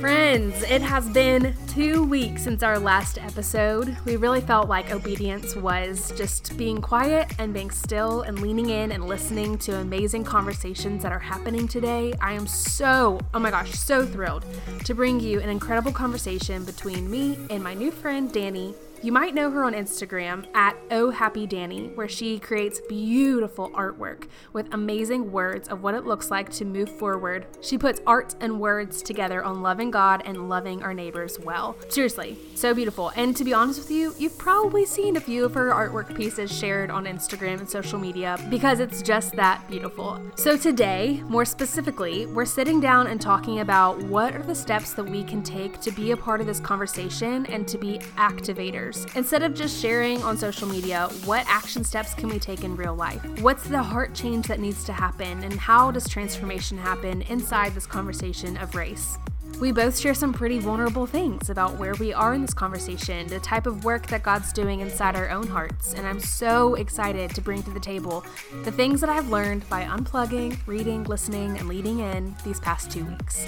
Friends, 0.00 0.62
it 0.64 0.82
has 0.82 1.08
been 1.08 1.56
two 1.68 2.04
weeks 2.04 2.42
since 2.44 2.62
our 2.62 2.78
last 2.78 3.16
episode. 3.16 3.96
We 4.04 4.16
really 4.16 4.42
felt 4.42 4.68
like 4.68 4.92
obedience 4.92 5.56
was 5.56 6.12
just 6.16 6.56
being 6.58 6.82
quiet 6.82 7.32
and 7.38 7.54
being 7.54 7.70
still 7.70 8.20
and 8.22 8.40
leaning 8.40 8.68
in 8.68 8.92
and 8.92 9.06
listening 9.08 9.56
to 9.58 9.76
amazing 9.76 10.24
conversations 10.24 11.02
that 11.02 11.12
are 11.12 11.18
happening 11.18 11.66
today. 11.66 12.12
I 12.20 12.34
am 12.34 12.46
so, 12.46 13.18
oh 13.32 13.38
my 13.38 13.50
gosh, 13.50 13.72
so 13.72 14.04
thrilled 14.04 14.44
to 14.84 14.94
bring 14.94 15.18
you 15.18 15.40
an 15.40 15.48
incredible 15.48 15.92
conversation 15.92 16.64
between 16.64 17.10
me 17.10 17.38
and 17.48 17.64
my 17.64 17.72
new 17.72 17.90
friend, 17.90 18.30
Danny, 18.30 18.74
you 19.02 19.12
might 19.12 19.34
know 19.34 19.50
her 19.50 19.64
on 19.64 19.74
Instagram 19.74 20.46
at 20.54 20.76
Oh 20.90 21.10
Happy 21.10 21.46
Danny, 21.46 21.88
where 21.94 22.08
she 22.08 22.38
creates 22.38 22.80
beautiful 22.88 23.70
artwork 23.70 24.28
with 24.52 24.72
amazing 24.72 25.30
words 25.30 25.68
of 25.68 25.82
what 25.82 25.94
it 25.94 26.04
looks 26.04 26.30
like 26.30 26.50
to 26.52 26.64
move 26.64 26.88
forward. 26.88 27.46
She 27.60 27.76
puts 27.78 28.00
art 28.06 28.34
and 28.40 28.58
words 28.60 29.02
together 29.02 29.44
on 29.44 29.62
loving 29.62 29.90
God 29.90 30.22
and 30.24 30.48
loving 30.48 30.82
our 30.82 30.94
neighbors 30.94 31.38
well. 31.38 31.76
Seriously, 31.88 32.38
so 32.54 32.74
beautiful. 32.74 33.12
And 33.16 33.36
to 33.36 33.44
be 33.44 33.52
honest 33.52 33.80
with 33.80 33.90
you, 33.90 34.14
you've 34.18 34.38
probably 34.38 34.86
seen 34.86 35.16
a 35.16 35.20
few 35.20 35.44
of 35.44 35.54
her 35.54 35.70
artwork 35.70 36.14
pieces 36.16 36.56
shared 36.56 36.90
on 36.90 37.04
Instagram 37.04 37.58
and 37.58 37.68
social 37.68 37.98
media 37.98 38.38
because 38.50 38.80
it's 38.80 39.02
just 39.02 39.34
that 39.36 39.68
beautiful. 39.68 40.20
So 40.36 40.56
today, 40.56 41.22
more 41.28 41.44
specifically, 41.44 42.26
we're 42.26 42.44
sitting 42.44 42.80
down 42.80 43.08
and 43.08 43.20
talking 43.20 43.60
about 43.60 44.02
what 44.04 44.34
are 44.34 44.42
the 44.42 44.54
steps 44.54 44.94
that 44.94 45.04
we 45.04 45.22
can 45.24 45.42
take 45.42 45.80
to 45.80 45.90
be 45.90 46.12
a 46.12 46.16
part 46.16 46.40
of 46.40 46.46
this 46.46 46.60
conversation 46.60 47.46
and 47.46 47.66
to 47.68 47.78
be 47.78 47.98
activators 48.16 48.85
Instead 49.14 49.42
of 49.42 49.54
just 49.54 49.80
sharing 49.80 50.22
on 50.22 50.36
social 50.36 50.68
media, 50.68 51.08
what 51.24 51.44
action 51.48 51.82
steps 51.82 52.14
can 52.14 52.28
we 52.28 52.38
take 52.38 52.62
in 52.62 52.76
real 52.76 52.94
life? 52.94 53.24
What's 53.40 53.64
the 53.64 53.82
heart 53.82 54.14
change 54.14 54.46
that 54.46 54.60
needs 54.60 54.84
to 54.84 54.92
happen, 54.92 55.42
and 55.42 55.54
how 55.54 55.90
does 55.90 56.08
transformation 56.08 56.78
happen 56.78 57.22
inside 57.22 57.74
this 57.74 57.86
conversation 57.86 58.56
of 58.58 58.74
race? 58.74 59.18
We 59.58 59.72
both 59.72 59.98
share 59.98 60.12
some 60.12 60.34
pretty 60.34 60.58
vulnerable 60.58 61.06
things 61.06 61.48
about 61.48 61.78
where 61.78 61.94
we 61.94 62.12
are 62.12 62.34
in 62.34 62.42
this 62.42 62.52
conversation, 62.52 63.26
the 63.26 63.40
type 63.40 63.66
of 63.66 63.84
work 63.84 64.06
that 64.08 64.22
God's 64.22 64.52
doing 64.52 64.80
inside 64.80 65.16
our 65.16 65.30
own 65.30 65.46
hearts, 65.46 65.94
and 65.94 66.06
I'm 66.06 66.20
so 66.20 66.74
excited 66.74 67.30
to 67.34 67.40
bring 67.40 67.62
to 67.62 67.70
the 67.70 67.80
table 67.80 68.22
the 68.64 68.70
things 68.70 69.00
that 69.00 69.08
I've 69.08 69.30
learned 69.30 69.66
by 69.70 69.84
unplugging, 69.84 70.58
reading, 70.66 71.04
listening, 71.04 71.56
and 71.56 71.68
leading 71.68 72.00
in 72.00 72.36
these 72.44 72.60
past 72.60 72.90
two 72.90 73.06
weeks. 73.06 73.46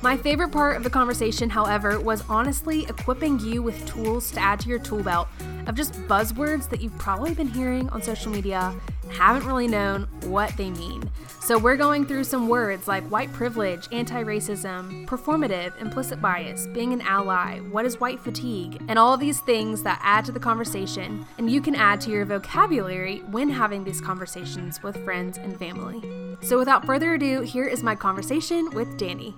My 0.00 0.16
favorite 0.16 0.50
part 0.50 0.78
of 0.78 0.82
the 0.82 0.88
conversation, 0.88 1.50
however, 1.50 2.00
was 2.00 2.24
honestly 2.30 2.84
equipping 2.84 3.38
you 3.40 3.62
with 3.62 3.84
tools 3.86 4.30
to 4.30 4.40
add 4.40 4.60
to 4.60 4.68
your 4.70 4.78
tool 4.78 5.02
belt 5.02 5.28
of 5.66 5.74
just 5.74 5.92
buzzwords 6.08 6.70
that 6.70 6.80
you've 6.80 6.96
probably 6.96 7.34
been 7.34 7.48
hearing 7.48 7.86
on 7.90 8.00
social 8.00 8.32
media 8.32 8.74
haven't 9.10 9.46
really 9.46 9.68
known 9.68 10.04
what 10.22 10.56
they 10.56 10.70
mean. 10.70 11.10
So, 11.40 11.58
we're 11.58 11.76
going 11.76 12.06
through 12.06 12.24
some 12.24 12.48
words 12.48 12.86
like 12.86 13.02
white 13.04 13.32
privilege, 13.32 13.88
anti 13.92 14.22
racism, 14.22 15.06
performative, 15.06 15.80
implicit 15.80 16.20
bias, 16.20 16.66
being 16.68 16.92
an 16.92 17.00
ally, 17.00 17.58
what 17.60 17.84
is 17.84 17.98
white 17.98 18.20
fatigue, 18.20 18.80
and 18.88 18.98
all 18.98 19.16
these 19.16 19.40
things 19.40 19.82
that 19.82 20.00
add 20.02 20.24
to 20.26 20.32
the 20.32 20.38
conversation, 20.40 21.26
and 21.38 21.50
you 21.50 21.60
can 21.60 21.74
add 21.74 22.00
to 22.02 22.10
your 22.10 22.24
vocabulary 22.24 23.18
when 23.30 23.50
having 23.50 23.84
these 23.84 24.00
conversations 24.00 24.82
with 24.82 25.02
friends 25.04 25.38
and 25.38 25.58
family. 25.58 26.00
So, 26.42 26.58
without 26.58 26.86
further 26.86 27.14
ado, 27.14 27.40
here 27.40 27.66
is 27.66 27.82
my 27.82 27.94
conversation 27.94 28.70
with 28.70 28.96
Danny. 28.96 29.34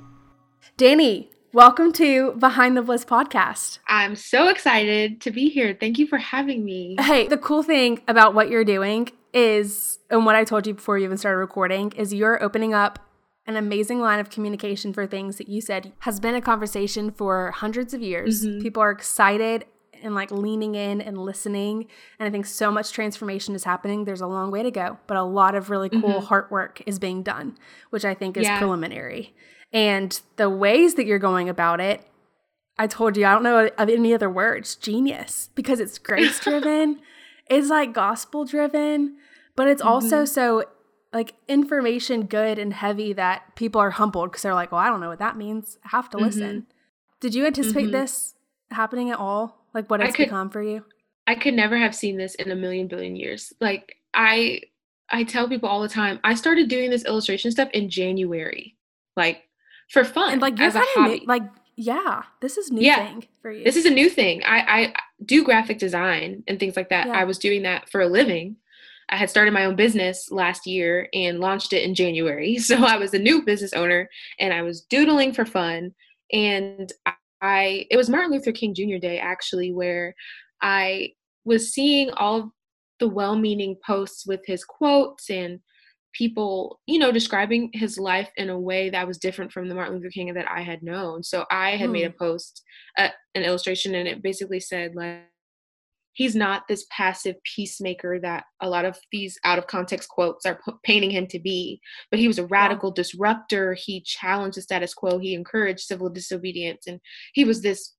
Danny, 0.77 1.31
Welcome 1.55 1.93
to 1.93 2.33
Behind 2.33 2.79
the 2.79 2.81
Bliss 2.81 3.05
podcast. 3.05 3.79
I'm 3.87 4.17
so 4.17 4.49
excited 4.49 5.21
to 5.21 5.31
be 5.31 5.51
here. 5.51 5.77
Thank 5.79 5.99
you 5.99 6.07
for 6.07 6.17
having 6.17 6.65
me. 6.65 6.97
Hey, 6.99 7.29
the 7.29 7.37
cool 7.37 7.63
thing 7.63 8.01
about 8.09 8.33
what 8.33 8.49
you're 8.49 8.65
doing 8.65 9.11
is, 9.33 9.99
and 10.11 10.27
what 10.27 10.35
I 10.35 10.45
told 10.45 10.67
you 10.67 10.75
before 10.75 10.99
you 10.99 11.05
even 11.05 11.19
started 11.19 11.39
recording, 11.39 11.93
is 11.93 12.13
you're 12.13 12.43
opening 12.43 12.75
up 12.75 12.99
an 13.47 13.57
amazing 13.57 14.01
line 14.01 14.21
of 14.21 14.31
communication 14.31 14.93
for 14.93 15.07
things 15.07 15.37
that 15.37 15.49
you 15.49 15.61
said 15.61 15.93
has 16.01 16.21
been 16.21 16.35
a 16.35 16.41
conversation 16.41 17.11
for 17.11 17.51
hundreds 17.51 17.93
of 17.93 18.01
years. 18.01 18.45
Mm-hmm. 18.47 18.61
People 18.61 18.83
are 18.83 18.91
excited 18.91 19.65
and 20.03 20.15
like 20.15 20.31
leaning 20.31 20.75
in 20.75 21.01
and 21.01 21.19
listening. 21.19 21.87
And 22.19 22.29
I 22.29 22.31
think 22.31 22.47
so 22.47 22.71
much 22.71 22.93
transformation 22.93 23.55
is 23.55 23.65
happening. 23.65 24.05
There's 24.05 24.21
a 24.21 24.27
long 24.27 24.51
way 24.51 24.63
to 24.63 24.71
go, 24.71 24.99
but 25.07 25.17
a 25.17 25.23
lot 25.23 25.55
of 25.55 25.71
really 25.71 25.89
cool 25.89 26.03
mm-hmm. 26.03 26.27
heart 26.27 26.51
work 26.51 26.83
is 26.87 26.99
being 26.99 27.23
done, 27.23 27.57
which 27.91 28.05
I 28.05 28.15
think 28.15 28.37
is 28.37 28.45
yeah. 28.45 28.59
preliminary. 28.59 29.35
And 29.73 30.21
the 30.37 30.51
ways 30.51 30.95
that 30.95 31.07
you're 31.07 31.19
going 31.19 31.49
about 31.49 31.81
it, 31.81 32.07
I 32.79 32.87
told 32.87 33.17
you, 33.17 33.27
I 33.27 33.33
don't 33.33 33.43
know 33.43 33.71
of 33.79 33.89
any 33.89 34.13
other 34.15 34.31
words, 34.31 34.75
genius, 34.75 35.51
because 35.55 35.81
it's 35.81 35.99
grace 35.99 36.41
driven, 36.41 37.01
it's 37.53 37.69
like 37.69 37.93
gospel 37.93 38.45
driven, 38.45 39.17
but 39.57 39.69
it's 39.69 39.83
also 39.83 40.23
mm-hmm. 40.23 40.27
so 40.27 40.65
like 41.13 41.35
information 41.47 42.27
good 42.27 42.59
and 42.59 42.73
heavy 42.73 43.13
that 43.13 43.55
people 43.55 43.81
are 43.81 43.91
humbled 43.91 44.31
because 44.31 44.43
they're 44.43 44.55
like, 44.55 44.73
well, 44.73 44.81
I 44.81 44.89
don't 44.89 45.01
know 45.01 45.09
what 45.09 45.19
that 45.19 45.37
means. 45.37 45.79
I 45.85 45.89
have 45.89 46.09
to 46.11 46.17
mm-hmm. 46.17 46.27
listen. 46.27 46.67
Did 47.21 47.35
you 47.35 47.47
anticipate 47.47 47.85
mm-hmm. 47.85 47.93
this 47.93 48.35
happening 48.71 49.11
at 49.11 49.19
all? 49.19 49.67
Like 49.75 49.91
what 49.91 50.01
it's 50.01 50.17
could, 50.17 50.27
become 50.27 50.51
for 50.51 50.63
you? 50.63 50.85
I 51.27 51.35
could 51.35 51.55
never 51.55 51.77
have 51.77 51.95
seen 51.95 52.17
this 52.17 52.35
in 52.37 52.51
a 52.51 52.57
million 52.57 52.89
billion 52.89 53.17
years. 53.17 53.53
Like 53.61 53.97
I 54.15 54.63
I 55.11 55.25
tell 55.25 55.49
people 55.49 55.69
all 55.69 55.83
the 55.83 55.89
time, 55.89 56.19
I 56.25 56.35
started 56.35 56.69
doing 56.69 56.91
this 56.91 57.05
illustration 57.05 57.51
stuff 57.51 57.69
in 57.73 57.91
January. 57.91 58.77
Like 59.17 59.43
for 59.91 60.05
fun. 60.05 60.33
And 60.33 60.43
like 60.43 60.59
you're 60.59 60.69
as 60.69 60.75
a 60.75 60.83
hobby. 60.83 61.21
New, 61.21 61.27
like 61.27 61.43
yeah, 61.77 62.23
this 62.41 62.57
is 62.57 62.71
new 62.71 62.83
yeah, 62.83 63.07
thing 63.07 63.27
for 63.41 63.51
you. 63.53 63.65
This 63.65 63.77
is 63.77 63.85
a 63.85 63.91
new 63.91 64.09
thing. 64.09 64.43
I 64.45 64.59
I 64.59 64.95
do 65.25 65.45
graphic 65.45 65.79
design 65.79 66.43
and 66.47 66.59
things 66.59 66.77
like 66.77 66.89
that. 66.91 67.07
Yeah. 67.07 67.13
I 67.13 67.25
was 67.25 67.39
doing 67.39 67.63
that 67.63 67.89
for 67.91 68.01
a 68.01 68.09
living. 68.09 68.57
I 69.09 69.17
had 69.17 69.31
started 69.31 69.53
my 69.53 69.67
own 69.67 69.77
business 69.77 70.31
last 70.31 70.67
year 70.67 71.09
and 71.13 71.41
launched 71.41 71.73
it 71.73 71.83
in 71.83 71.95
January. 71.95 72.57
So 72.61 72.77
I 72.77 72.97
was 72.97 73.13
a 73.15 73.19
new 73.19 73.45
business 73.45 73.73
owner 73.73 74.09
and 74.39 74.55
I 74.55 74.63
was 74.63 74.83
doodling 74.83 75.33
for 75.35 75.45
fun. 75.45 75.93
And 76.33 76.91
I, 77.43 77.87
it 77.91 77.97
was 77.97 78.09
Martin 78.09 78.33
Luther 78.33 78.53
King 78.53 78.75
Jr. 78.75 78.99
Day 78.99 79.19
actually, 79.19 79.73
where 79.73 80.15
I 80.63 81.11
was 81.45 81.73
seeing 81.73 82.11
all 82.13 82.53
the 83.01 83.09
well 83.09 83.37
meaning 83.37 83.77
posts 83.85 84.27
with 84.27 84.41
his 84.47 84.65
quotes 84.65 85.29
and 85.29 85.61
people, 86.13 86.81
you 86.87 86.99
know, 86.99 87.13
describing 87.13 87.71
his 87.73 87.99
life 87.99 88.31
in 88.37 88.51
a 88.51 88.59
way 88.59 88.91
that 88.91 89.07
was 89.07 89.19
different 89.19 89.53
from 89.53 89.69
the 89.69 89.75
Martin 89.75 89.97
Luther 89.97 90.11
King 90.11 90.33
that 90.35 90.51
I 90.51 90.63
had 90.63 90.83
known. 90.83 91.23
So 91.23 91.45
I 91.51 91.77
had 91.77 91.91
made 91.91 92.05
a 92.05 92.11
hmm. 92.11 92.19
post, 92.19 92.63
uh, 92.99 93.09
an 93.35 93.43
illustration, 93.43 93.95
and 93.95 94.09
it 94.09 94.23
basically 94.23 94.61
said, 94.61 94.95
like, 94.95 95.23
he's 96.15 96.37
not 96.37 96.69
this 96.69 96.87
passive 96.91 97.37
peacemaker 97.43 98.19
that 98.21 98.45
a 98.61 98.69
lot 98.69 98.85
of 98.85 98.99
these 99.11 99.39
out 99.45 99.59
of 99.59 99.67
context 99.67 100.09
quotes 100.11 100.45
are 100.45 100.61
p- 100.65 100.73
painting 100.85 101.11
him 101.11 101.27
to 101.27 101.39
be, 101.39 101.81
but 102.11 102.21
he 102.21 102.29
was 102.29 102.39
a 102.39 102.47
radical 102.47 102.91
yeah. 102.91 103.03
disruptor. 103.03 103.75
He 103.75 104.03
challenged 104.03 104.59
the 104.59 104.63
status 104.63 104.93
quo, 104.93 105.19
he 105.19 105.35
encouraged 105.35 105.81
civil 105.81 106.11
disobedience, 106.11 106.87
and 106.87 107.01
he 107.33 107.45
was 107.45 107.63
this 107.63 107.95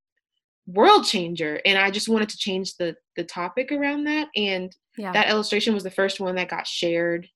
world 0.65 1.05
changer 1.05 1.59
and 1.65 1.77
i 1.77 1.91
just 1.91 2.07
wanted 2.07 2.29
to 2.29 2.37
change 2.37 2.75
the 2.77 2.95
the 3.17 3.23
topic 3.23 3.69
around 3.71 4.05
that 4.05 4.29
and 4.35 4.73
yeah. 4.97 5.11
that 5.11 5.29
illustration 5.29 5.73
was 5.73 5.83
the 5.83 5.91
first 5.91 6.21
one 6.21 6.35
that 6.35 6.47
got 6.47 6.65
shared 6.65 7.27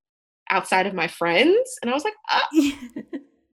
outside 0.50 0.88
of 0.88 0.94
my 0.94 1.08
friends. 1.08 1.78
And 1.82 1.92
I 1.92 1.94
was 1.94 2.04
like, 2.04 2.16
oh, 2.32 2.44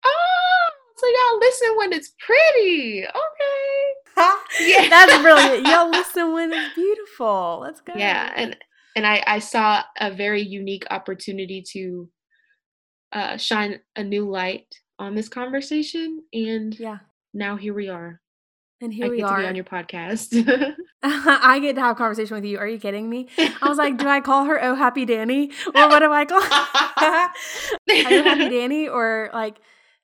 oh 0.06 0.70
so 1.02 1.08
y'all 1.08 1.40
listen 1.40 1.78
when 1.78 1.94
it's 1.94 2.14
pretty. 2.20 3.04
Okay. 3.04 4.72
yeah. 4.72 4.88
That's 4.88 5.22
brilliant. 5.22 5.66
Y'all 5.68 5.90
listen 5.90 6.32
when 6.32 6.54
it's 6.54 6.76
beautiful. 6.76 7.60
Let's 7.62 7.82
go. 7.82 7.94
Yeah. 7.96 8.32
And 8.36 8.56
and 8.96 9.08
I, 9.08 9.24
I 9.26 9.40
saw 9.40 9.82
a 10.00 10.12
very 10.12 10.42
unique 10.42 10.84
opportunity 10.92 11.64
to 11.72 12.10
uh, 13.14 13.38
shine 13.38 13.80
a 13.96 14.04
new 14.04 14.30
light 14.30 14.68
on 15.00 15.16
this 15.16 15.28
conversation. 15.28 16.24
And 16.34 16.78
yeah, 16.80 17.00
now 17.34 17.56
here 17.56 17.74
we 17.74 17.90
are. 17.90 18.21
And 18.82 18.92
here 18.94 19.06
I 19.06 19.10
we 19.10 19.18
get 19.18 19.26
are. 19.26 19.38
to 19.38 19.44
be 19.44 19.48
on 19.48 19.56
your 19.56 19.64
podcast. 19.64 20.34
I 21.04 21.60
get 21.60 21.76
to 21.76 21.82
have 21.82 21.96
a 21.96 21.98
conversation 21.98 22.36
with 22.36 22.46
you. 22.46 22.58
Are 22.58 22.68
you 22.68 22.80
kidding 22.80 23.10
me? 23.10 23.28
I 23.38 23.70
was 23.70 23.78
like, 23.78 23.98
do 23.98 24.08
I 24.08 24.22
call 24.22 24.46
her 24.46 24.62
Oh 24.64 24.76
Happy 24.76 25.06
Danny? 25.06 25.52
Or 25.76 25.88
what 25.88 26.00
do 26.00 26.12
I 26.12 26.26
call 26.26 26.42
Oh 26.42 27.32
Happy 27.88 28.50
Danny? 28.50 28.88
Or 28.88 29.30
like 29.34 29.58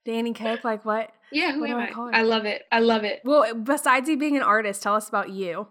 Danny 0.05 0.33
Coke? 0.33 0.63
Like 0.63 0.85
what? 0.85 1.11
Yeah, 1.31 1.53
who 1.53 1.61
what 1.61 1.69
am 1.71 1.77
I? 1.77 1.89
I? 1.89 2.19
I 2.19 2.21
love 2.21 2.45
it. 2.45 2.63
I 2.71 2.79
love 2.79 3.03
it. 3.03 3.21
Well, 3.25 3.53
besides 3.55 4.07
you 4.07 4.17
being 4.17 4.37
an 4.37 4.43
artist, 4.43 4.81
tell 4.83 4.95
us 4.95 5.09
about 5.09 5.29
you. 5.29 5.67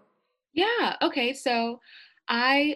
Yeah. 0.53 0.97
Okay. 1.01 1.33
So 1.33 1.79
I 2.27 2.75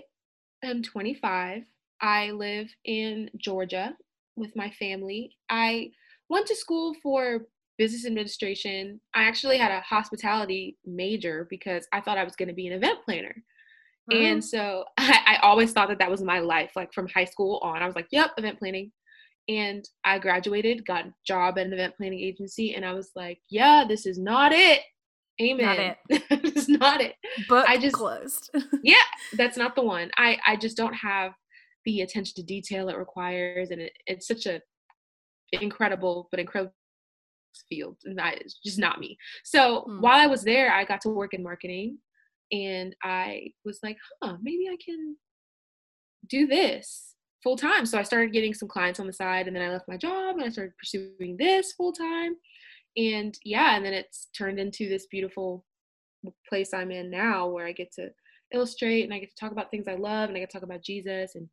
am 0.64 0.82
25. 0.82 1.64
I 2.02 2.32
live 2.32 2.68
in 2.86 3.30
Georgia 3.38 3.96
with 4.36 4.56
my 4.56 4.72
family. 4.72 5.36
I 5.50 5.92
went 6.30 6.48
to 6.48 6.56
school 6.56 6.96
for 7.04 7.42
business 7.78 8.06
administration. 8.06 9.00
I 9.14 9.24
actually 9.24 9.58
had 9.58 9.72
a 9.72 9.82
hospitality 9.82 10.78
major 10.86 11.48
because 11.50 11.88
I 11.92 12.02
thought 12.02 12.18
I 12.18 12.24
was 12.24 12.36
going 12.36 12.50
to 12.50 12.54
be 12.54 12.68
an 12.68 12.74
event 12.74 13.00
planner. 13.06 13.36
Mm-hmm. 14.12 14.26
And 14.26 14.46
so 14.46 14.86
I, 14.98 15.38
I, 15.42 15.48
always 15.48 15.72
thought 15.72 15.90
that 15.90 16.00
that 16.00 16.12
was 16.12 16.22
my 16.22 16.40
life, 16.40 16.72
like 16.76 16.94
from 16.94 17.08
high 17.08 17.26
school 17.26 17.60
on. 17.64 17.82
I 17.82 17.86
was 17.86 17.96
like, 17.96 18.08
yep, 18.12 18.32
event 18.38 18.60
planning. 18.60 18.92
And 19.50 19.84
I 20.04 20.20
graduated, 20.20 20.86
got 20.86 21.08
a 21.08 21.14
job 21.26 21.58
at 21.58 21.66
an 21.66 21.74
event 21.74 21.96
planning 21.98 22.20
agency, 22.20 22.76
and 22.76 22.86
I 22.86 22.94
was 22.94 23.12
like, 23.16 23.40
yeah, 23.50 23.84
this 23.88 24.06
is 24.06 24.20
not 24.20 24.52
it. 24.54 24.82
Amen. 25.42 25.66
Not 25.66 25.80
it. 25.80 26.24
it's 26.30 26.70
not 26.70 27.02
it. 27.02 27.16
But 27.50 27.68
I 27.68 27.78
just 27.78 27.96
closed. 27.96 28.52
yeah, 28.84 28.96
that's 29.34 29.58
not 29.58 29.76
the 29.76 29.82
one. 29.82 30.12
I 30.16 30.38
I 30.46 30.56
just 30.56 30.78
don't 30.78 30.94
have 30.94 31.34
the 31.86 32.02
attention 32.02 32.34
to 32.36 32.44
detail 32.44 32.90
it 32.90 32.98
requires, 32.98 33.72
and 33.72 33.82
it, 33.82 33.94
it's 34.06 34.28
such 34.28 34.46
a 34.46 34.62
incredible 35.54 36.28
but 36.32 36.40
incredible 36.40 36.74
field, 37.70 37.98
and 38.06 38.18
that 38.18 38.42
is 38.44 38.60
just 38.64 38.80
not 38.80 39.00
me. 39.00 39.18
So 39.44 39.82
hmm. 39.88 40.02
while 40.02 40.20
I 40.20 40.28
was 40.28 40.44
there, 40.44 40.74
I 40.74 40.84
got 40.86 41.02
to 41.02 41.10
work 41.10 41.34
in 41.34 41.44
marketing, 41.44 41.98
and 42.52 42.96
I 43.04 43.52
was 43.66 43.80
like, 43.84 43.98
huh, 44.22 44.38
maybe 44.42 44.68
I 44.70 44.78
can 44.84 45.16
do 46.30 46.48
this 46.48 47.16
full 47.44 47.58
time. 47.58 47.86
So 47.86 47.98
I 47.98 48.04
started 48.04 48.34
getting 48.34 48.54
some 48.54 48.68
clients 48.68 49.00
on 49.00 49.08
the 49.08 49.14
side, 49.14 49.48
and 49.48 49.56
then 49.56 49.64
I 49.64 49.70
left 49.70 49.88
my 49.88 49.98
job 49.98 50.36
and 50.36 50.44
I 50.44 50.50
started 50.50 50.78
pursuing 50.78 51.38
this 51.38 51.74
full 51.74 51.94
time 51.94 52.36
and 52.98 53.38
yeah 53.46 53.76
and 53.76 53.86
then 53.86 53.94
it's 53.94 54.28
turned 54.38 54.60
into 54.60 54.90
this 54.90 55.08
beautiful 55.08 55.66
place 56.48 56.74
i'm 56.74 56.92
in 56.92 57.10
now 57.10 57.48
where 57.48 57.66
i 57.66 57.72
get 57.72 57.92
to 57.92 58.10
illustrate 58.54 59.04
and 59.04 59.14
i 59.14 59.20
get 59.20 59.30
to 59.30 59.36
talk 59.40 59.52
about 59.52 59.72
things 59.72 59.88
i 59.88 59.96
love 59.96 60.30
and 60.30 60.38
i 60.38 60.40
get 60.40 60.50
to 60.50 60.54
talk 60.54 60.64
about 60.64 60.84
jesus 60.84 61.36
and 61.36 61.48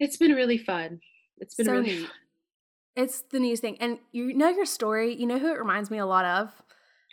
it's 0.00 0.16
been 0.16 0.32
really 0.32 0.58
fun 0.58 0.98
it's 1.38 1.54
been 1.54 1.66
so 1.66 1.72
really. 1.72 2.02
Fun. 2.02 2.10
It's 2.98 3.22
the 3.30 3.38
neatest 3.38 3.62
thing 3.62 3.76
and 3.80 3.98
you 4.12 4.34
know 4.34 4.48
your 4.48 4.66
story 4.66 5.14
you 5.14 5.26
know 5.26 5.38
who 5.38 5.48
it 5.48 5.58
reminds 5.58 5.90
me 5.90 5.98
a 5.98 6.06
lot 6.06 6.24
of 6.24 6.50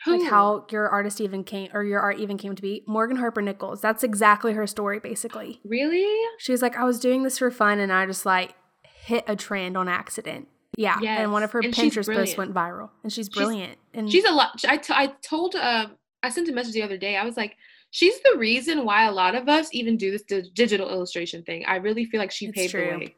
who? 0.04 0.18
like 0.18 0.30
how 0.30 0.66
your 0.72 0.90
artist 0.90 1.22
even 1.22 1.44
came 1.44 1.70
or 1.74 1.84
your 1.84 2.02
art 2.02 2.20
even 2.20 2.38
came 2.38 2.56
to 2.56 2.62
be 2.62 2.84
morgan 2.88 3.18
harper 3.18 3.42
nichols 3.42 3.82
that's 3.82 4.04
exactly 4.04 4.54
her 4.54 4.68
story 4.68 5.00
basically 5.00 5.62
really 5.64 6.06
she 6.40 6.52
was 6.52 6.62
like 6.62 6.76
i 6.76 6.84
was 6.84 7.00
doing 7.00 7.24
this 7.24 7.38
for 7.38 7.52
fun 7.52 7.80
and 7.80 7.94
i 7.94 8.06
just 8.06 8.26
like 8.26 8.56
hit 8.84 9.24
a 9.28 9.36
trend 9.36 9.78
on 9.78 9.88
accident 9.88 10.48
yeah, 10.78 10.98
yes. 11.02 11.22
and 11.22 11.32
one 11.32 11.44
of 11.44 11.52
her 11.54 11.60
and 11.60 11.74
Pinterest 11.74 12.14
posts 12.14 12.38
went 12.38 12.54
viral, 12.54 12.90
and 13.02 13.12
she's 13.12 13.30
brilliant. 13.30 13.78
She's, 13.94 14.00
and 14.00 14.12
she's 14.12 14.26
a 14.26 14.32
lot. 14.32 14.62
I, 14.68 14.76
t- 14.76 14.94
I 14.94 15.14
told 15.22 15.56
uh, 15.56 15.88
I 16.22 16.30
sent 16.30 16.50
a 16.50 16.52
message 16.52 16.74
the 16.74 16.84
other 16.84 16.98
day. 16.98 17.16
I 17.16 17.24
was 17.24 17.38
like, 17.38 17.56
she's 17.92 18.20
the 18.24 18.38
reason 18.38 18.84
why 18.84 19.06
a 19.06 19.12
lot 19.12 19.36
of 19.36 19.48
us 19.48 19.70
even 19.72 19.96
do 19.96 20.12
this 20.12 20.24
d- 20.24 20.52
digital 20.54 20.90
illustration 20.90 21.44
thing. 21.44 21.64
I 21.66 21.78
really 21.78 22.06
feel 22.06 22.20
like 22.20 22.32
she 22.32 22.48
it's 22.48 22.58
paved 22.58 22.72
true. 22.72 22.90
the 22.92 22.98
way. 22.98 23.16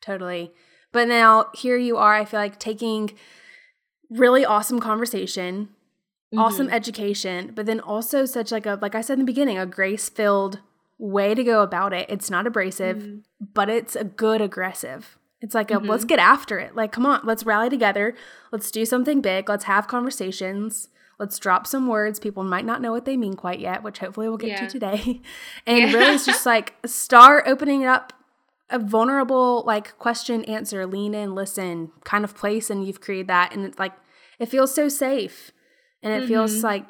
Totally. 0.00 0.50
But 0.92 1.08
now 1.08 1.46
here 1.54 1.76
you 1.76 1.96
are. 1.96 2.14
I 2.14 2.24
feel 2.24 2.40
like 2.40 2.58
taking 2.58 3.12
really 4.10 4.44
awesome 4.44 4.80
conversation, 4.80 5.66
mm-hmm. 6.32 6.38
awesome 6.38 6.70
education, 6.70 7.52
but 7.54 7.66
then 7.66 7.80
also 7.80 8.24
such 8.24 8.50
like 8.50 8.66
a 8.66 8.78
like 8.80 8.94
I 8.94 9.00
said 9.00 9.14
in 9.14 9.20
the 9.20 9.24
beginning, 9.24 9.58
a 9.58 9.66
grace 9.66 10.08
filled 10.08 10.60
way 10.98 11.34
to 11.34 11.44
go 11.44 11.62
about 11.62 11.92
it. 11.92 12.06
It's 12.08 12.30
not 12.30 12.46
abrasive, 12.46 12.98
mm-hmm. 12.98 13.18
but 13.54 13.68
it's 13.68 13.96
a 13.96 14.04
good 14.04 14.40
aggressive. 14.40 15.18
It's 15.40 15.54
like, 15.54 15.70
a, 15.70 15.74
mm-hmm. 15.74 15.88
let's 15.88 16.04
get 16.04 16.18
after 16.18 16.58
it. 16.58 16.74
Like, 16.74 16.90
come 16.90 17.06
on, 17.06 17.20
let's 17.24 17.46
rally 17.46 17.70
together. 17.70 18.14
Let's 18.50 18.70
do 18.70 18.84
something 18.84 19.20
big. 19.20 19.48
Let's 19.48 19.64
have 19.64 19.86
conversations. 19.86 20.88
Let's 21.18 21.38
drop 21.38 21.66
some 21.66 21.86
words. 21.86 22.18
People 22.18 22.44
might 22.44 22.64
not 22.64 22.80
know 22.80 22.90
what 22.90 23.04
they 23.04 23.16
mean 23.16 23.34
quite 23.34 23.60
yet, 23.60 23.82
which 23.82 23.98
hopefully 23.98 24.28
we'll 24.28 24.36
get 24.36 24.50
yeah. 24.50 24.60
to 24.60 24.68
today. 24.68 25.20
And 25.66 25.78
yeah. 25.78 25.92
really, 25.92 26.14
it's 26.14 26.26
just 26.26 26.46
like 26.54 26.74
start 26.86 27.44
opening 27.46 27.82
it 27.82 27.86
up 27.86 28.12
a 28.70 28.78
vulnerable, 28.78 29.62
like, 29.66 29.98
question, 29.98 30.44
answer, 30.44 30.86
lean 30.86 31.14
in, 31.14 31.34
listen 31.34 31.90
kind 32.04 32.24
of 32.24 32.34
place. 32.36 32.70
And 32.70 32.86
you've 32.86 33.00
created 33.00 33.28
that. 33.28 33.54
And 33.54 33.64
it's 33.64 33.78
like, 33.78 33.94
it 34.38 34.46
feels 34.46 34.74
so 34.74 34.88
safe. 34.88 35.52
And 36.02 36.12
it 36.12 36.18
mm-hmm. 36.18 36.28
feels 36.28 36.62
like, 36.62 36.86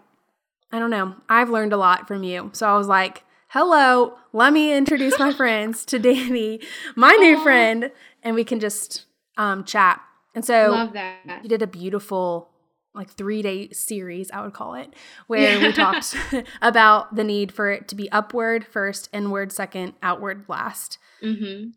I 0.73 0.79
don't 0.79 0.91
know, 0.91 1.15
I've 1.29 1.51
learned 1.51 1.73
a 1.73 1.79
lot 1.79 2.07
from 2.07 2.23
you. 2.23 2.51
So 2.53 2.69
I 2.69 2.77
was 2.77 2.89
like, 2.89 3.25
hello, 3.49 4.19
let 4.33 4.53
me 4.53 4.77
introduce 4.77 5.19
my 5.19 5.33
friends 5.37 5.85
to 5.87 5.99
Danny, 5.99 6.61
my 6.95 7.13
new 7.13 7.43
friend 7.43 7.91
and 8.23 8.35
we 8.35 8.45
can 8.45 8.61
just 8.61 9.07
um, 9.37 9.65
chat. 9.65 10.01
And 10.35 10.45
so 10.45 10.71
Love 10.71 10.93
that. 10.93 11.41
you 11.43 11.49
did 11.49 11.63
a 11.63 11.67
beautiful 11.67 12.51
like 12.99 13.11
three 13.11 13.41
day 13.41 13.71
series, 13.71 14.31
I 14.31 14.43
would 14.43 14.53
call 14.53 14.75
it, 14.75 14.93
where 15.27 15.59
we 15.59 15.73
talked 15.73 16.15
about 16.63 17.15
the 17.15 17.25
need 17.25 17.53
for 17.53 17.71
it 17.71 17.89
to 17.89 17.95
be 17.95 18.11
upward 18.13 18.67
first, 18.67 19.09
inward 19.13 19.53
second, 19.53 19.95
outward 20.03 20.45
last. 20.49 20.99
Mm-hmm. 21.23 21.71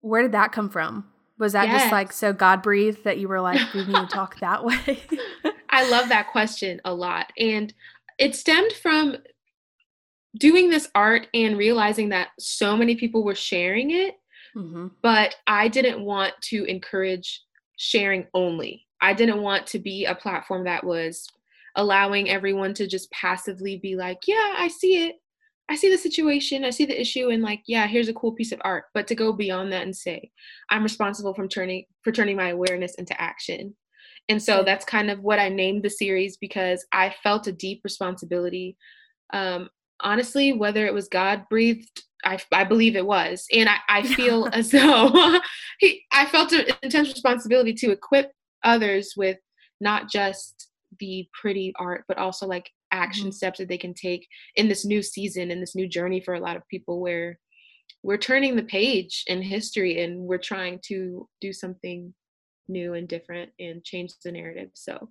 Where 0.00 0.22
did 0.22 0.32
that 0.32 0.50
come 0.50 0.68
from? 0.68 1.06
Was 1.38 1.52
that 1.52 1.68
yes. 1.68 1.82
just 1.82 1.92
like 1.92 2.12
so 2.12 2.32
God 2.32 2.62
breathed 2.62 3.04
that 3.04 3.18
you 3.18 3.28
were 3.28 3.40
like, 3.40 3.60
we 3.72 3.84
need 3.84 3.94
to 3.94 4.06
talk 4.06 4.40
that 4.40 4.64
way? 4.64 5.00
I 5.70 5.88
love 5.88 6.08
that 6.08 6.32
question 6.32 6.80
a 6.84 6.92
lot. 6.92 7.32
And 7.38 7.72
it 8.18 8.34
stemmed 8.34 8.72
from 8.72 9.16
doing 10.36 10.68
this 10.70 10.88
art 10.94 11.28
and 11.32 11.56
realizing 11.56 12.08
that 12.08 12.28
so 12.38 12.76
many 12.76 12.96
people 12.96 13.24
were 13.24 13.34
sharing 13.34 13.90
it 13.92 14.16
Mm-hmm. 14.56 14.88
But 15.02 15.36
I 15.46 15.68
didn't 15.68 16.04
want 16.04 16.34
to 16.44 16.64
encourage 16.64 17.42
sharing 17.76 18.26
only. 18.34 18.86
I 19.04 19.12
didn't 19.12 19.42
want 19.42 19.66
to 19.66 19.78
be 19.78 20.06
a 20.06 20.14
platform 20.14 20.64
that 20.64 20.82
was 20.82 21.28
allowing 21.76 22.30
everyone 22.30 22.72
to 22.72 22.86
just 22.86 23.10
passively 23.10 23.76
be 23.76 23.96
like, 23.96 24.20
yeah, 24.26 24.54
I 24.56 24.68
see 24.68 25.06
it. 25.06 25.16
I 25.68 25.76
see 25.76 25.90
the 25.90 25.98
situation, 25.98 26.64
I 26.64 26.70
see 26.70 26.86
the 26.86 26.98
issue, 26.98 27.28
and 27.28 27.42
like, 27.42 27.60
yeah, 27.66 27.86
here's 27.86 28.08
a 28.08 28.14
cool 28.14 28.32
piece 28.32 28.50
of 28.50 28.62
art. 28.64 28.84
But 28.94 29.06
to 29.08 29.14
go 29.14 29.32
beyond 29.34 29.72
that 29.72 29.82
and 29.82 29.94
say, 29.94 30.30
I'm 30.70 30.82
responsible 30.82 31.34
from 31.34 31.50
turning 31.50 31.84
for 32.02 32.12
turning 32.12 32.36
my 32.36 32.48
awareness 32.48 32.94
into 32.94 33.18
action. 33.20 33.76
And 34.30 34.42
so 34.42 34.62
that's 34.64 34.86
kind 34.86 35.10
of 35.10 35.20
what 35.20 35.38
I 35.38 35.50
named 35.50 35.82
the 35.82 35.90
series 35.90 36.38
because 36.38 36.86
I 36.90 37.14
felt 37.22 37.46
a 37.46 37.52
deep 37.52 37.82
responsibility. 37.84 38.78
Um, 39.34 39.68
honestly, 40.00 40.54
whether 40.54 40.86
it 40.86 40.94
was 40.94 41.08
God 41.08 41.44
breathed 41.50 42.04
I, 42.24 42.38
I 42.52 42.64
believe 42.64 42.96
it 42.96 43.04
was. 43.04 43.46
And 43.52 43.68
I, 43.68 43.76
I 43.86 44.02
feel 44.14 44.48
as 44.52 44.70
though 44.70 45.40
he, 45.78 46.04
I 46.10 46.24
felt 46.24 46.52
an 46.52 46.64
intense 46.82 47.08
responsibility 47.08 47.74
to 47.74 47.90
equip 47.90 48.32
others 48.64 49.14
with 49.16 49.38
not 49.80 50.10
just 50.10 50.68
the 51.00 51.28
pretty 51.40 51.72
art, 51.78 52.04
but 52.08 52.18
also 52.18 52.46
like 52.46 52.70
action 52.92 53.26
mm-hmm. 53.26 53.32
steps 53.32 53.58
that 53.58 53.68
they 53.68 53.78
can 53.78 53.94
take 53.94 54.26
in 54.56 54.68
this 54.68 54.84
new 54.84 55.02
season, 55.02 55.50
in 55.50 55.60
this 55.60 55.74
new 55.74 55.88
journey 55.88 56.20
for 56.20 56.34
a 56.34 56.40
lot 56.40 56.56
of 56.56 56.68
people 56.68 57.00
where 57.00 57.38
we're 58.02 58.18
turning 58.18 58.54
the 58.54 58.62
page 58.62 59.24
in 59.26 59.42
history 59.42 60.02
and 60.02 60.20
we're 60.20 60.38
trying 60.38 60.78
to 60.86 61.28
do 61.40 61.52
something 61.52 62.12
new 62.68 62.94
and 62.94 63.08
different 63.08 63.50
and 63.58 63.84
change 63.84 64.12
the 64.24 64.32
narrative. 64.32 64.70
So 64.74 65.10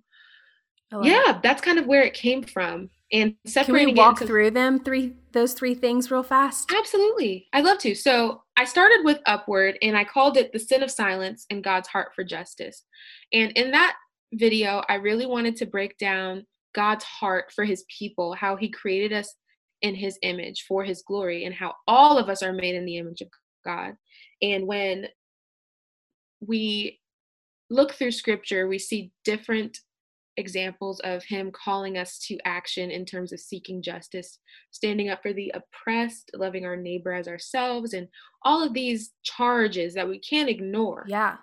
Oh, 0.92 1.02
yeah, 1.02 1.40
that's 1.42 1.62
kind 1.62 1.78
of 1.78 1.86
where 1.86 2.02
it 2.02 2.14
came 2.14 2.42
from. 2.42 2.90
And 3.12 3.34
separating. 3.46 3.88
Can 3.88 3.94
we 3.94 4.00
walk 4.00 4.20
into, 4.20 4.26
through 4.26 4.50
them 4.52 4.82
three 4.82 5.14
those 5.32 5.52
three 5.52 5.74
things 5.74 6.10
real 6.10 6.22
fast? 6.22 6.72
Absolutely, 6.76 7.46
I'd 7.52 7.64
love 7.64 7.78
to. 7.78 7.94
So 7.94 8.42
I 8.56 8.64
started 8.64 9.00
with 9.04 9.20
upward, 9.26 9.76
and 9.82 9.96
I 9.96 10.04
called 10.04 10.36
it 10.36 10.52
the 10.52 10.58
sin 10.58 10.82
of 10.82 10.90
silence 10.90 11.46
and 11.50 11.64
God's 11.64 11.88
heart 11.88 12.12
for 12.14 12.24
justice. 12.24 12.84
And 13.32 13.52
in 13.52 13.70
that 13.72 13.96
video, 14.32 14.82
I 14.88 14.94
really 14.94 15.26
wanted 15.26 15.56
to 15.56 15.66
break 15.66 15.98
down 15.98 16.46
God's 16.74 17.04
heart 17.04 17.52
for 17.54 17.64
His 17.64 17.84
people, 17.88 18.34
how 18.34 18.56
He 18.56 18.68
created 18.68 19.12
us 19.12 19.34
in 19.82 19.94
His 19.94 20.18
image 20.22 20.64
for 20.66 20.84
His 20.84 21.02
glory, 21.06 21.44
and 21.44 21.54
how 21.54 21.74
all 21.86 22.18
of 22.18 22.28
us 22.28 22.42
are 22.42 22.52
made 22.52 22.74
in 22.74 22.84
the 22.84 22.98
image 22.98 23.20
of 23.20 23.28
God. 23.64 23.94
And 24.42 24.66
when 24.66 25.06
we 26.40 27.00
look 27.70 27.92
through 27.92 28.12
Scripture, 28.12 28.66
we 28.66 28.78
see 28.78 29.12
different 29.24 29.78
examples 30.36 31.00
of 31.00 31.24
him 31.24 31.50
calling 31.52 31.96
us 31.96 32.18
to 32.18 32.38
action 32.44 32.90
in 32.90 33.04
terms 33.04 33.32
of 33.32 33.40
seeking 33.40 33.82
justice, 33.82 34.38
standing 34.70 35.08
up 35.08 35.22
for 35.22 35.32
the 35.32 35.52
oppressed, 35.54 36.30
loving 36.34 36.64
our 36.64 36.76
neighbor 36.76 37.12
as 37.12 37.28
ourselves, 37.28 37.92
and 37.92 38.08
all 38.42 38.62
of 38.62 38.74
these 38.74 39.12
charges 39.22 39.94
that 39.94 40.08
we 40.08 40.18
can't 40.18 40.48
ignore. 40.48 41.04
Yeah. 41.08 41.36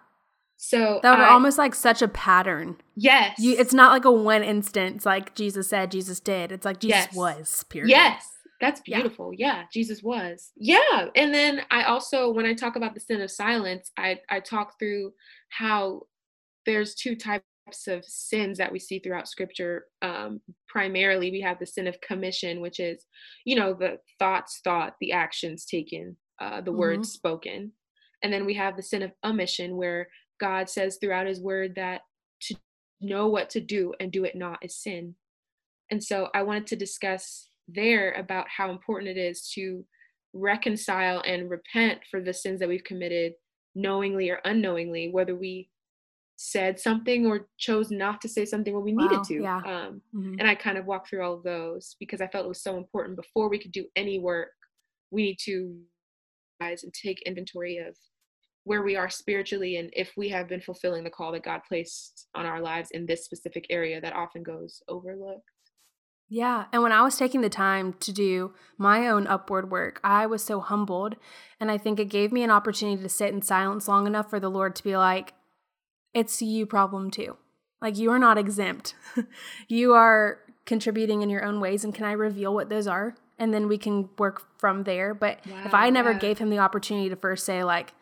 So 0.58 1.00
that 1.02 1.20
are 1.20 1.26
almost 1.26 1.58
like 1.58 1.74
such 1.74 2.04
a 2.04 2.08
pattern. 2.08 2.78
Yes. 2.96 3.40
You, 3.40 3.56
it's 3.58 3.74
not 3.74 3.92
like 3.92 4.06
a 4.06 4.12
one 4.12 4.44
instance 4.44 5.08
like 5.08 5.34
Jesus 5.34 5.68
said, 5.68 5.90
Jesus 5.90 6.20
did. 6.20 6.52
It's 6.52 6.66
like 6.66 6.80
Jesus 6.80 7.08
yes. 7.08 7.16
was, 7.16 7.64
period. 7.64 7.90
Yes. 7.90 8.28
That's 8.60 8.80
beautiful. 8.80 9.32
Yeah. 9.34 9.56
yeah, 9.56 9.64
Jesus 9.74 10.04
was. 10.04 10.52
Yeah. 10.56 11.08
And 11.16 11.34
then 11.34 11.62
I 11.72 11.86
also, 11.86 12.30
when 12.32 12.46
I 12.46 12.54
talk 12.54 12.76
about 12.76 12.94
the 12.94 13.00
sin 13.00 13.22
of 13.22 13.32
silence, 13.32 13.92
I, 13.98 14.20
I 14.30 14.40
talk 14.40 14.78
through 14.78 15.14
how 15.50 16.04
there's 16.68 16.94
two 16.94 17.16
types 17.16 17.44
types 17.72 17.88
of 17.88 18.04
sins 18.06 18.58
that 18.58 18.72
we 18.72 18.80
see 18.80 19.00
throughout 19.00 19.28
scripture 19.28 19.86
um, 20.02 20.42
primarily 20.68 21.32
we 21.32 21.42
have 21.42 21.60
the 21.60 21.66
sin 21.66 21.88
of 21.88 22.00
commission 22.02 22.62
which 22.62 22.80
is 22.80 23.06
you 23.46 23.56
know 23.56 23.74
the 23.74 23.98
thoughts 24.20 24.60
thought 24.64 24.96
the 25.00 25.12
actions 25.12 25.66
taken 25.66 26.16
uh, 26.40 26.62
the 26.62 26.72
mm-hmm. 26.72 26.80
words 26.80 27.12
spoken 27.12 27.72
and 28.24 28.32
then 28.32 28.46
we 28.46 28.54
have 28.54 28.76
the 28.76 28.84
sin 28.84 29.02
of 29.02 29.12
omission 29.24 29.78
where 29.78 30.08
god 30.40 30.70
says 30.70 30.98
throughout 31.00 31.28
his 31.28 31.40
word 31.40 31.74
that 31.76 32.02
to 32.42 32.56
know 33.00 33.28
what 33.28 33.50
to 33.50 33.62
do 33.62 33.94
and 34.00 34.12
do 34.12 34.26
it 34.26 34.36
not 34.36 34.60
is 34.62 34.76
sin 34.78 35.16
and 35.92 36.04
so 36.04 36.30
i 36.34 36.42
wanted 36.42 36.68
to 36.68 36.76
discuss 36.76 37.50
there 37.68 38.12
about 38.14 38.48
how 38.50 38.70
important 38.70 39.10
it 39.10 39.20
is 39.20 39.50
to 39.54 39.86
reconcile 40.34 41.22
and 41.26 41.50
repent 41.50 42.00
for 42.10 42.22
the 42.22 42.34
sins 42.34 42.60
that 42.60 42.70
we've 42.70 42.84
committed 42.84 43.34
knowingly 43.76 44.30
or 44.30 44.40
unknowingly, 44.44 45.10
whether 45.12 45.36
we 45.36 45.70
said 46.44 46.80
something 46.80 47.28
or 47.28 47.48
chose 47.60 47.92
not 47.92 48.20
to 48.20 48.28
say 48.28 48.46
something 48.46 48.74
when 48.74 48.84
we 48.84 48.96
wow, 48.96 49.04
needed 49.04 49.24
to. 49.24 49.44
Yeah. 49.44 49.58
Um, 49.58 50.02
mm-hmm. 50.14 50.40
And 50.40 50.50
I 50.50 50.56
kind 50.56 50.76
of 50.76 50.88
walked 50.88 51.10
through 51.10 51.24
all 51.24 51.36
of 51.36 51.44
those 51.44 51.96
because 52.00 52.20
I 52.20 52.28
felt 52.28 52.46
it 52.46 52.50
was 52.50 52.64
so 52.64 52.78
important. 52.78 53.16
Before 53.16 53.48
we 53.48 53.60
could 53.60 53.72
do 53.72 53.86
any 53.96 54.18
work, 54.18 54.50
we 55.12 55.22
need 55.22 55.38
to 55.46 55.78
rise 56.60 56.84
and 56.84 56.92
take 56.92 57.22
inventory 57.28 57.78
of 57.78 57.96
where 58.64 58.82
we 58.82 58.96
are 58.96 59.08
spiritually 59.08 59.78
and 59.78 59.92
if 59.94 60.14
we 60.18 60.30
have 60.30 60.48
been 60.48 60.62
fulfilling 60.62 61.04
the 61.04 61.12
call 61.12 61.32
that 61.32 61.44
God 61.44 61.62
placed 61.68 62.28
on 62.34 62.48
our 62.48 62.60
lives 62.60 62.90
in 62.90 63.06
this 63.06 63.24
specific 63.24 63.68
area 63.70 64.02
that 64.02 64.16
often 64.16 64.42
goes 64.42 64.82
overlooked. 64.88 65.44
Yeah. 66.28 66.66
And 66.74 66.82
when 66.82 66.92
I 66.92 67.04
was 67.04 67.18
taking 67.18 67.42
the 67.42 67.50
time 67.50 67.94
to 68.00 68.12
do 68.12 68.56
my 68.80 69.08
own 69.08 69.28
upward 69.28 69.70
work, 69.70 70.00
I 70.04 70.26
was 70.26 70.44
so 70.44 70.60
humbled. 70.60 71.18
And 71.60 71.70
I 71.70 71.78
think 71.78 72.00
it 72.00 72.06
gave 72.06 72.32
me 72.32 72.42
an 72.42 72.50
opportunity 72.50 73.04
to 73.04 73.10
sit 73.10 73.32
in 73.32 73.44
silence 73.44 73.88
long 73.88 74.08
enough 74.08 74.30
for 74.30 74.40
the 74.40 74.50
Lord 74.50 74.76
to 74.78 74.84
be 74.84 74.98
like, 74.98 75.34
it's 76.14 76.42
you 76.42 76.66
problem 76.66 77.12
too. 77.12 77.38
Like 77.82 77.98
you 77.98 78.12
are 78.12 78.20
not 78.20 78.38
exempt. 78.38 78.96
you 79.68 79.94
are 79.94 80.40
contributing 80.66 81.22
in 81.22 81.30
your 81.30 81.44
own 81.44 81.60
ways. 81.60 81.84
And 81.84 81.94
can 81.94 82.06
I 82.06 82.12
reveal 82.12 82.54
what 82.54 82.70
those 82.70 82.88
are? 82.88 83.16
And 83.40 83.54
then 83.54 83.68
we 83.68 83.78
can 83.78 84.10
work 84.20 84.44
from 84.60 84.84
there. 84.84 85.14
But 85.14 85.40
wow, 85.48 85.64
if 85.66 85.74
I 85.74 85.90
never 85.90 86.12
yeah. 86.12 86.20
gave 86.20 86.38
him 86.38 86.50
the 86.50 86.60
opportunity 86.60 87.10
to 87.10 87.16
first 87.16 87.46
say, 87.46 87.64
like, 87.64 87.94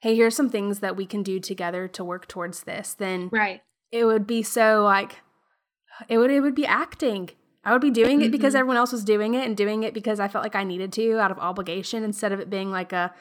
hey, 0.00 0.14
here's 0.14 0.36
some 0.36 0.50
things 0.50 0.78
that 0.80 0.96
we 0.96 1.06
can 1.06 1.22
do 1.22 1.40
together 1.40 1.88
to 1.88 2.04
work 2.04 2.28
towards 2.28 2.62
this, 2.62 2.94
then 2.94 3.28
right. 3.32 3.62
it 3.90 4.04
would 4.04 4.26
be 4.26 4.42
so 4.42 4.82
like 4.84 5.20
it 6.08 6.18
would 6.18 6.30
it 6.30 6.40
would 6.40 6.54
be 6.54 6.66
acting. 6.66 7.30
I 7.64 7.72
would 7.72 7.80
be 7.80 7.90
doing 7.90 8.20
it 8.20 8.30
because 8.30 8.52
mm-hmm. 8.52 8.58
everyone 8.58 8.76
else 8.76 8.92
was 8.92 9.04
doing 9.04 9.32
it 9.32 9.46
and 9.46 9.56
doing 9.56 9.84
it 9.84 9.94
because 9.94 10.20
I 10.20 10.28
felt 10.28 10.44
like 10.44 10.54
I 10.54 10.64
needed 10.64 10.92
to 10.92 11.18
out 11.18 11.30
of 11.30 11.38
obligation 11.38 12.04
instead 12.04 12.30
of 12.30 12.38
it 12.38 12.50
being 12.50 12.70
like 12.70 12.92
a 12.92 13.14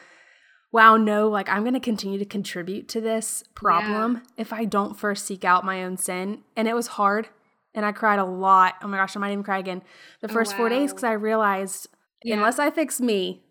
wow, 0.73 0.97
no, 0.97 1.29
like 1.29 1.47
I'm 1.47 1.61
going 1.61 1.75
to 1.75 1.79
continue 1.79 2.19
to 2.19 2.25
contribute 2.25 2.89
to 2.89 2.99
this 2.99 3.43
problem 3.53 4.15
yeah. 4.15 4.41
if 4.41 4.51
I 4.51 4.65
don't 4.65 4.97
first 4.97 5.25
seek 5.25 5.45
out 5.45 5.63
my 5.63 5.83
own 5.83 5.95
sin. 5.97 6.39
And 6.57 6.67
it 6.67 6.73
was 6.73 6.87
hard. 6.87 7.29
And 7.75 7.85
I 7.85 7.91
cried 7.91 8.19
a 8.19 8.25
lot. 8.25 8.75
Oh 8.81 8.87
my 8.87 8.97
gosh, 8.97 9.15
I 9.15 9.19
might 9.19 9.31
even 9.31 9.43
cry 9.43 9.59
again 9.59 9.83
the 10.19 10.29
oh, 10.29 10.33
first 10.33 10.51
oh, 10.51 10.55
wow. 10.55 10.57
four 10.57 10.69
days 10.69 10.91
because 10.91 11.03
I 11.05 11.13
realized 11.13 11.87
yeah. 12.23 12.35
unless 12.35 12.59
I 12.59 12.71
fix 12.71 12.99
me, 12.99 13.41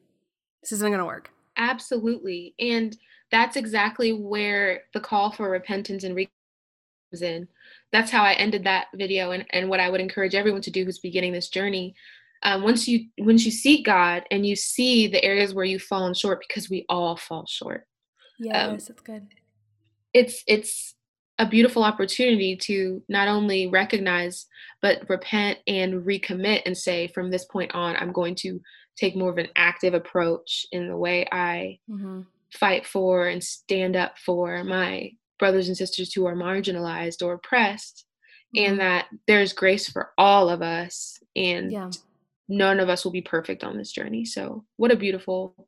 this 0.61 0.73
isn't 0.73 0.91
going 0.91 0.99
to 0.99 1.07
work. 1.07 1.31
Absolutely. 1.57 2.55
And 2.59 2.97
that's 3.31 3.57
exactly 3.57 4.13
where 4.13 4.83
the 4.93 5.01
call 5.01 5.31
for 5.31 5.49
repentance 5.49 6.05
and 6.05 6.17
comes 6.17 7.23
in. 7.23 7.47
That's 7.93 8.11
how 8.11 8.25
I 8.25 8.33
ended 8.33 8.65
that 8.65 8.87
video 8.95 9.31
and, 9.31 9.47
and 9.51 9.69
what 9.69 9.81
I 9.81 9.91
would 9.91 10.01
encourage 10.01 10.35
everyone 10.35 10.63
to 10.63 10.71
do 10.71 10.85
who's 10.85 10.99
beginning 10.99 11.33
this 11.33 11.49
journey 11.49 11.95
um, 12.43 12.63
once 12.63 12.89
you 12.89 13.07
once 13.19 13.45
you 13.45 13.51
seek 13.51 13.87
God 13.87 14.25
and 14.31 14.45
you 14.45 14.57
see 14.57 15.07
the 15.07 15.23
areas 15.25 15.55
where 15.55 15.65
you've 15.65 15.83
fallen 15.83 16.15
short, 16.15 16.43
because 16.47 16.69
we 16.69 16.85
all 16.89 17.17
fall 17.17 17.47
short. 17.47 17.87
Yes, 18.39 18.69
um, 18.69 18.71
that's 18.73 19.03
good. 19.03 19.29
It's 20.13 20.43
it's 20.47 20.95
a 21.39 21.47
beautiful 21.47 21.83
opportunity 21.83 22.57
to 22.57 23.03
not 23.09 23.27
only 23.29 23.67
recognize 23.67 24.47
but 24.81 25.09
repent 25.09 25.59
and 25.67 26.05
recommit 26.05 26.63
and 26.67 26.77
say 26.77 27.09
from 27.09 27.31
this 27.31 27.47
point 27.47 27.75
on 27.75 27.97
i'm 27.97 28.13
going 28.13 28.35
to 28.35 28.61
take 28.97 29.17
more 29.17 29.31
of 29.31 29.39
an 29.39 29.49
active 29.57 29.95
approach 29.95 30.67
in 30.73 30.89
the 30.89 30.97
way 30.97 31.27
i 31.33 31.79
mm-hmm. 31.91 32.21
fight 32.53 32.87
for 32.87 33.29
and 33.29 33.43
stand 33.43 33.97
up 33.97 34.19
for 34.19 34.63
my 34.63 35.11
brothers 35.39 35.69
and 35.69 35.77
sisters 35.77 36.13
who 36.13 36.27
are 36.27 36.37
marginalized 36.37 37.23
or 37.23 37.33
oppressed 37.33 38.05
mm-hmm. 38.55 38.71
and 38.71 38.81
that 38.81 39.07
there's 39.27 39.55
grace 39.55 39.89
for 39.89 40.11
all 40.19 40.51
of 40.51 40.61
us 40.61 41.19
and 41.35 41.73
yeah 41.73 41.91
none 42.53 42.81
of 42.81 42.89
us 42.89 43.05
will 43.05 43.13
be 43.13 43.23
perfect 43.23 43.65
on 43.65 43.77
this 43.77 43.91
journey. 43.91 44.25
So, 44.25 44.65
what 44.77 44.93
a 44.93 44.97
beautiful, 44.97 45.67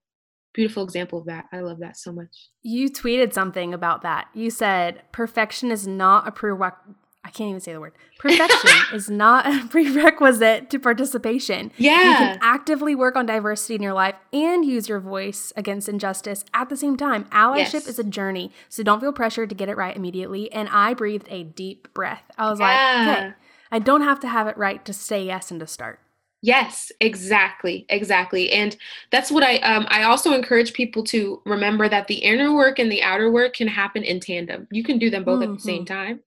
beautiful 0.53 0.85
example 0.85 1.19
of 1.19 1.27
that. 1.27 1.47
I 1.53 1.61
love 1.61 1.81
that 1.81 1.97
so 1.97 2.13
much. 2.13 2.51
You 2.63 2.91
tweeted 2.91 3.33
something 3.33 3.73
about 3.73 4.03
that. 4.03 4.29
You 4.35 4.51
said, 4.51 5.03
perfection 5.11 5.71
is 5.71 5.87
not 5.87 6.29
a 6.29 6.33
prerequisite. 6.33 6.97
I 7.27 7.31
can't 7.31 7.49
even 7.49 7.61
say 7.61 7.73
the 7.73 7.81
word. 7.81 7.95
Perfection 8.19 8.71
is 8.93 9.09
not 9.09 9.47
a 9.47 9.67
prerequisite 9.67 10.69
to 10.69 10.79
participation. 10.79 11.73
Yeah. 11.79 12.11
You 12.11 12.17
can 12.17 12.39
actively 12.43 12.95
work 12.95 13.17
on 13.17 13.25
diversity 13.25 13.77
in 13.77 13.83
your 13.83 13.95
life 13.95 14.15
and 14.31 14.63
use 14.63 14.91
your 14.91 15.01
voice 15.01 15.51
against 15.57 15.89
injustice 15.89 16.45
at 16.53 16.69
the 16.69 16.77
same 16.77 16.99
time. 16.99 17.25
Allyship 17.31 17.73
yes. 17.73 17.87
is 17.87 17.99
a 17.99 18.05
journey, 18.05 18.53
so 18.69 18.83
don't 18.83 19.01
feel 19.01 19.11
pressured 19.11 19.49
to 19.49 19.55
get 19.55 19.71
it 19.71 19.77
right 19.79 19.97
immediately. 19.97 20.53
And 20.53 20.69
I 20.69 20.93
breathed 20.93 21.27
a 21.31 21.45
deep 21.45 21.93
breath. 21.95 22.25
I 22.37 22.51
was 22.51 22.61
yeah. 22.61 22.67
like, 22.67 23.19
okay, 23.19 23.35
I 23.73 23.79
don't 23.79 24.03
have 24.03 24.21
to 24.21 24.29
have 24.29 24.47
it 24.47 24.59
right 24.59 24.85
to 24.85 24.93
say 24.93 25.25
yes 25.25 25.51
and 25.51 25.61
to 25.61 25.67
start. 25.67 26.01
Yes, 26.45 26.93
exactly, 27.01 27.87
exactly. 27.89 28.53
And 28.53 28.77
that's 29.11 29.31
what 29.31 29.43
I 29.43 29.57
um 29.61 29.87
I 29.89 30.03
also 30.03 30.35
encourage 30.35 30.75
people 30.75 31.03
to 31.05 31.41
remember 31.47 31.89
that 31.89 32.07
the 32.07 32.17
inner 32.17 32.53
work 32.55 32.79
and 32.79 32.93
the 32.93 33.03
outer 33.03 33.31
work 33.31 33.55
can 33.55 33.67
happen 33.67 34.03
in 34.03 34.21
tandem. 34.21 34.69
You 34.71 34.85
can 34.85 34.99
do 34.99 35.09
them 35.09 35.25
both 35.25 35.41
mm-hmm. 35.41 35.53
at 35.53 35.57
the 35.57 35.65
same 35.65 35.87
mm-hmm. 35.87 35.95
time. 35.95 36.21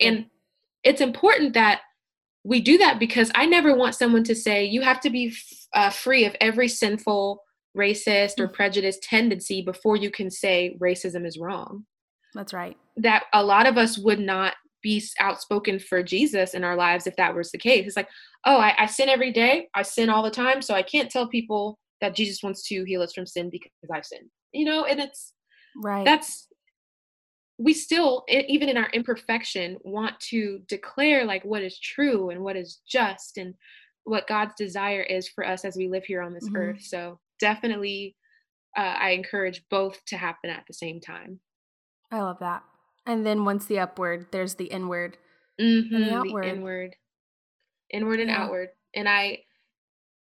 And 0.00 0.26
it's 0.82 1.00
important 1.00 1.54
that 1.54 1.82
we 2.42 2.60
do 2.60 2.78
that 2.78 2.98
because 2.98 3.30
I 3.36 3.46
never 3.46 3.72
want 3.76 3.94
someone 3.94 4.24
to 4.24 4.34
say 4.34 4.64
you 4.64 4.82
have 4.82 4.98
to 5.02 5.10
be 5.10 5.28
f- 5.28 5.66
uh, 5.72 5.90
free 5.90 6.24
of 6.24 6.34
every 6.40 6.66
sinful 6.66 7.40
racist 7.78 8.40
or 8.40 8.48
mm. 8.48 8.52
prejudiced 8.52 9.04
tendency 9.04 9.62
before 9.62 9.94
you 9.94 10.10
can 10.10 10.32
say 10.32 10.76
racism 10.80 11.24
is 11.24 11.38
wrong. 11.38 11.84
That's 12.34 12.52
right. 12.52 12.76
That 12.96 13.26
a 13.32 13.44
lot 13.44 13.68
of 13.68 13.78
us 13.78 13.96
would 13.98 14.18
not 14.18 14.54
be 14.82 15.02
outspoken 15.18 15.78
for 15.78 16.02
Jesus 16.02 16.54
in 16.54 16.64
our 16.64 16.76
lives 16.76 17.06
if 17.06 17.16
that 17.16 17.34
was 17.34 17.50
the 17.50 17.58
case. 17.58 17.86
It's 17.86 17.96
like, 17.96 18.08
oh, 18.46 18.58
I, 18.58 18.74
I, 18.78 18.86
sin 18.86 19.08
every 19.08 19.32
day. 19.32 19.68
I 19.74 19.82
sin 19.82 20.10
all 20.10 20.22
the 20.22 20.30
time. 20.30 20.62
So 20.62 20.74
I 20.74 20.82
can't 20.82 21.10
tell 21.10 21.28
people 21.28 21.78
that 22.00 22.14
Jesus 22.14 22.42
wants 22.42 22.66
to 22.68 22.84
heal 22.84 23.02
us 23.02 23.12
from 23.12 23.26
sin 23.26 23.50
because 23.50 23.70
I've 23.92 24.06
sinned. 24.06 24.30
You 24.52 24.64
know, 24.64 24.84
and 24.84 25.00
it's 25.00 25.32
right. 25.76 26.04
That's 26.04 26.48
we 27.58 27.74
still, 27.74 28.24
even 28.28 28.70
in 28.70 28.78
our 28.78 28.88
imperfection, 28.94 29.76
want 29.82 30.18
to 30.18 30.60
declare 30.66 31.26
like 31.26 31.44
what 31.44 31.62
is 31.62 31.78
true 31.78 32.30
and 32.30 32.40
what 32.40 32.56
is 32.56 32.80
just 32.88 33.36
and 33.36 33.54
what 34.04 34.26
God's 34.26 34.54
desire 34.56 35.02
is 35.02 35.28
for 35.28 35.46
us 35.46 35.66
as 35.66 35.76
we 35.76 35.86
live 35.86 36.04
here 36.04 36.22
on 36.22 36.32
this 36.32 36.46
mm-hmm. 36.46 36.56
earth. 36.56 36.82
So 36.82 37.20
definitely, 37.38 38.16
uh, 38.76 38.80
I 38.80 39.10
encourage 39.10 39.62
both 39.70 40.02
to 40.06 40.16
happen 40.16 40.48
at 40.48 40.64
the 40.66 40.72
same 40.72 41.00
time. 41.00 41.40
I 42.10 42.22
love 42.22 42.38
that. 42.40 42.62
And 43.10 43.26
then 43.26 43.44
once 43.44 43.66
the 43.66 43.80
upward, 43.80 44.26
there's 44.30 44.54
the 44.54 44.66
inward 44.66 45.18
mm-hmm, 45.60 45.92
and 45.92 46.04
the 46.04 46.14
outward. 46.14 46.44
The 46.44 46.48
inward, 46.48 46.96
inward 47.92 48.20
and 48.20 48.30
yeah. 48.30 48.40
outward. 48.40 48.68
And 48.94 49.08
I, 49.08 49.40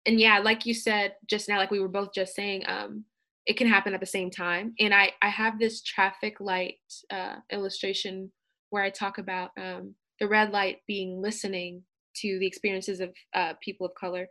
and 0.04 0.20
yeah, 0.20 0.40
like 0.40 0.66
you 0.66 0.74
said 0.74 1.14
just 1.26 1.48
now, 1.48 1.56
like 1.56 1.70
we 1.70 1.80
were 1.80 1.88
both 1.88 2.12
just 2.12 2.34
saying, 2.34 2.64
um, 2.66 3.06
it 3.46 3.56
can 3.56 3.66
happen 3.66 3.94
at 3.94 4.00
the 4.00 4.06
same 4.06 4.30
time. 4.30 4.74
And 4.78 4.92
I, 4.92 5.12
I 5.22 5.30
have 5.30 5.58
this 5.58 5.80
traffic 5.82 6.40
light 6.40 6.76
uh, 7.10 7.36
illustration 7.50 8.30
where 8.68 8.82
I 8.82 8.90
talk 8.90 9.16
about 9.16 9.52
um, 9.58 9.94
the 10.20 10.28
red 10.28 10.50
light 10.50 10.80
being 10.86 11.22
listening 11.22 11.84
to 12.16 12.38
the 12.38 12.46
experiences 12.46 13.00
of 13.00 13.14
uh, 13.32 13.54
people 13.62 13.86
of 13.86 13.94
color 13.94 14.28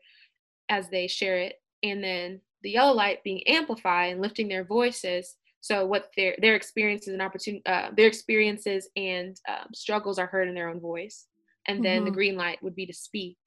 as 0.69 0.89
they 0.89 1.07
share 1.07 1.38
it, 1.38 1.55
and 1.81 2.03
then 2.03 2.39
the 2.62 2.69
yellow 2.69 2.93
light 2.93 3.24
being 3.24 3.41
amplified 3.48 4.12
and 4.12 4.22
lifting 4.22 4.48
their 4.48 4.63
voices 4.63 5.38
so 5.63 5.86
what 5.86 6.10
their 6.17 6.36
their 6.39 6.55
experiences 6.55 7.13
and 7.13 7.22
opportunity, 7.22 7.63
uh, 7.65 7.89
their 7.96 8.08
experiences 8.08 8.89
and 8.98 9.39
um, 9.48 9.67
struggles 9.74 10.20
are 10.20 10.25
heard 10.25 10.50
in 10.50 10.53
their 10.53 10.67
own 10.67 10.82
voice, 10.82 11.27
and 11.70 11.84
then 11.84 12.00
mm-hmm. 12.00 12.05
the 12.08 12.12
green 12.12 12.36
light 12.36 12.62
would 12.62 12.75
be 12.75 12.86
to 12.86 12.93
speak 12.93 13.38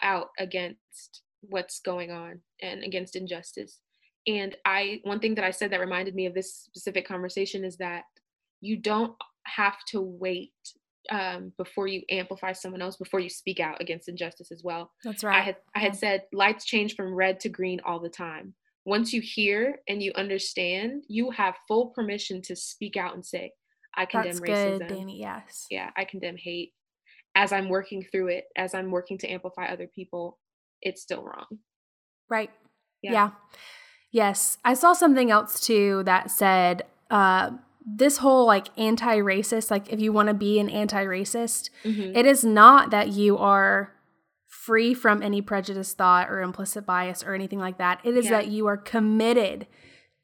out 0.00 0.28
against 0.38 1.20
what's 1.42 1.80
going 1.80 2.10
on 2.10 2.40
and 2.62 2.82
against 2.82 3.14
injustice. 3.14 3.80
And 4.26 4.56
I 4.64 5.00
one 5.04 5.20
thing 5.20 5.34
that 5.34 5.44
I 5.44 5.50
said 5.50 5.70
that 5.70 5.80
reminded 5.80 6.14
me 6.14 6.24
of 6.24 6.32
this 6.32 6.54
specific 6.54 7.06
conversation 7.06 7.62
is 7.62 7.76
that 7.76 8.04
you 8.62 8.78
don't 8.78 9.12
have 9.44 9.76
to 9.88 10.00
wait 10.00 10.54
um, 11.10 11.52
before 11.58 11.88
you 11.88 12.04
amplify 12.10 12.52
someone 12.52 12.80
else 12.80 12.96
before 12.96 13.20
you 13.20 13.28
speak 13.28 13.60
out 13.60 13.82
against 13.82 14.08
injustice 14.08 14.50
as 14.50 14.62
well. 14.64 14.92
That's 15.04 15.22
right. 15.22 15.36
I 15.36 15.42
had 15.42 15.56
I 15.76 15.80
had 15.80 15.94
said 15.94 16.22
lights 16.32 16.64
change 16.64 16.94
from 16.94 17.14
red 17.14 17.38
to 17.40 17.50
green 17.50 17.82
all 17.84 18.00
the 18.00 18.08
time 18.08 18.54
once 18.88 19.12
you 19.12 19.20
hear 19.20 19.80
and 19.86 20.02
you 20.02 20.10
understand, 20.16 21.04
you 21.08 21.30
have 21.30 21.54
full 21.68 21.88
permission 21.88 22.40
to 22.40 22.56
speak 22.56 22.96
out 22.96 23.14
and 23.14 23.24
say, 23.24 23.52
I 23.94 24.06
condemn 24.06 24.36
That's 24.36 24.40
racism. 24.40 24.78
Good, 24.78 24.88
Danny, 24.88 25.20
yes. 25.20 25.66
Yeah, 25.70 25.90
I 25.94 26.06
condemn 26.06 26.36
hate. 26.38 26.72
As 27.34 27.52
I'm 27.52 27.68
working 27.68 28.02
through 28.10 28.28
it, 28.28 28.44
as 28.56 28.72
I'm 28.72 28.90
working 28.90 29.18
to 29.18 29.28
amplify 29.28 29.66
other 29.66 29.88
people, 29.94 30.38
it's 30.80 31.02
still 31.02 31.22
wrong. 31.22 31.44
Right. 32.30 32.50
Yeah. 33.02 33.12
yeah. 33.12 33.30
Yes. 34.10 34.56
I 34.64 34.72
saw 34.72 34.94
something 34.94 35.30
else 35.30 35.60
too 35.60 36.02
that 36.04 36.30
said 36.30 36.84
uh, 37.10 37.50
this 37.86 38.16
whole 38.16 38.46
like 38.46 38.68
anti 38.78 39.18
racist, 39.18 39.70
like 39.70 39.92
if 39.92 40.00
you 40.00 40.14
want 40.14 40.28
to 40.28 40.34
be 40.34 40.58
an 40.58 40.70
anti 40.70 41.04
racist, 41.04 41.68
mm-hmm. 41.84 42.16
it 42.16 42.24
is 42.24 42.42
not 42.42 42.90
that 42.90 43.08
you 43.08 43.36
are 43.36 43.92
free 44.68 44.92
from 44.92 45.22
any 45.22 45.40
prejudice 45.40 45.94
thought 45.94 46.28
or 46.30 46.42
implicit 46.42 46.84
bias 46.84 47.24
or 47.24 47.34
anything 47.34 47.58
like 47.58 47.78
that. 47.78 48.00
It 48.04 48.14
is 48.16 48.26
yeah. 48.26 48.32
that 48.32 48.48
you 48.48 48.66
are 48.66 48.76
committed 48.76 49.66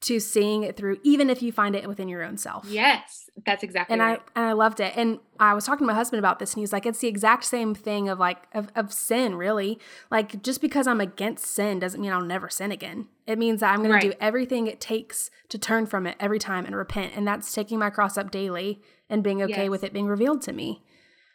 to 0.03 0.21
seeing 0.21 0.63
it 0.65 0.77
through, 0.77 0.99
even 1.03 1.31
if 1.31 1.41
you 1.41 1.51
find 1.51 1.75
it 1.75 1.89
within 1.89 2.09
your 2.09 2.23
own 2.23 2.37
self. 2.37 2.67
Yes, 2.69 3.31
That's 3.47 3.63
exactly 3.63 3.95
and 3.95 4.03
right. 4.03 4.21
I 4.37 4.41
and 4.41 4.49
I 4.51 4.53
loved 4.53 4.79
it. 4.81 4.93
And 4.97 5.19
I 5.41 5.55
was 5.55 5.65
talking 5.65 5.87
to 5.87 5.87
my 5.87 5.95
husband 5.95 6.19
about 6.19 6.39
this, 6.39 6.53
and 6.53 6.61
he's 6.61 6.75
like, 6.75 6.85
"It's 6.85 6.99
the 6.99 7.09
exact 7.09 7.45
same 7.45 7.75
thing 7.75 8.11
of 8.11 8.19
like 8.19 8.43
of, 8.53 8.69
of 8.77 8.93
sin, 8.93 9.37
really. 9.37 9.79
Like 10.11 10.43
just 10.43 10.61
because 10.61 10.87
I'm 10.87 11.01
against 11.01 11.47
sin 11.47 11.79
doesn't 11.79 12.01
mean 12.03 12.13
I'll 12.13 12.21
never 12.21 12.51
sin 12.51 12.71
again. 12.71 13.07
It 13.27 13.39
means 13.39 13.61
that 13.61 13.73
I'm 13.73 13.79
going 13.79 13.93
Right. 13.93 14.03
to 14.03 14.11
do 14.11 14.15
everything 14.21 14.67
it 14.67 14.79
takes 14.79 15.31
to 15.49 15.59
turn 15.59 15.87
from 15.87 16.07
it 16.07 16.17
every 16.21 16.39
time 16.39 16.67
and 16.67 16.77
repent. 16.77 17.15
And 17.17 17.27
that's 17.27 17.51
taking 17.55 17.79
my 17.79 17.89
cross 17.89 18.19
up 18.19 18.31
daily 18.31 18.83
and 19.09 19.25
being 19.25 19.41
okay 19.43 19.63
Yes. 19.63 19.71
with 19.71 19.85
it 19.85 19.95
being 19.95 20.07
revealed 20.07 20.43
to 20.43 20.53
me. 20.53 20.83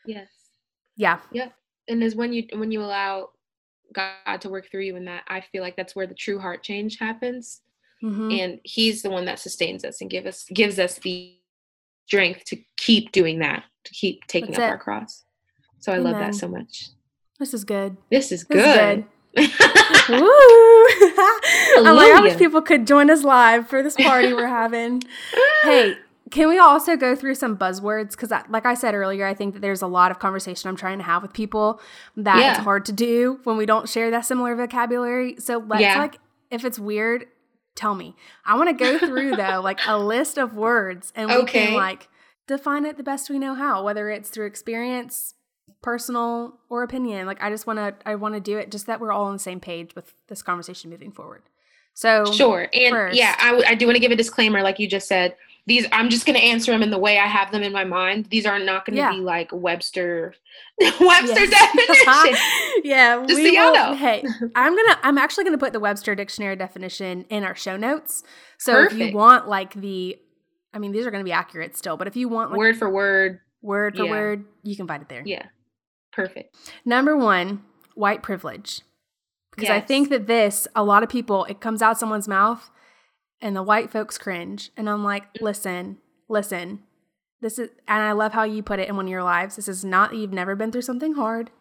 yes. 0.06 0.28
Yeah, 0.96 1.20
Yep. 1.32 1.54
And 1.90 2.04
is 2.04 2.16
when 2.16 2.32
you 2.34 2.44
when 2.54 2.72
you 2.72 2.82
allow 2.82 3.30
God 3.94 4.40
to 4.42 4.50
work 4.50 4.70
through 4.70 4.84
you 4.84 4.96
in 4.96 5.06
that, 5.06 5.24
I 5.28 5.42
feel 5.42 5.64
like 5.64 5.76
that's 5.76 5.96
where 5.96 6.08
the 6.08 6.14
true 6.14 6.40
heart 6.40 6.64
change 6.64 6.98
happens. 7.00 7.62
hmm 8.02 8.30
And 8.32 8.60
He's 8.64 9.02
the 9.02 9.10
one 9.10 9.26
that 9.26 9.40
sustains 9.40 9.84
us 9.84 10.02
and 10.02 10.10
give 10.10 10.26
us 10.26 10.46
gives 10.54 10.80
us 10.80 11.00
the 11.00 11.36
strength 12.08 12.46
to 12.46 12.58
keep 12.78 13.12
doing 13.12 13.40
that, 13.40 13.64
to 13.86 13.94
keep 13.94 14.26
taking 14.28 14.52
That's 14.52 14.60
up 14.60 14.66
it. 14.66 14.72
our 14.72 14.78
cross. 14.78 15.24
So 15.80 15.94
I 15.94 15.98
love 15.98 16.18
that 16.18 16.36
so 16.36 16.48
much. 16.48 16.90
this 17.40 17.54
is 17.54 17.64
good. 17.64 17.98
This 18.12 18.32
is 18.32 18.46
This 18.46 18.66
is 18.66 18.74
good. 18.76 19.06
Woo! 20.10 20.20
I'm 21.78 21.96
like, 21.96 22.12
I 22.12 22.20
wish 22.22 22.38
people 22.38 22.62
could 22.62 22.86
join 22.88 23.10
us 23.10 23.24
live 23.24 23.68
for 23.68 23.82
this 23.84 23.96
party 23.96 24.34
we're 24.34 24.48
having. 24.48 25.02
hey, 25.64 25.96
can 26.32 26.48
we 26.50 26.58
also 26.60 26.96
go 26.96 27.16
through 27.16 27.36
some 27.36 27.58
buzzwords? 27.58 28.12
Because, 28.12 28.32
like 28.50 28.66
I 28.66 28.74
said 28.74 28.94
earlier, 28.94 29.26
I 29.26 29.34
think 29.34 29.54
that 29.54 29.62
there's 29.62 29.82
a 29.82 29.88
lot 29.88 30.12
of 30.12 30.20
conversation 30.20 30.70
I'm 30.70 30.76
trying 30.76 30.98
to 31.00 31.04
have 31.04 31.22
with 31.22 31.34
people 31.34 31.82
that 32.18 32.52
it's 32.52 32.60
hard 32.64 32.86
to 32.86 32.92
do 32.92 33.40
when 33.44 33.58
we 33.58 33.66
don't 33.66 33.88
share 33.90 34.12
that 34.12 34.26
similar 34.26 34.56
vocabulary. 34.56 35.36
So 35.40 35.58
let's 35.66 35.82
Yeah. 35.82 35.98
like, 35.98 36.18
if 36.52 36.66
it's 36.66 36.78
weird, 36.80 37.26
tell 37.76 37.96
me. 37.96 38.16
I 38.46 38.58
want 38.58 38.70
to 38.70 38.74
go 38.76 38.98
through 39.00 39.36
though, 39.36 39.62
like 39.64 39.80
a 39.88 39.98
list 39.98 40.38
of 40.38 40.54
words, 40.56 41.14
and 41.16 41.30
we 41.30 41.36
Okay. 41.38 41.68
can 41.68 41.74
like 41.76 42.10
define 42.48 42.86
it 42.86 42.98
the 42.98 43.04
best 43.04 43.30
we 43.30 43.40
know 43.40 43.54
how, 43.54 43.84
whether 43.84 44.10
it's 44.10 44.30
through 44.30 44.48
experience, 44.48 45.36
personal, 45.82 46.60
or 46.70 46.84
opinion. 46.84 47.26
Like 47.28 47.42
I 47.42 47.50
just 47.50 47.68
want 47.68 47.80
to, 47.80 47.96
I 48.06 48.16
want 48.16 48.34
to 48.36 48.40
do 48.42 48.58
it 48.58 48.72
just 48.72 48.88
that 48.88 49.00
we're 49.00 49.12
all 49.12 49.26
on 49.26 49.34
the 49.34 49.40
same 49.40 49.60
page 49.60 49.96
with 49.96 50.14
this 50.28 50.42
conversation 50.42 50.90
moving 50.90 51.12
forward. 51.12 51.44
So 51.94 52.26
Sure. 52.26 52.68
And 52.74 52.92
first. 52.94 53.18
yeah, 53.18 53.36
I, 53.40 53.48
w- 53.48 53.66
I 53.68 53.76
do 53.76 53.86
want 53.86 53.96
to 53.96 54.00
give 54.00 54.12
a 54.12 54.16
disclaimer, 54.16 54.62
like 54.62 54.80
you 54.80 54.88
just 54.88 55.08
said. 55.08 55.36
These 55.70 55.88
I'm 55.94 56.10
just 56.10 56.26
going 56.26 56.38
to 56.38 56.44
answer 56.44 56.72
them 56.74 56.84
in 56.84 56.90
the 56.90 56.98
way 56.98 57.18
I 57.18 57.28
have 57.28 57.52
them 57.54 57.64
in 57.64 57.72
my 57.72 57.86
mind. 57.86 58.26
These 58.26 58.46
are 58.46 58.60
not 58.60 58.86
going 58.86 58.96
to 58.96 59.02
Yeah. 59.02 59.12
be 59.12 59.20
like 59.20 59.50
Webster 59.54 60.34
Webster 61.00 61.46
Yes. 61.46 61.76
definition. 61.76 62.36
yeah, 62.84 63.24
Just 63.26 63.40
we 63.42 63.56
so 63.56 63.64
will- 63.66 63.74
know. 63.74 63.94
Hey, 63.96 64.24
I'm 64.56 64.76
gonna. 64.76 65.00
I'm 65.04 65.18
actually 65.18 65.46
gonna 65.46 65.58
put 65.58 65.72
the 65.72 65.80
Webster 65.80 66.16
dictionary 66.16 66.56
definition 66.58 67.24
in 67.30 67.44
our 67.46 67.56
show 67.56 67.78
notes. 67.78 68.24
So 68.58 68.84
if 68.84 68.94
you 68.94 69.14
want 69.16 69.48
like 69.48 69.74
the, 69.76 70.18
I 70.74 70.80
mean, 70.80 70.92
these 70.92 71.06
are 71.06 71.12
gonna 71.12 71.24
be 71.24 71.32
accurate 71.32 71.78
still. 71.78 71.96
But 71.96 72.08
if 72.08 72.18
you 72.18 72.28
want 72.28 72.52
like 72.52 72.58
Word 72.58 72.78
for 72.78 72.90
word. 72.90 73.40
word 73.62 73.96
for 73.96 74.04
yeah. 74.06 74.10
word, 74.12 74.46
you 74.64 74.76
can 74.76 74.88
find 74.88 75.02
it 75.02 75.08
there. 75.10 75.24
Yeah. 75.26 75.46
Perfect. 76.12 76.56
Number 76.84 77.16
one, 77.16 77.64
white 77.94 78.24
privilege, 78.24 78.82
because 79.56 79.70
I 79.70 79.80
think 79.80 80.10
that 80.10 80.26
this 80.28 80.68
a 80.76 80.84
lot 80.84 81.04
of 81.04 81.10
people 81.10 81.46
it 81.46 81.62
comes 81.62 81.82
out 81.82 82.00
someone's 82.00 82.28
mouth, 82.28 82.70
and 83.42 83.56
the 83.56 83.64
white 83.64 83.92
folks 83.92 84.18
cringe, 84.18 84.72
and 84.76 84.90
I'm 84.90 85.04
like, 85.04 85.24
listen, 85.42 85.98
listen. 86.28 86.84
This 87.42 87.58
is, 87.58 87.70
and 87.88 88.04
I 88.04 88.12
love 88.12 88.34
how 88.34 88.44
you 88.44 88.62
put 88.62 88.80
it 88.80 88.90
in 88.90 88.98
one 88.98 89.06
of 89.06 89.12
your 89.12 89.24
lives. 89.24 89.56
This 89.56 89.70
is 89.70 89.86
not 89.86 90.12
that 90.12 90.18
you've 90.18 90.34
never 90.34 90.56
been 90.56 90.72
through 90.72 90.82
something 90.82 91.14
hard. 91.14 91.52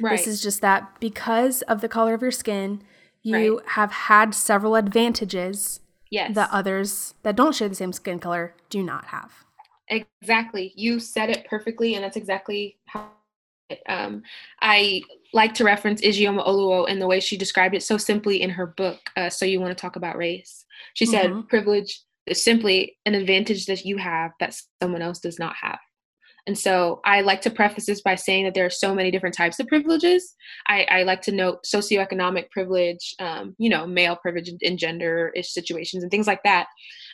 Right. 0.00 0.16
This 0.16 0.26
is 0.26 0.42
just 0.42 0.62
that 0.62 0.98
because 0.98 1.62
of 1.62 1.82
the 1.82 1.88
color 1.88 2.14
of 2.14 2.22
your 2.22 2.30
skin, 2.30 2.82
you 3.22 3.60
have 3.66 3.90
had 3.90 4.34
several 4.34 4.76
advantages 4.76 5.80
yes. 6.10 6.34
that 6.34 6.48
others 6.52 7.14
that 7.22 7.36
don't 7.36 7.54
share 7.54 7.68
the 7.68 7.74
same 7.74 7.92
skin 7.92 8.18
color 8.18 8.54
do 8.70 8.82
not 8.82 9.06
have. 9.06 9.44
Exactly. 9.88 10.72
You 10.76 11.00
said 11.00 11.30
it 11.30 11.46
perfectly, 11.48 11.94
and 11.94 12.04
that's 12.04 12.16
exactly 12.16 12.76
how. 12.86 13.10
Um, 13.88 14.22
I 14.62 15.02
like 15.32 15.52
to 15.54 15.64
reference 15.64 16.00
Ijeoma 16.00 16.46
Oluo 16.46 16.88
and 16.88 17.02
the 17.02 17.06
way 17.08 17.18
she 17.18 17.36
described 17.36 17.74
it 17.74 17.82
so 17.82 17.96
simply 17.96 18.40
in 18.40 18.50
her 18.50 18.64
book. 18.66 19.00
Uh, 19.16 19.28
so 19.28 19.44
you 19.44 19.60
want 19.60 19.76
to 19.76 19.80
talk 19.80 19.96
about 19.96 20.16
race? 20.16 20.65
She 20.96 21.04
said, 21.06 21.30
Mhm. 21.30 21.48
"Privilege 21.48 22.00
is 22.26 22.42
simply 22.42 22.96
an 23.04 23.14
advantage 23.14 23.66
that 23.66 23.84
you 23.84 23.98
have 23.98 24.30
that 24.40 24.56
someone 24.82 25.02
else 25.02 25.20
does 25.20 25.38
not 25.38 25.54
have." 25.60 25.78
And 26.46 26.56
so 26.56 27.00
I 27.04 27.22
like 27.22 27.40
to 27.42 27.50
preface 27.50 27.86
this 27.86 28.00
by 28.00 28.14
saying 28.14 28.44
that 28.44 28.54
there 28.54 28.64
are 28.64 28.70
so 28.70 28.94
many 28.94 29.10
different 29.10 29.34
types 29.34 29.58
of 29.60 29.66
privileges. 29.66 30.34
I, 30.68 30.86
I 30.88 31.02
like 31.02 31.20
to 31.22 31.32
note 31.32 31.64
socioeconomic 31.64 32.50
privilege, 32.50 33.14
um, 33.18 33.54
you 33.58 33.68
know, 33.68 33.86
male 33.86 34.16
privilege 34.16 34.48
in 34.60 34.78
gender 34.78 35.32
ish 35.34 35.50
situations 35.52 36.02
and 36.02 36.10
things 36.10 36.28
like 36.28 36.42
that. 36.44 36.66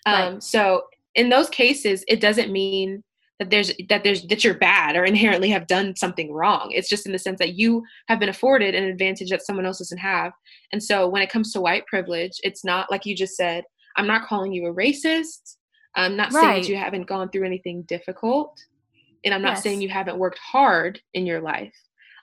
Um, 0.07 0.35
Right. 0.35 0.43
So 0.43 0.85
in 1.15 1.29
those 1.31 1.49
cases, 1.49 2.05
it 2.09 2.21
doesn't 2.21 2.53
mean 2.53 3.03
that 3.43 3.51
there's 3.51 3.73
that 3.89 4.05
there's 4.05 4.23
that 4.29 4.45
you're 4.45 4.55
bad 4.55 4.95
or 4.95 5.05
inherently 5.05 5.51
have 5.51 5.67
done 5.67 5.97
something 5.97 6.33
wrong. 6.33 6.71
It's 6.71 6.89
just 6.89 7.07
in 7.07 7.13
the 7.13 7.19
sense 7.19 7.41
that 7.41 7.55
you 7.55 7.83
have 8.07 8.21
been 8.21 8.29
afforded 8.29 8.75
an 8.77 8.85
advantage 8.85 9.31
that 9.31 9.45
someone 9.45 9.67
else 9.67 9.79
doesn't 9.79 9.99
have. 9.99 10.33
And 10.73 10.83
so 10.83 11.09
when 11.09 11.23
it 11.23 11.31
comes 11.31 11.53
to 11.53 11.61
white 11.61 11.85
privilege, 11.87 12.39
it's 12.45 12.65
not 12.65 12.89
like 12.91 13.05
you 13.05 13.17
just 13.17 13.37
said. 13.37 13.65
I'm 13.97 14.07
not 14.07 14.27
calling 14.29 14.53
you 14.53 14.67
a 14.67 14.75
racist. 14.75 15.57
I'm 15.97 16.17
not 16.17 16.33
saying 16.33 16.63
that 16.63 16.69
you 16.69 16.77
haven't 16.77 17.07
gone 17.09 17.31
through 17.31 17.45
anything 17.45 17.83
difficult 17.83 18.59
and 19.25 19.35
I'm 19.35 19.43
not 19.43 19.55
Yes. 19.55 19.63
saying 19.65 19.83
you 19.83 19.89
haven't 19.89 20.19
worked 20.19 20.39
hard 20.39 21.01
in 21.15 21.27
your 21.27 21.41
life. 21.41 21.75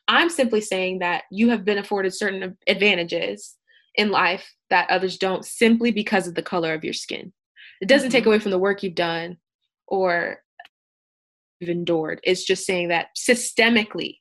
I'm 0.07 0.29
simply 0.29 0.61
saying 0.61 0.99
that 0.99 1.23
you 1.31 1.49
have 1.49 1.65
been 1.65 1.77
afforded 1.77 2.13
certain 2.13 2.57
advantages 2.67 3.57
in 3.95 4.09
life 4.09 4.51
that 4.69 4.89
others 4.89 5.17
don't 5.17 5.45
simply 5.45 5.91
because 5.91 6.27
of 6.27 6.33
the 6.35 6.41
color 6.41 6.73
of 6.73 6.83
your 6.83 6.93
skin. 6.93 7.33
It 7.81 7.87
doesn't 7.87 8.09
take 8.11 8.23
Mhm. 8.23 8.27
away 8.27 8.39
from 8.39 8.51
the 8.51 8.57
work 8.57 8.81
you've 8.83 8.95
done 8.95 9.37
or 9.87 10.43
endured. 11.67 12.21
It's 12.23 12.45
just 12.45 12.65
saying 12.65 12.87
that 12.87 13.07
systemically 13.17 14.19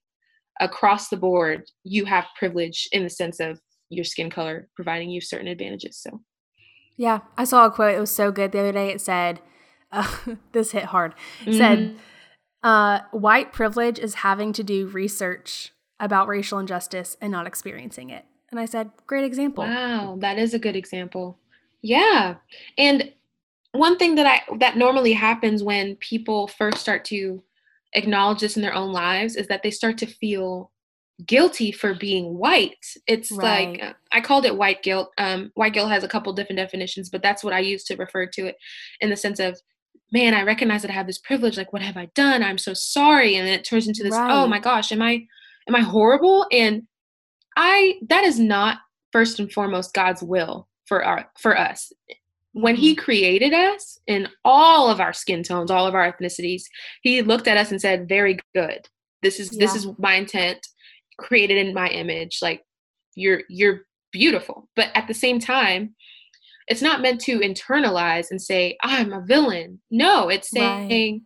across 0.60 1.08
the 1.08 1.16
board, 1.16 1.62
you 1.84 2.04
have 2.06 2.26
privilege 2.36 2.88
in 2.90 3.04
the 3.04 3.10
sense 3.10 3.38
of 3.38 3.60
your 3.90 4.04
skin 4.04 4.28
color 4.30 4.68
providing 4.74 5.08
you 5.10 5.20
certain 5.20 5.46
advantages. 5.46 5.96
So, 6.02 6.20
Yeah, 6.96 7.20
I 7.36 7.44
saw 7.44 7.66
a 7.66 7.70
quote. 7.70 7.94
It 7.94 8.00
was 8.00 8.10
so 8.10 8.32
good 8.32 8.50
the 8.50 8.58
other 8.58 8.72
day. 8.72 8.88
It 8.90 9.00
said, 9.00 9.40
uh, 9.92 10.10
"This 10.52 10.72
hit 10.72 10.84
hard." 10.86 11.14
It 11.46 11.52
Said, 11.54 11.78
Mhm. 11.78 11.96
uh, 12.64 13.00
"White 13.12 13.52
privilege 13.52 14.00
is 14.00 14.14
having 14.16 14.52
to 14.54 14.64
do 14.64 14.88
research 14.88 15.72
about 16.00 16.26
racial 16.26 16.58
injustice 16.58 17.16
and 17.20 17.30
not 17.30 17.46
experiencing 17.46 18.10
it." 18.10 18.24
And 18.50 18.58
I 18.58 18.64
said, 18.64 18.90
"Great 19.06 19.24
example." 19.24 19.62
Wow, 19.64 20.16
that 20.20 20.38
is 20.38 20.54
a 20.54 20.58
good 20.58 20.74
example. 20.74 21.38
Yeah. 21.82 22.34
And 22.76 23.12
one 23.78 23.96
thing 23.98 24.14
that 24.16 24.26
I 24.26 24.56
that 24.58 24.76
normally 24.76 25.12
happens 25.12 25.62
when 25.62 25.96
people 25.96 26.48
first 26.48 26.78
start 26.78 27.04
to 27.06 27.42
acknowledge 27.94 28.40
this 28.40 28.56
in 28.56 28.62
their 28.62 28.74
own 28.74 28.92
lives 28.92 29.36
is 29.36 29.46
that 29.48 29.62
they 29.62 29.70
start 29.70 29.96
to 29.98 30.06
feel 30.06 30.70
guilty 31.26 31.72
for 31.72 31.94
being 31.94 32.38
white. 32.38 32.84
It's 33.06 33.30
like 33.30 33.68
Right. 33.68 33.82
uh, 33.82 33.92
I 34.12 34.20
called 34.20 34.44
it 34.44 34.56
white 34.56 34.82
guilt. 34.82 35.10
Um, 35.18 35.50
white 35.54 35.72
guilt 35.72 35.90
has 35.90 36.04
a 36.04 36.08
couple 36.08 36.32
different 36.32 36.58
definitions, 36.58 37.08
but 37.10 37.22
that's 37.22 37.42
what 37.42 37.54
I 37.54 37.58
use 37.60 37.84
to 37.84 37.96
refer 37.96 38.26
to 38.26 38.46
it 38.46 38.56
in 39.00 39.10
the 39.10 39.16
sense 39.16 39.40
of, 39.40 39.58
man, 40.12 40.32
I 40.34 40.42
recognize 40.42 40.82
that 40.82 40.90
I 40.90 40.94
have 40.94 41.06
this 41.08 41.18
privilege. 41.18 41.56
Like, 41.56 41.72
what 41.72 41.82
have 41.82 41.96
I 41.96 42.06
done? 42.14 42.42
I'm 42.42 42.58
so 42.58 42.72
sorry. 42.74 43.34
And 43.36 43.46
then 43.48 43.58
it 43.58 43.64
turns 43.64 43.88
into 43.88 44.02
this, 44.04 44.14
oh 44.14 44.46
my 44.46 44.60
gosh, 44.60 44.92
am 44.92 45.02
I 45.02 45.26
am 45.66 45.74
I 45.74 45.80
horrible? 45.80 46.46
And 46.52 46.86
I 47.56 47.94
that 48.08 48.24
is 48.24 48.38
not 48.38 48.78
first 49.12 49.40
and 49.40 49.50
foremost 49.50 49.94
God's 49.94 50.22
will 50.22 50.68
for 50.86 51.04
our 51.04 51.30
for 51.38 51.58
us. 51.58 51.92
When 52.60 52.74
he 52.74 52.94
Mm-hmm. 52.94 53.04
created 53.04 53.54
us 53.54 53.98
in 54.08 54.28
all 54.44 54.90
of 54.90 55.00
our 55.00 55.12
skin 55.12 55.42
tones, 55.44 55.70
all 55.70 55.86
of 55.86 55.94
our 55.94 56.12
ethnicities, 56.12 56.62
he 57.02 57.22
looked 57.22 57.46
at 57.46 57.56
us 57.56 57.70
and 57.70 57.80
said, 57.80 58.08
"Very 58.08 58.38
good. 58.54 58.88
This 59.22 59.38
is 59.38 59.50
this 59.50 59.74
is 59.76 59.86
my 59.98 60.14
intent, 60.14 60.66
created 61.18 61.56
in 61.64 61.72
my 61.74 61.88
image. 61.88 62.38
Like 62.42 62.62
you're 63.14 63.42
you're 63.48 63.82
beautiful." 64.12 64.68
But 64.74 64.88
at 64.94 65.06
the 65.06 65.14
same 65.14 65.38
time, 65.38 65.94
it's 66.66 66.82
not 66.82 67.00
meant 67.00 67.20
to 67.22 67.38
internalize 67.38 68.30
and 68.32 68.42
say, 68.42 68.76
"I'm 68.82 69.12
a 69.12 69.20
villain." 69.24 69.80
No, 69.90 70.28
it's 70.28 70.52
Right. 70.52 70.88
saying 70.88 71.22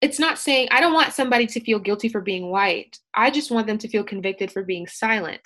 it's 0.00 0.18
not 0.18 0.38
saying 0.38 0.68
I 0.70 0.80
don't 0.80 0.94
want 0.94 1.12
somebody 1.12 1.46
to 1.48 1.60
feel 1.60 1.78
guilty 1.78 2.08
for 2.08 2.22
being 2.22 2.50
white. 2.50 2.98
I 3.12 3.30
just 3.30 3.50
want 3.50 3.66
them 3.66 3.76
to 3.78 3.88
feel 3.88 4.04
convicted 4.04 4.50
for 4.50 4.62
being 4.62 4.86
silent. 4.86 5.42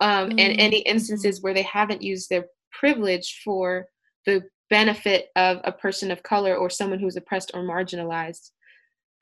Um, 0.00 0.30
and 0.30 0.58
any 0.58 0.80
Mm-hmm. 0.80 0.94
instances 0.94 1.42
where 1.42 1.52
they 1.52 1.62
haven't 1.78 2.00
used 2.00 2.30
their 2.30 2.46
privilege 2.72 3.42
for 3.44 3.86
the 4.26 4.42
benefit 4.68 5.26
of 5.36 5.58
a 5.64 5.72
person 5.72 6.10
of 6.10 6.22
color 6.22 6.54
or 6.56 6.70
someone 6.70 6.98
who's 7.00 7.16
oppressed 7.16 7.50
or 7.54 7.62
marginalized. 7.62 8.50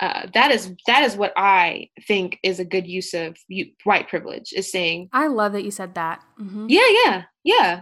Uh, 0.01 0.27
that 0.33 0.53
is 0.53 0.73
that 0.87 1.03
is 1.03 1.17
what 1.17 1.33
I 1.37 1.89
think 2.07 2.39
is 2.45 2.61
a 2.61 2.65
good 2.65 2.87
use 2.87 3.15
of 3.15 3.37
you, 3.49 3.67
white 3.85 4.09
privilege. 4.09 4.53
Is 4.55 4.71
saying, 4.71 5.09
I 5.13 5.27
love 5.27 5.53
that 5.53 5.65
you 5.65 5.71
said 5.73 5.95
that. 5.97 6.23
Mhm. 6.41 6.67
yeah, 6.69 6.89
yeah, 7.05 7.23
yeah. 7.43 7.81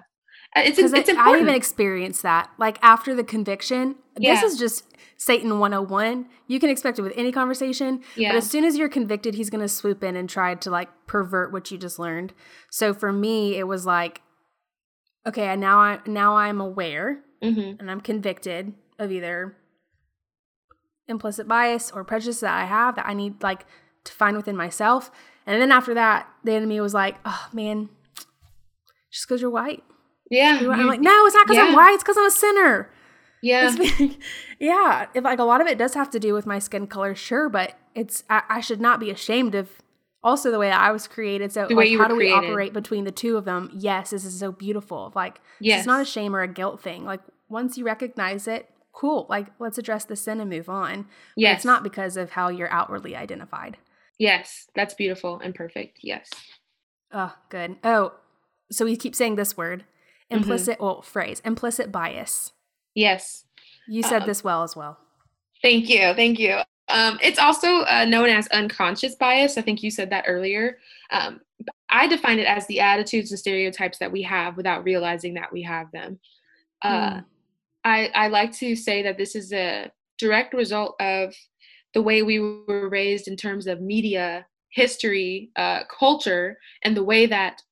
Uh, 0.55 0.63
It's 0.65 0.79
it's 0.79 0.95
I 1.11 1.35
even 1.37 1.55
experienced 1.55 2.23
that. 2.23 2.49
Like 2.57 2.79
after 2.81 3.15
the 3.15 3.25
conviction, 3.25 3.97
Yeah. 4.19 4.35
this 4.41 4.53
is 4.53 4.59
just 4.59 4.85
Satan 5.19 5.59
101. 5.59 6.29
You 6.47 6.59
can 6.59 6.71
expect 6.71 6.99
it 6.99 7.03
with 7.03 7.13
any 7.17 7.33
conversation. 7.33 8.03
yeah, 8.15 8.31
But 8.31 8.39
as 8.39 8.49
soon 8.51 8.65
as 8.65 8.79
you're 8.79 8.89
convicted, 8.89 9.35
he's 9.35 9.51
going 9.51 9.61
to 9.61 9.69
swoop 9.69 10.03
in 10.03 10.17
and 10.17 10.29
try 10.31 10.55
to 10.55 10.71
like 10.71 10.89
pervert 11.07 11.53
what 11.53 11.71
you 11.71 11.77
just 11.77 11.99
learned. 11.99 12.33
So 12.71 12.95
for 12.95 13.13
me, 13.13 13.57
it 13.59 13.65
was 13.67 13.85
like, 13.85 14.23
okay, 15.27 15.49
I- 15.49 15.57
now 15.57 15.79
I 15.79 16.01
now 16.07 16.37
I'm 16.37 16.61
aware 16.61 17.21
hmm 17.43 17.73
and 17.79 17.91
I'm 17.91 18.01
convicted 18.01 18.73
of 18.99 19.13
either 19.13 19.57
implicit 21.09 21.47
bias 21.47 21.91
or 21.91 22.03
prejudice 22.05 22.41
that 22.41 22.55
I 22.55 22.65
have 22.65 22.97
that 22.97 23.07
I 23.07 23.15
need 23.15 23.43
like 23.43 23.67
to 24.05 24.13
find 24.13 24.37
within 24.37 24.57
myself. 24.57 25.11
And 25.47 25.61
then 25.61 25.71
after 25.71 25.95
that, 25.95 26.29
the 26.45 26.53
enemy 26.53 26.81
was 26.81 26.95
like, 26.95 27.17
"Oh 27.25 27.49
man, 27.53 27.89
just 29.13 29.29
because 29.29 29.41
you're 29.41 29.51
white." 29.51 29.85
Yeah. 30.31 30.61
You're 30.61 30.71
white. 30.71 30.81
I'm 30.81 30.87
like, 30.89 31.01
no, 31.01 31.27
it's 31.27 31.35
not 31.35 31.47
because 31.47 31.59
yeah. 31.59 31.69
I'm 31.69 31.75
white. 31.75 31.95
It's 31.95 32.03
because 32.03 32.17
I'm 32.17 32.27
a 32.27 32.31
sinner. 32.31 32.91
Yeah. 33.43 33.71
It's, 33.73 34.17
yeah. 34.59 35.07
If 35.15 35.23
like 35.25 35.39
a 35.39 35.45
lot 35.45 35.61
of 35.61 35.67
it 35.67 35.79
does 35.79 35.95
have 35.95 36.11
to 36.11 36.19
do 36.19 36.35
with 36.35 36.47
my 36.47 36.59
skin 36.59 36.87
color, 36.87 37.15
sure, 37.15 37.49
but 37.49 37.79
it's 37.95 38.25
I, 38.29 38.43
I 38.49 38.61
should 38.61 38.81
not 38.81 38.99
be 38.99 39.11
ashamed 39.11 39.55
of 39.55 39.71
also 40.27 40.51
the 40.51 40.59
way 40.59 40.69
that 40.69 40.81
I 40.81 40.91
was 40.91 41.07
created. 41.07 41.53
So 41.53 41.69
like, 41.71 41.97
how 41.97 42.09
do 42.09 42.17
we 42.17 42.27
created. 42.31 42.51
operate 42.51 42.73
between 42.73 43.05
the 43.05 43.13
two 43.13 43.37
of 43.37 43.45
them? 43.45 43.71
Yes, 43.73 44.11
this 44.11 44.25
is 44.25 44.39
so 44.39 44.51
beautiful. 44.53 45.13
Like 45.15 45.41
Yes. 45.61 45.81
it's 45.81 45.87
not 45.87 46.03
a 46.03 46.05
shame 46.05 46.35
or 46.35 46.43
a 46.43 46.49
guilt 46.49 46.83
thing. 46.83 47.05
Like 47.05 47.21
once 47.49 47.79
you 47.79 47.85
recognize 47.85 48.49
it, 48.49 48.69
cool. 48.93 49.27
Like 49.31 49.47
let's 49.61 49.79
address 49.79 50.05
the 50.05 50.17
sin 50.17 50.41
and 50.41 50.51
move 50.51 50.69
on. 50.69 51.03
But 51.03 51.09
Yes. 51.37 51.57
It's 51.59 51.65
not 51.65 51.85
because 51.85 52.17
of 52.17 52.33
how 52.33 52.49
you're 52.49 52.73
outwardly 52.73 53.15
identified. 53.15 53.77
Yes. 54.19 54.67
That's 54.75 54.95
beautiful 54.95 55.39
and 55.39 55.55
perfect. 55.55 56.01
Yes. 56.03 56.29
Oh, 57.13 57.35
good. 57.49 57.77
Oh, 57.85 58.15
so 58.73 58.85
we 58.85 58.97
keep 58.97 59.15
saying 59.15 59.37
this 59.37 59.57
word. 59.57 59.85
Mm-hmm. 60.31 60.39
Implicit 60.43 60.81
well, 60.81 61.03
phrase. 61.03 61.41
Implicit 61.45 61.93
bias. 61.93 62.53
Yes. 62.95 63.45
You 63.87 64.03
said 64.03 64.23
Um, 64.23 64.27
this 64.29 64.43
well 64.43 64.65
as 64.65 64.75
well. 64.75 64.99
Thank 65.63 65.89
you. 65.89 66.13
Thank 66.15 66.41
you. 66.41 66.59
Um, 66.89 67.19
it's 67.23 67.39
also 67.39 67.81
uh, 67.83 68.05
known 68.05 68.29
as 68.29 68.47
unconscious 68.49 69.15
bias. 69.17 69.59
I 69.59 69.63
think 69.63 69.83
you 69.83 69.91
said 69.91 70.11
that 70.11 70.25
earlier. 70.29 70.79
Um, 71.11 71.41
I 71.89 72.07
define 72.07 72.39
it 72.39 72.47
as 72.47 72.67
the 72.67 72.81
attitudes 72.81 73.31
and 73.31 73.39
stereotypes 73.39 73.99
that 73.99 74.13
we 74.13 74.23
have 74.23 74.57
without 74.57 74.85
realizing 74.85 75.35
that 75.35 75.53
we 75.53 75.63
have 75.63 75.91
them. 75.93 76.19
Uh, 76.83 77.11
Mm. 77.11 77.25
I, 77.85 78.11
I 78.15 78.29
like 78.29 78.53
to 78.59 78.75
say 78.75 79.03
that 79.03 79.17
this 79.17 79.37
is 79.37 79.53
a 79.53 79.91
direct 80.19 80.55
result 80.55 80.97
of 81.01 81.35
the 81.95 82.03
way 82.03 82.23
we 82.23 82.41
were 82.41 82.89
raised 82.89 83.29
in 83.29 83.37
terms 83.37 83.67
of 83.69 83.81
media, 83.81 84.45
history, 84.71 85.51
uh, 85.57 85.85
culture, 85.85 86.59
and 86.83 86.97
the 86.97 87.05
way 87.05 87.27
that 87.27 87.63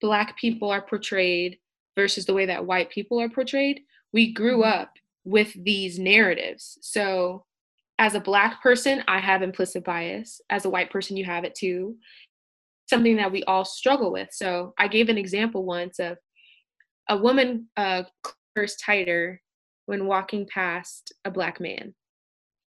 Black 0.00 0.36
people 0.38 0.70
are 0.70 0.82
portrayed 0.82 1.58
versus 1.96 2.26
the 2.26 2.34
way 2.34 2.46
that 2.46 2.64
white 2.64 2.90
people 2.90 3.20
are 3.20 3.28
portrayed. 3.28 3.80
We 4.12 4.32
grew 4.32 4.58
Mhm. 4.58 4.66
up 4.80 4.92
with 5.24 5.52
these 5.64 5.98
narratives. 5.98 6.78
So, 6.80 7.44
as 7.98 8.14
a 8.14 8.20
Black 8.20 8.62
person, 8.62 9.02
I 9.08 9.18
have 9.20 9.42
implicit 9.42 9.84
bias. 9.84 10.40
As 10.50 10.64
a 10.64 10.70
white 10.70 10.90
person, 10.90 11.16
you 11.16 11.24
have 11.24 11.44
it 11.44 11.54
too. 11.54 11.96
Something 12.88 13.16
that 13.16 13.32
we 13.32 13.42
all 13.44 13.64
struggle 13.64 14.12
with. 14.12 14.28
So, 14.32 14.74
I 14.78 14.88
gave 14.88 15.08
an 15.08 15.18
example 15.18 15.64
once 15.64 15.98
of 15.98 16.18
a 17.08 17.16
woman 17.16 17.68
uh, 17.76 18.02
clears 18.54 18.76
tighter 18.76 19.40
when 19.86 20.06
walking 20.06 20.46
past 20.52 21.12
a 21.24 21.30
Black 21.30 21.60
man. 21.60 21.94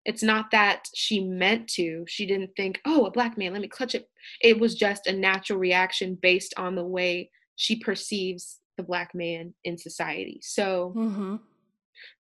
It's 0.06 0.24
not 0.24 0.50
that 0.52 0.86
she 0.96 1.24
meant 1.24 1.68
to. 1.74 2.04
She 2.08 2.26
didn't 2.26 2.52
think, 2.58 2.82
oh, 2.86 3.06
a 3.06 3.12
Black 3.12 3.38
man, 3.38 3.54
let 3.54 3.62
me 3.62 3.68
clutch 3.68 3.94
it. 3.94 4.08
It 4.42 4.60
was 4.60 4.74
just 4.76 5.06
a 5.08 5.14
natural 5.14 5.60
reaction 5.60 6.18
based 6.20 6.54
on 6.58 6.76
the 6.76 6.84
way 6.86 7.30
she 7.56 7.76
perceives 7.78 8.60
the 8.78 8.84
Black 8.84 9.14
man 9.14 9.54
in 9.64 9.78
society. 9.78 10.40
So, 10.42 10.94
Mm-hmm. 10.98 11.36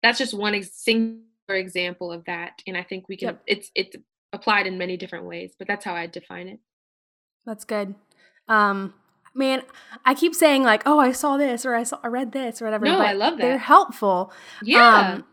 that's 0.03 0.19
just 0.19 0.33
one 0.35 0.53
ex- 0.53 0.75
singular 0.75 1.23
example 1.55 2.11
of 2.11 2.23
that 2.25 2.61
and 2.67 2.75
i 2.77 2.83
think 2.83 3.07
we 3.09 3.17
can 3.17 3.27
Yep. 3.29 3.41
it's 3.47 3.71
it's 3.75 3.95
applied 4.33 4.67
in 4.67 4.77
many 4.77 4.97
different 4.97 5.25
ways 5.25 5.53
but 5.57 5.67
that's 5.67 5.83
how 5.85 5.93
i 5.95 6.07
define 6.07 6.47
it 6.47 6.59
That's 7.45 7.65
good. 7.65 7.95
Um, 8.47 8.93
man, 9.33 9.63
I 10.05 10.13
keep 10.13 10.35
saying 10.35 10.63
like, 10.63 10.83
"Oh, 10.85 10.99
I 10.99 11.11
saw 11.11 11.37
this," 11.37 11.65
or 11.65 11.73
"I 11.75 11.83
saw, 11.83 11.99
I 12.03 12.07
read 12.07 12.31
this," 12.33 12.61
or 12.61 12.65
whatever. 12.65 12.85
No, 12.85 12.97
but 12.97 13.07
I 13.07 13.13
love 13.13 13.37
that 13.37 13.41
They're 13.43 13.57
helpful. 13.57 14.31
yeah 14.61 15.13
Um, 15.15 15.25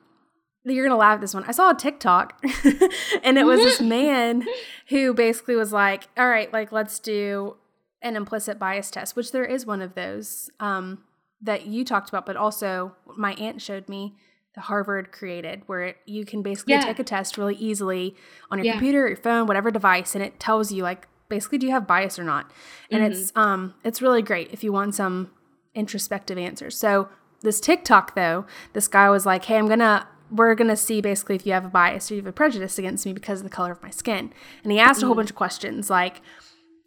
you're 0.64 0.86
gonna 0.86 0.98
laugh 0.98 1.16
at 1.16 1.20
this 1.20 1.34
one. 1.34 1.44
I 1.44 1.52
saw 1.52 1.70
a 1.70 1.74
TikTok, 1.74 2.42
and 3.22 3.38
it 3.38 3.44
was 3.44 3.60
this 3.60 3.80
man 3.98 4.44
who 4.88 5.14
basically 5.14 5.56
was 5.56 5.72
like, 5.72 6.08
"All 6.16 6.28
right, 6.28 6.52
like 6.52 6.72
let's 6.72 6.98
do 6.98 7.56
an 8.02 8.16
implicit 8.16 8.58
bias 8.58 8.90
test," 8.90 9.16
which 9.16 9.32
there 9.32 9.44
is 9.44 9.66
one 9.66 9.82
of 9.82 9.94
those 9.94 10.50
um, 10.60 11.04
that 11.42 11.66
you 11.66 11.84
talked 11.84 12.08
about, 12.08 12.24
but 12.26 12.36
also 12.36 12.94
my 13.16 13.32
aunt 13.34 13.60
showed 13.62 13.88
me 13.88 14.14
Harvard 14.58 15.12
created, 15.12 15.62
where 15.66 15.94
you 16.06 16.24
can 16.24 16.42
basically 16.42 16.74
Yeah. 16.74 16.80
take 16.84 16.98
a 16.98 17.04
test 17.04 17.38
really 17.38 17.54
easily 17.56 18.14
on 18.50 18.58
your 18.58 18.66
Yeah. 18.66 18.72
computer, 18.72 19.08
your 19.08 19.16
phone, 19.16 19.46
whatever 19.46 19.70
device, 19.70 20.14
and 20.14 20.22
it 20.24 20.38
tells 20.40 20.70
you 20.72 20.82
like 20.82 21.06
basically 21.28 21.58
do 21.58 21.66
you 21.66 21.72
have 21.72 21.86
bias 21.86 22.18
or 22.18 22.24
not, 22.24 22.50
and 22.90 23.02
Mm-hmm. 23.02 23.12
it's 23.12 23.32
um 23.36 23.74
it's 23.84 24.00
really 24.02 24.22
great 24.22 24.50
if 24.52 24.64
you 24.64 24.72
want 24.72 24.94
some 24.94 25.30
introspective 25.74 26.38
answers. 26.38 26.76
So 26.78 27.08
this 27.42 27.60
TikTok 27.60 28.14
though, 28.14 28.46
this 28.72 28.88
guy 28.88 29.08
was 29.10 29.24
like, 29.26 29.44
"Hey, 29.44 29.56
I'm 29.56 29.68
gonna." 29.68 30.06
We're 30.30 30.54
gonna 30.54 30.76
see 30.76 31.00
basically 31.00 31.36
if 31.36 31.46
you 31.46 31.54
have 31.54 31.64
a 31.64 31.70
bias 31.70 32.10
or 32.10 32.14
you 32.14 32.20
have 32.20 32.26
a 32.26 32.32
prejudice 32.32 32.78
against 32.78 33.06
me 33.06 33.14
because 33.14 33.40
of 33.40 33.44
the 33.44 33.50
color 33.50 33.72
of 33.72 33.82
my 33.82 33.88
skin. 33.88 34.30
And 34.62 34.70
he 34.70 34.78
asked 34.78 35.02
a 35.02 35.06
whole 35.06 35.14
bunch 35.14 35.30
of 35.30 35.36
questions 35.36 35.88
like, 35.88 36.20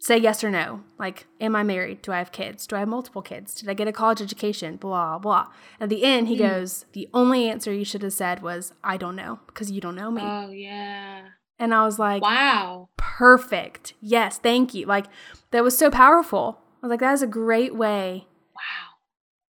say 0.02 0.18
yes 0.18 0.42
or 0.42 0.50
no. 0.50 0.82
Like, 0.98 1.26
am 1.40 1.54
I 1.54 1.62
married? 1.62 2.02
Do 2.02 2.10
I 2.10 2.18
have 2.18 2.32
kids? 2.32 2.66
Do 2.66 2.74
I 2.74 2.80
have 2.80 2.88
multiple 2.88 3.22
kids? 3.22 3.54
Did 3.54 3.68
I 3.68 3.74
get 3.74 3.86
a 3.86 3.92
college 3.92 4.20
education? 4.20 4.74
Blah, 4.74 5.18
blah. 5.20 5.46
At 5.78 5.90
the 5.90 6.02
end, 6.02 6.26
he 6.26 6.36
goes, 6.36 6.86
the 6.92 7.08
only 7.14 7.48
answer 7.48 7.72
you 7.72 7.84
should 7.84 8.02
have 8.02 8.12
said 8.12 8.42
was, 8.42 8.74
I 8.82 8.96
don't 8.96 9.14
know, 9.14 9.38
because 9.46 9.70
you 9.70 9.80
don't 9.80 9.94
know 9.94 10.10
me. 10.10 10.22
oh 10.24 10.50
yeah 10.50 11.28
and 11.56 11.72
I 11.72 11.84
was 11.84 12.00
like, 12.00 12.20
wow 12.20 12.88
perfect. 12.96 13.94
Yes, 14.00 14.38
thank 14.38 14.74
you. 14.74 14.86
Like, 14.86 15.06
that 15.52 15.62
was 15.62 15.78
so 15.78 15.88
powerful. 15.88 16.58
I 16.82 16.86
was 16.86 16.90
like, 16.90 17.00
that 17.00 17.12
is 17.12 17.22
a 17.22 17.28
great 17.28 17.74
way. 17.76 18.26
wow 18.56 18.96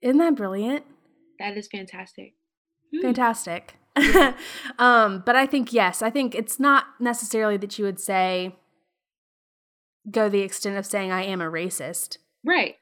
Isn't 0.01 0.19
that 0.19 0.35
brilliant? 0.35 0.85
that 1.39 1.57
is 1.57 1.67
fantastic 1.67 2.35
Hmm. 2.93 3.01
Fantastic. 3.01 3.73
um, 4.77 5.23
but 5.25 5.35
I 5.35 5.47
think, 5.47 5.73
yes, 5.73 6.03
I 6.03 6.11
think 6.11 6.35
it's 6.35 6.59
not 6.59 6.85
necessarily 6.99 7.57
that 7.57 7.79
you 7.79 7.85
would 7.85 7.99
say, 7.99 8.55
go 10.09 10.29
the 10.29 10.41
extent 10.41 10.77
of 10.77 10.85
saying, 10.85 11.11
I 11.11 11.23
am 11.23 11.41
a 11.41 11.45
racist. 11.51 12.17
right 12.43 12.75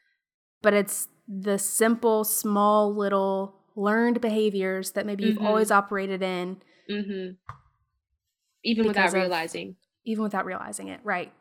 but 0.64 0.74
it's 0.76 1.08
the 1.28 1.58
simple, 1.58 2.24
small, 2.24 2.94
little 2.94 3.56
learned 3.76 4.22
behaviors 4.22 4.92
that 4.92 5.06
maybe 5.08 5.24
you've 5.26 5.38
Mhm. 5.38 5.46
always 5.48 5.72
operated 5.72 6.22
in, 6.22 6.62
mm-hmm 6.90 7.32
even 8.64 8.86
without 8.88 9.08
of- 9.08 9.14
realizing 9.14 9.76
even 10.04 10.24
without 10.24 10.46
realizing 10.46 10.88
it. 10.88 11.00
Right. 11.04 11.32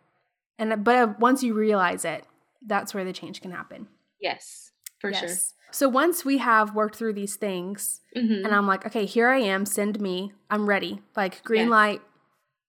And 0.58 0.84
but 0.84 1.18
once 1.18 1.42
you 1.42 1.54
realize 1.54 2.04
it, 2.04 2.24
that's 2.66 2.92
where 2.92 3.04
the 3.04 3.12
change 3.12 3.40
can 3.40 3.50
happen. 3.52 3.88
yes 4.20 4.72
for 4.98 5.12
sure 5.12 5.28
So 5.70 5.88
once 5.88 6.24
we 6.24 6.38
have 6.38 6.74
worked 6.74 6.96
through 6.96 7.14
these 7.14 7.36
things, 7.36 8.00
hmm 8.14 8.44
and 8.44 8.48
I'm 8.54 8.66
like, 8.66 8.84
okay, 8.86 9.06
here 9.06 9.28
I 9.28 9.38
am, 9.38 9.64
send 9.66 10.00
me, 10.00 10.32
I'm 10.50 10.68
ready. 10.68 11.00
Like 11.16 11.42
green 11.44 11.62
Yes. 11.68 11.70
light, 11.70 12.02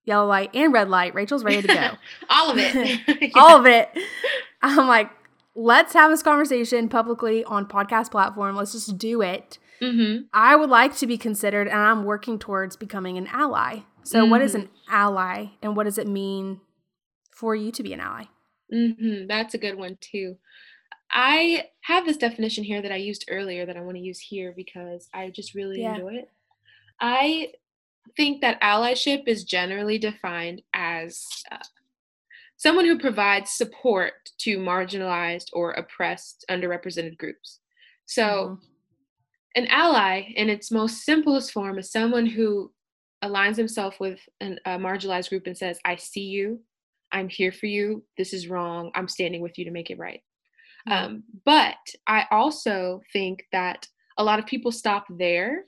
yellow 0.06 0.28
light, 0.28 0.50
and 0.54 0.74
red 0.74 0.90
light. 0.90 1.14
Rachel's 1.14 1.44
ready 1.44 1.62
to 1.62 1.68
go. 1.68 1.98
all 2.30 2.50
of 2.52 2.58
it 2.58 3.32
All 3.36 3.60
of 3.60 3.66
it. 3.66 3.90
I'm 4.62 4.88
like, 4.88 5.10
let's 5.56 5.94
have 5.94 6.12
this 6.12 6.24
conversation 6.24 6.90
publicly 6.90 7.44
on 7.46 7.66
podcast 7.66 8.12
platform. 8.12 8.56
Let's 8.56 8.72
just 8.74 8.98
do 8.98 9.22
it. 9.22 9.58
hmm 9.82 10.18
I 10.34 10.56
would 10.56 10.70
like 10.70 10.96
to 10.98 11.08
be 11.08 11.18
considered, 11.18 11.68
and 11.68 11.78
I'm 11.78 12.06
working 12.06 12.40
towards 12.40 12.76
becoming 12.76 13.18
an 13.18 13.28
ally. 13.28 13.80
So, 14.04 14.26
what 14.26 14.42
is 14.42 14.56
an 14.56 14.70
ally, 14.90 15.48
and 15.62 15.76
what 15.76 15.84
does 15.84 15.98
it 15.98 16.08
mean 16.08 16.62
for 17.32 17.56
you 17.56 17.72
to 17.72 17.84
be 17.84 17.94
an 17.94 18.00
ally? 18.00 18.26
hmm 18.72 19.28
That's 19.28 19.54
a 19.54 19.58
good 19.58 19.78
one 19.78 19.98
too. 20.02 20.38
I 21.12 21.66
have 21.82 22.06
this 22.06 22.18
definition 22.18 22.64
here 22.64 22.82
that 22.82 22.92
I 22.92 22.96
used 22.96 23.26
earlier 23.30 23.66
that 23.66 23.76
I 23.78 23.82
want 23.82 23.98
to 23.98 24.02
use 24.02 24.20
here 24.20 24.54
because 24.56 25.10
I 25.14 25.30
just 25.30 25.54
really 25.54 25.82
Yeah. 25.82 25.96
enjoy 25.96 26.14
it. 26.16 26.30
I 27.00 27.52
think 28.16 28.42
that 28.42 28.62
allyship 28.62 29.24
is 29.28 29.44
generally 29.44 29.98
defined 29.98 30.62
as 30.74 31.26
uh, 31.52 31.58
someone 32.58 32.86
who 32.86 33.00
provides 33.00 33.52
support 33.52 34.14
to 34.40 34.58
marginalized 34.58 35.48
or 35.54 35.72
oppressed 35.72 36.46
underrepresented 36.50 37.18
groups. 37.18 37.60
So, 38.06 38.60
Mhm. 38.62 38.68
an 39.56 39.68
ally, 39.68 40.32
in 40.36 40.50
its 40.50 40.72
most 40.72 41.04
simplest 41.04 41.52
form, 41.52 41.78
is 41.80 41.92
someone 41.92 42.26
who 42.26 42.74
aligns 43.24 43.56
himself 43.56 44.00
with 44.00 44.20
an, 44.40 44.60
a 44.66 44.72
marginalized 44.78 45.30
group 45.30 45.48
and 45.48 45.58
says, 45.58 45.80
I 45.86 45.96
see 45.96 46.24
you, 46.26 46.64
I'm 47.12 47.30
here 47.30 47.52
for 47.52 47.68
you, 47.68 48.06
this 48.18 48.34
is 48.34 48.48
wrong, 48.48 48.92
I'm 48.96 49.08
standing 49.08 49.42
with 49.42 49.58
you 49.58 49.66
to 49.66 49.72
make 49.72 49.90
it 49.90 50.00
right. 50.00 50.22
Yeah. 50.88 51.04
Um, 51.04 51.24
but 51.46 51.78
I 52.08 52.26
also 52.32 53.02
think 53.14 53.46
that 53.52 53.88
a 54.18 54.24
lot 54.24 54.40
of 54.40 54.46
people 54.46 54.72
stop 54.72 55.06
there. 55.10 55.66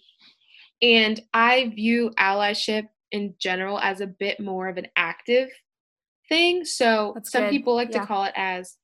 And 0.84 1.20
I 1.34 1.72
view 1.74 2.12
allyship 2.20 2.90
in 3.12 3.34
general 3.40 3.80
as 3.80 4.02
a 4.02 4.08
bit 4.08 4.40
more 4.40 4.68
of 4.68 4.78
an 4.78 4.88
active 4.98 5.50
thing. 6.30 6.66
So 6.66 7.14
That's 7.16 7.32
some 7.32 7.44
good. 7.44 7.52
people 7.52 7.74
like 7.74 7.90
Yeah. 7.90 8.02
to 8.02 8.06
call 8.06 8.26
it 8.26 8.34
as, 8.36 8.78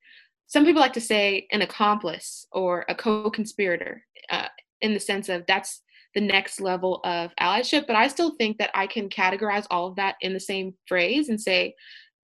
some 0.48 0.66
people 0.66 0.82
like 0.82 0.94
to 0.94 1.02
say 1.02 1.48
an 1.52 1.62
accomplice 1.62 2.48
or 2.52 2.86
a 2.88 2.96
co 2.96 3.30
conspirator 3.30 4.04
uh, 4.30 4.48
in 4.82 4.94
the 4.94 5.00
sense 5.00 5.30
of 5.30 5.46
that's 5.46 5.82
the 6.16 6.22
next 6.22 6.60
level 6.62 7.02
of 7.04 7.32
allyship. 7.40 7.86
But 7.86 7.96
I 7.96 8.08
still 8.08 8.32
think 8.36 8.58
that 8.58 8.72
I 8.74 8.88
can 8.88 9.10
categorize 9.10 9.68
all 9.70 9.88
of 9.88 9.98
that 9.98 10.16
in 10.22 10.34
the 10.34 10.40
same 10.40 10.74
phrase 10.88 11.30
and 11.30 11.40
say, 11.40 11.76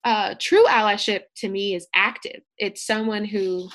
uh, 0.03 0.36
true 0.39 0.65
allyship 0.65 1.23
to 1.38 1.49
me 1.49 1.75
is 1.75 1.88
active. 1.93 2.41
It's 2.58 2.86
someone 2.86 3.23
who 3.23 3.69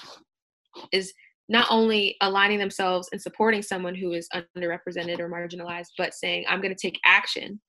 is 0.92 1.14
not 1.48 1.66
only 1.70 2.16
aligning 2.20 2.58
themselves 2.58 3.08
and 3.12 3.20
supporting 3.20 3.62
someone 3.62 3.94
who 3.94 4.12
is 4.12 4.28
underrepresented 4.34 5.20
or 5.20 5.28
marginalized, 5.28 5.90
but 5.98 6.14
saying, 6.14 6.44
I'm 6.48 6.60
going 6.60 6.74
to 6.74 6.80
take 6.80 6.98
action 7.04 7.60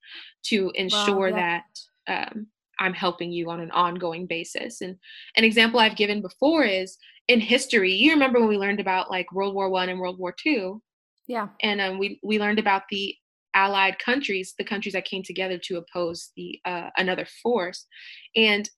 to 0.45 0.71
ensure 0.75 1.29
yeah. 1.29 1.61
that 2.07 2.29
um, 2.31 2.47
I'm 2.79 2.93
helping 2.93 3.31
you 3.31 3.49
on 3.49 3.59
an 3.59 3.71
ongoing 3.71 4.27
basis. 4.27 4.81
And 4.81 4.95
an 5.35 5.43
example 5.43 5.79
I've 5.79 5.97
given 5.97 6.21
before 6.21 6.63
is 6.63 6.97
in 7.27 7.39
history, 7.41 7.91
you 7.91 8.11
remember 8.11 8.39
when 8.39 8.49
we 8.49 8.57
learned 8.57 8.79
about 8.79 9.09
like 9.09 9.31
World 9.33 9.53
War 9.53 9.69
One 9.69 9.89
and 9.89 9.99
World 9.99 10.19
War 10.19 10.33
Two? 10.37 10.81
Yeah. 11.27 11.47
And 11.61 11.81
um, 11.81 11.97
we, 11.97 12.19
we 12.23 12.39
learned 12.39 12.59
about 12.59 12.83
the 12.89 13.15
allied 13.55 13.97
countries, 13.99 14.53
the 14.57 14.63
countries 14.63 14.93
that 14.93 15.05
came 15.05 15.23
together 15.23 15.57
to 15.57 15.77
oppose 15.77 16.31
the 16.37 16.59
uh, 16.65 16.89
another 16.97 17.25
force. 17.41 17.87
And 18.35 18.69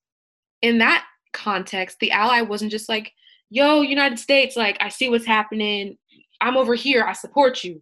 in 0.62 0.78
that 0.78 1.06
context, 1.34 1.98
the 2.00 2.12
ally 2.12 2.42
wasn't 2.42 2.72
just 2.72 2.88
like, 2.90 3.12
yo, 3.50 3.82
United 3.82 4.20
States, 4.20 4.56
like, 4.56 4.78
I 4.80 4.90
see 4.90 5.10
what's 5.10 5.26
happening. 5.26 5.98
I'm 6.42 6.58
over 6.58 6.76
here. 6.76 7.04
I 7.04 7.14
support 7.14 7.64
you. 7.64 7.82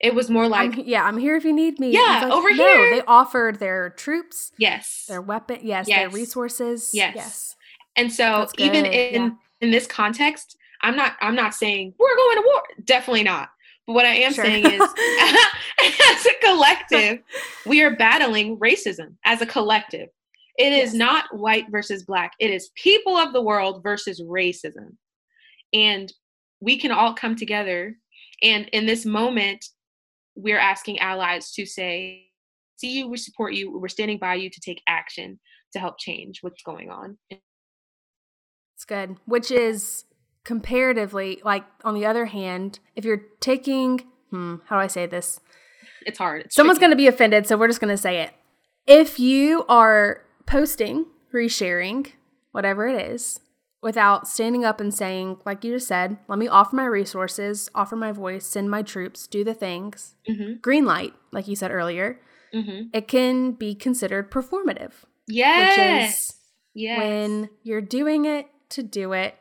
It 0.00 0.14
was 0.14 0.30
more 0.30 0.48
like, 0.48 0.78
I'm, 0.78 0.84
yeah, 0.86 1.04
I'm 1.04 1.18
here 1.18 1.36
if 1.36 1.44
you 1.44 1.52
need 1.52 1.78
me. 1.78 1.92
Yeah, 1.92 2.22
like, 2.24 2.32
over 2.32 2.48
no, 2.54 2.56
here. 2.56 2.96
They 2.96 3.02
offered 3.02 3.60
their 3.60 3.90
troops, 3.90 4.50
yes, 4.58 5.04
their 5.06 5.20
weapon, 5.20 5.58
yes, 5.62 5.86
yes. 5.88 5.98
their 5.98 6.08
resources, 6.08 6.90
yes. 6.94 7.12
yes. 7.14 7.56
And 7.96 8.10
so, 8.10 8.48
even 8.56 8.86
in 8.86 9.22
yeah. 9.22 9.30
in 9.60 9.70
this 9.70 9.86
context, 9.86 10.56
I'm 10.80 10.96
not 10.96 11.16
I'm 11.20 11.34
not 11.34 11.54
saying 11.54 11.92
we're 11.98 12.16
going 12.16 12.36
to 12.38 12.42
war. 12.46 12.62
Definitely 12.84 13.24
not. 13.24 13.50
But 13.86 13.92
what 13.92 14.06
I 14.06 14.14
am 14.14 14.32
sure. 14.32 14.44
saying 14.44 14.64
is, 14.64 14.80
as 16.10 16.26
a 16.26 16.46
collective, 16.46 17.18
we 17.66 17.82
are 17.82 17.94
battling 17.94 18.58
racism 18.58 19.16
as 19.24 19.42
a 19.42 19.46
collective. 19.46 20.08
It 20.60 20.74
is 20.74 20.92
yes. 20.92 20.94
not 20.94 21.38
white 21.38 21.70
versus 21.70 22.04
black. 22.04 22.32
It 22.38 22.50
is 22.50 22.68
people 22.74 23.16
of 23.16 23.32
the 23.32 23.40
world 23.40 23.82
versus 23.82 24.20
racism. 24.20 24.96
And 25.72 26.12
we 26.60 26.78
can 26.78 26.92
all 26.92 27.14
come 27.14 27.34
together. 27.34 27.96
And 28.42 28.68
in 28.68 28.84
this 28.84 29.06
moment, 29.06 29.64
we're 30.34 30.58
asking 30.58 30.98
allies 30.98 31.52
to 31.52 31.64
say, 31.64 32.26
see 32.76 32.98
you, 32.98 33.08
we 33.08 33.16
support 33.16 33.54
you, 33.54 33.78
we're 33.78 33.88
standing 33.88 34.18
by 34.18 34.34
you 34.34 34.50
to 34.50 34.60
take 34.60 34.82
action 34.86 35.40
to 35.72 35.78
help 35.78 35.98
change 35.98 36.42
what's 36.42 36.62
going 36.62 36.90
on. 36.90 37.16
It's 38.74 38.84
good. 38.86 39.16
Which 39.24 39.50
is 39.50 40.04
comparatively, 40.44 41.40
like 41.42 41.64
on 41.84 41.94
the 41.94 42.04
other 42.04 42.26
hand, 42.26 42.80
if 42.96 43.06
you're 43.06 43.22
taking, 43.40 44.00
hmm, 44.28 44.56
how 44.66 44.76
do 44.76 44.82
I 44.82 44.88
say 44.88 45.06
this? 45.06 45.40
It's 46.04 46.18
hard. 46.18 46.42
It's 46.42 46.54
Someone's 46.54 46.78
going 46.78 46.90
to 46.90 46.96
be 46.96 47.06
offended, 47.06 47.46
so 47.46 47.56
we're 47.56 47.68
just 47.68 47.80
going 47.80 47.94
to 47.94 48.02
say 48.02 48.20
it. 48.20 48.34
If 48.86 49.18
you 49.18 49.64
are 49.66 50.22
posting, 50.50 51.06
resharing, 51.32 52.12
whatever 52.50 52.88
it 52.88 53.00
is, 53.00 53.38
without 53.82 54.26
standing 54.26 54.64
up 54.64 54.80
and 54.80 54.92
saying, 54.92 55.38
like 55.46 55.64
you 55.64 55.72
just 55.72 55.86
said, 55.86 56.18
let 56.26 56.38
me 56.38 56.48
offer 56.48 56.74
my 56.74 56.84
resources, 56.84 57.70
offer 57.74 57.94
my 57.94 58.10
voice, 58.10 58.44
send 58.44 58.68
my 58.68 58.82
troops, 58.82 59.28
do 59.28 59.44
the 59.44 59.54
things, 59.54 60.16
mm-hmm. 60.28 60.54
green 60.60 60.84
light, 60.84 61.14
like 61.30 61.46
you 61.46 61.54
said 61.54 61.70
earlier, 61.70 62.20
mm-hmm. 62.52 62.88
it 62.92 63.06
can 63.06 63.52
be 63.52 63.76
considered 63.76 64.30
performative. 64.30 64.92
Yes. 65.28 65.68
Which 65.68 66.10
is 66.10 66.34
yes. 66.74 66.98
when 66.98 67.50
you're 67.62 67.80
doing 67.80 68.24
it 68.24 68.48
to 68.70 68.82
do 68.82 69.12
it 69.12 69.36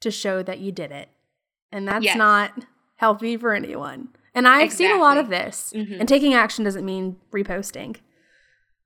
to 0.00 0.10
show 0.10 0.42
that 0.42 0.60
you 0.60 0.72
did 0.72 0.90
it. 0.90 1.10
And 1.70 1.86
that's 1.86 2.06
yes. 2.06 2.16
not 2.16 2.64
healthy 2.96 3.36
for 3.36 3.54
anyone. 3.54 4.08
And 4.34 4.48
I've 4.48 4.64
exactly. 4.64 4.86
seen 4.86 4.96
a 4.96 5.00
lot 5.00 5.18
of 5.18 5.28
this. 5.28 5.74
Mm-hmm. 5.76 6.00
And 6.00 6.08
taking 6.08 6.32
action 6.32 6.64
doesn't 6.64 6.86
mean 6.86 7.16
reposting 7.32 7.96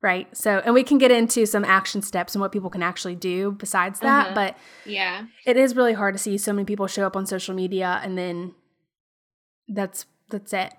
right? 0.03 0.37
So 0.37 0.61
and 0.65 0.75
we 0.75 0.83
can 0.83 0.99
get 0.99 1.11
into 1.11 1.47
some 1.47 1.65
action 1.65 2.03
steps 2.03 2.35
and 2.35 2.43
what 2.43 2.53
people 2.53 2.69
can 2.69 2.83
actually 2.83 3.15
do 3.15 3.53
besides 3.53 4.01
that 4.01 4.27
uh-huh. 4.27 4.35
but 4.35 4.59
yeah. 4.85 5.25
it 5.47 5.57
is 5.57 5.77
really 5.77 5.93
hard 5.93 6.15
to 6.15 6.19
see 6.19 6.37
so 6.37 6.53
many 6.53 6.65
people 6.65 6.87
show 6.88 7.07
up 7.07 7.17
on 7.17 7.25
social 7.25 7.55
media 7.55 8.01
and 8.03 8.19
then 8.19 8.55
that's 9.69 10.07
that's 10.29 10.53
it. 10.53 10.75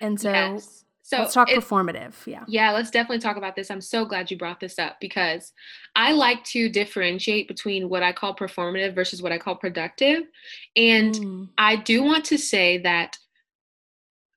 And 0.00 0.20
so 0.20 0.30
yes. 0.30 0.84
so 1.02 1.18
let's 1.18 1.34
talk 1.34 1.48
performative. 1.48 2.14
Yeah. 2.26 2.44
Yeah 2.46 2.72
let's 2.72 2.90
definitely 2.90 3.20
talk 3.20 3.38
about 3.38 3.56
this. 3.56 3.70
I'm 3.70 3.80
so 3.80 4.04
glad 4.04 4.30
you 4.30 4.36
brought 4.36 4.60
this 4.60 4.78
up 4.78 4.96
because 5.00 5.52
i 5.96 6.12
like 6.12 6.44
to 6.44 6.68
differentiate 6.68 7.48
between 7.48 7.88
what 7.88 8.02
i 8.02 8.12
call 8.12 8.36
performative 8.36 8.94
versus 8.94 9.22
what 9.22 9.32
i 9.32 9.38
call 9.38 9.56
productive. 9.56 10.24
And 10.76 11.14
mm. 11.14 11.48
i 11.56 11.76
do 11.76 12.02
want 12.02 12.26
to 12.26 12.38
say 12.38 12.78
that 12.78 13.16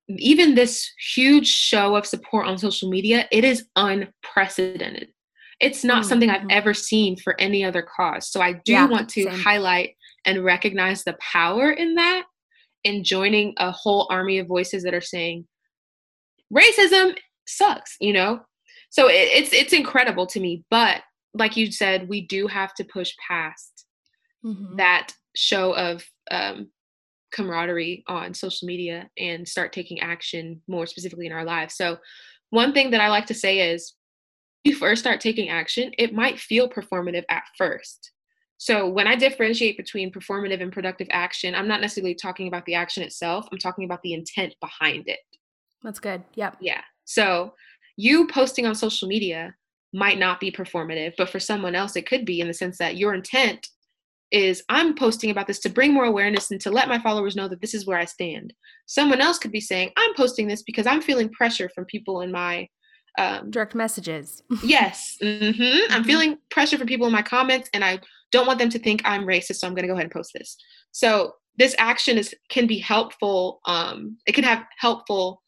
even 0.07 0.55
this 0.55 0.91
huge 1.15 1.47
show 1.47 1.95
of 1.95 2.05
support 2.05 2.47
on 2.47 2.57
social 2.57 2.89
media, 2.89 3.27
it 3.31 3.43
is 3.43 3.67
unprecedented. 3.75 5.09
It's 5.59 5.83
not 5.83 6.01
mm-hmm. 6.01 6.09
something 6.09 6.29
I've 6.29 6.41
mm-hmm. 6.41 6.51
ever 6.51 6.73
seen 6.73 7.15
for 7.15 7.39
any 7.39 7.63
other 7.63 7.83
cause. 7.83 8.31
So 8.31 8.41
I 8.41 8.53
do 8.53 8.73
yeah, 8.73 8.87
want 8.87 9.09
to 9.09 9.23
same. 9.23 9.39
highlight 9.39 9.95
and 10.25 10.43
recognize 10.43 11.03
the 11.03 11.17
power 11.19 11.71
in 11.71 11.95
that 11.95 12.23
in 12.83 13.03
joining 13.03 13.53
a 13.57 13.71
whole 13.71 14.07
army 14.09 14.39
of 14.39 14.47
voices 14.47 14.83
that 14.83 14.93
are 14.93 15.01
saying 15.01 15.47
racism 16.53 17.15
sucks, 17.45 17.95
you 17.99 18.13
know? 18.13 18.41
So 18.89 19.07
it, 19.07 19.29
it's 19.31 19.53
it's 19.53 19.73
incredible 19.73 20.25
to 20.27 20.39
me, 20.39 20.63
but 20.69 21.01
like 21.33 21.55
you 21.55 21.71
said, 21.71 22.09
we 22.09 22.21
do 22.27 22.47
have 22.47 22.73
to 22.75 22.83
push 22.83 23.13
past 23.25 23.85
mm-hmm. 24.43 24.75
that 24.77 25.13
show 25.35 25.73
of 25.73 26.03
um, 26.29 26.69
camaraderie 27.31 28.03
on 28.07 28.33
social 28.33 28.67
media 28.67 29.09
and 29.17 29.47
start 29.47 29.73
taking 29.73 29.99
action 29.99 30.61
more 30.67 30.85
specifically 30.85 31.25
in 31.25 31.31
our 31.31 31.45
lives. 31.45 31.75
So, 31.75 31.97
one 32.49 32.73
thing 32.73 32.91
that 32.91 33.01
I 33.01 33.07
like 33.07 33.25
to 33.27 33.33
say 33.33 33.71
is 33.71 33.93
you 34.63 34.75
first 34.75 35.01
start 35.01 35.21
taking 35.21 35.49
action, 35.49 35.91
it 35.97 36.13
might 36.13 36.39
feel 36.39 36.69
performative 36.69 37.23
at 37.29 37.43
first. 37.57 38.11
So, 38.57 38.87
when 38.87 39.07
I 39.07 39.15
differentiate 39.15 39.77
between 39.77 40.11
performative 40.11 40.61
and 40.61 40.71
productive 40.71 41.07
action, 41.11 41.55
I'm 41.55 41.67
not 41.67 41.81
necessarily 41.81 42.15
talking 42.15 42.47
about 42.47 42.65
the 42.65 42.75
action 42.75 43.03
itself, 43.03 43.47
I'm 43.51 43.57
talking 43.57 43.85
about 43.85 44.01
the 44.03 44.13
intent 44.13 44.55
behind 44.61 45.07
it. 45.07 45.19
That's 45.83 45.99
good. 45.99 46.23
Yep. 46.35 46.57
Yeah. 46.61 46.81
So, 47.05 47.53
you 47.97 48.27
posting 48.27 48.65
on 48.65 48.75
social 48.75 49.07
media 49.07 49.55
might 49.93 50.19
not 50.19 50.39
be 50.39 50.51
performative, 50.51 51.13
but 51.17 51.29
for 51.29 51.39
someone 51.39 51.75
else, 51.75 51.95
it 51.95 52.07
could 52.07 52.25
be 52.25 52.39
in 52.39 52.47
the 52.47 52.53
sense 52.53 52.77
that 52.77 52.97
your 52.97 53.13
intent 53.13 53.67
is 54.31 54.63
I'm 54.69 54.95
posting 54.95 55.29
about 55.29 55.47
this 55.47 55.59
to 55.59 55.69
bring 55.69 55.93
more 55.93 56.05
awareness 56.05 56.51
and 56.51 56.61
to 56.61 56.71
let 56.71 56.87
my 56.87 56.99
followers 56.99 57.35
know 57.35 57.47
that 57.47 57.61
this 57.61 57.73
is 57.73 57.85
where 57.85 57.97
I 57.97 58.05
stand. 58.05 58.53
Someone 58.85 59.21
else 59.21 59.37
could 59.37 59.51
be 59.51 59.59
saying, 59.59 59.91
I'm 59.97 60.13
posting 60.15 60.47
this 60.47 60.63
because 60.63 60.87
I'm 60.87 61.01
feeling 61.01 61.29
pressure 61.29 61.69
from 61.69 61.85
people 61.85 62.21
in 62.21 62.31
my 62.31 62.67
um, 63.17 63.51
direct 63.51 63.75
messages. 63.75 64.41
yes. 64.63 65.17
Mm-hmm. 65.21 65.61
Mm-hmm. 65.61 65.93
I'm 65.93 66.03
feeling 66.03 66.37
pressure 66.49 66.77
from 66.77 66.87
people 66.87 67.07
in 67.07 67.13
my 67.13 67.21
comments 67.21 67.69
and 67.73 67.83
I 67.83 67.99
don't 68.31 68.47
want 68.47 68.59
them 68.59 68.69
to 68.69 68.79
think 68.79 69.01
I'm 69.03 69.25
racist, 69.25 69.57
so 69.57 69.67
I'm 69.67 69.75
going 69.75 69.83
to 69.83 69.87
go 69.87 69.93
ahead 69.93 70.05
and 70.05 70.13
post 70.13 70.31
this. 70.33 70.55
So 70.91 71.33
this 71.57 71.75
action 71.77 72.17
is 72.17 72.33
can 72.49 72.65
be 72.67 72.79
helpful. 72.79 73.59
Um, 73.65 74.17
it 74.25 74.33
can 74.33 74.45
have 74.45 74.63
helpful. 74.77 75.41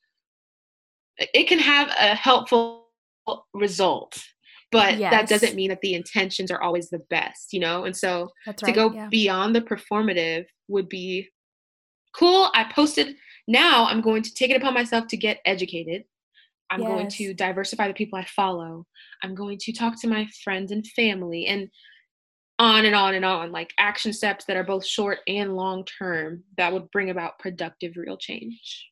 It 1.17 1.47
can 1.47 1.59
have 1.59 1.87
a 1.89 2.15
helpful 2.15 2.87
result 3.53 4.21
but 4.73 4.97
yes. 4.97 5.11
that 5.11 5.29
doesn't 5.29 5.55
mean 5.55 5.69
that 5.69 5.79
the 5.81 5.93
intentions 5.93 6.51
are 6.51 6.61
always 6.61 6.89
the 6.89 7.01
best 7.09 7.53
you 7.53 7.59
know 7.59 7.85
and 7.85 7.95
so 7.95 8.29
right, 8.45 8.57
to 8.57 8.71
go 8.71 8.91
yeah. 8.91 9.07
beyond 9.09 9.55
the 9.55 9.61
performative 9.61 10.45
would 10.67 10.89
be 10.89 11.29
cool 12.13 12.49
i 12.53 12.65
posted 12.73 13.15
now 13.47 13.85
i'm 13.85 14.01
going 14.01 14.21
to 14.21 14.33
take 14.33 14.49
it 14.49 14.57
upon 14.57 14.73
myself 14.73 15.07
to 15.07 15.15
get 15.15 15.39
educated 15.45 16.03
i'm 16.69 16.81
yes. 16.81 16.89
going 16.89 17.07
to 17.07 17.33
diversify 17.33 17.87
the 17.87 17.93
people 17.93 18.19
i 18.19 18.25
follow 18.25 18.85
i'm 19.23 19.35
going 19.35 19.57
to 19.57 19.71
talk 19.71 19.99
to 19.99 20.07
my 20.07 20.27
friends 20.43 20.71
and 20.71 20.85
family 20.87 21.45
and 21.45 21.69
on 22.59 22.85
and 22.85 22.95
on 22.95 23.15
and 23.15 23.25
on 23.25 23.51
like 23.51 23.73
action 23.79 24.13
steps 24.13 24.45
that 24.45 24.55
are 24.55 24.63
both 24.63 24.85
short 24.85 25.19
and 25.27 25.55
long 25.55 25.85
term 25.85 26.43
that 26.57 26.71
would 26.71 26.89
bring 26.91 27.09
about 27.09 27.39
productive 27.39 27.93
real 27.95 28.17
change 28.17 28.89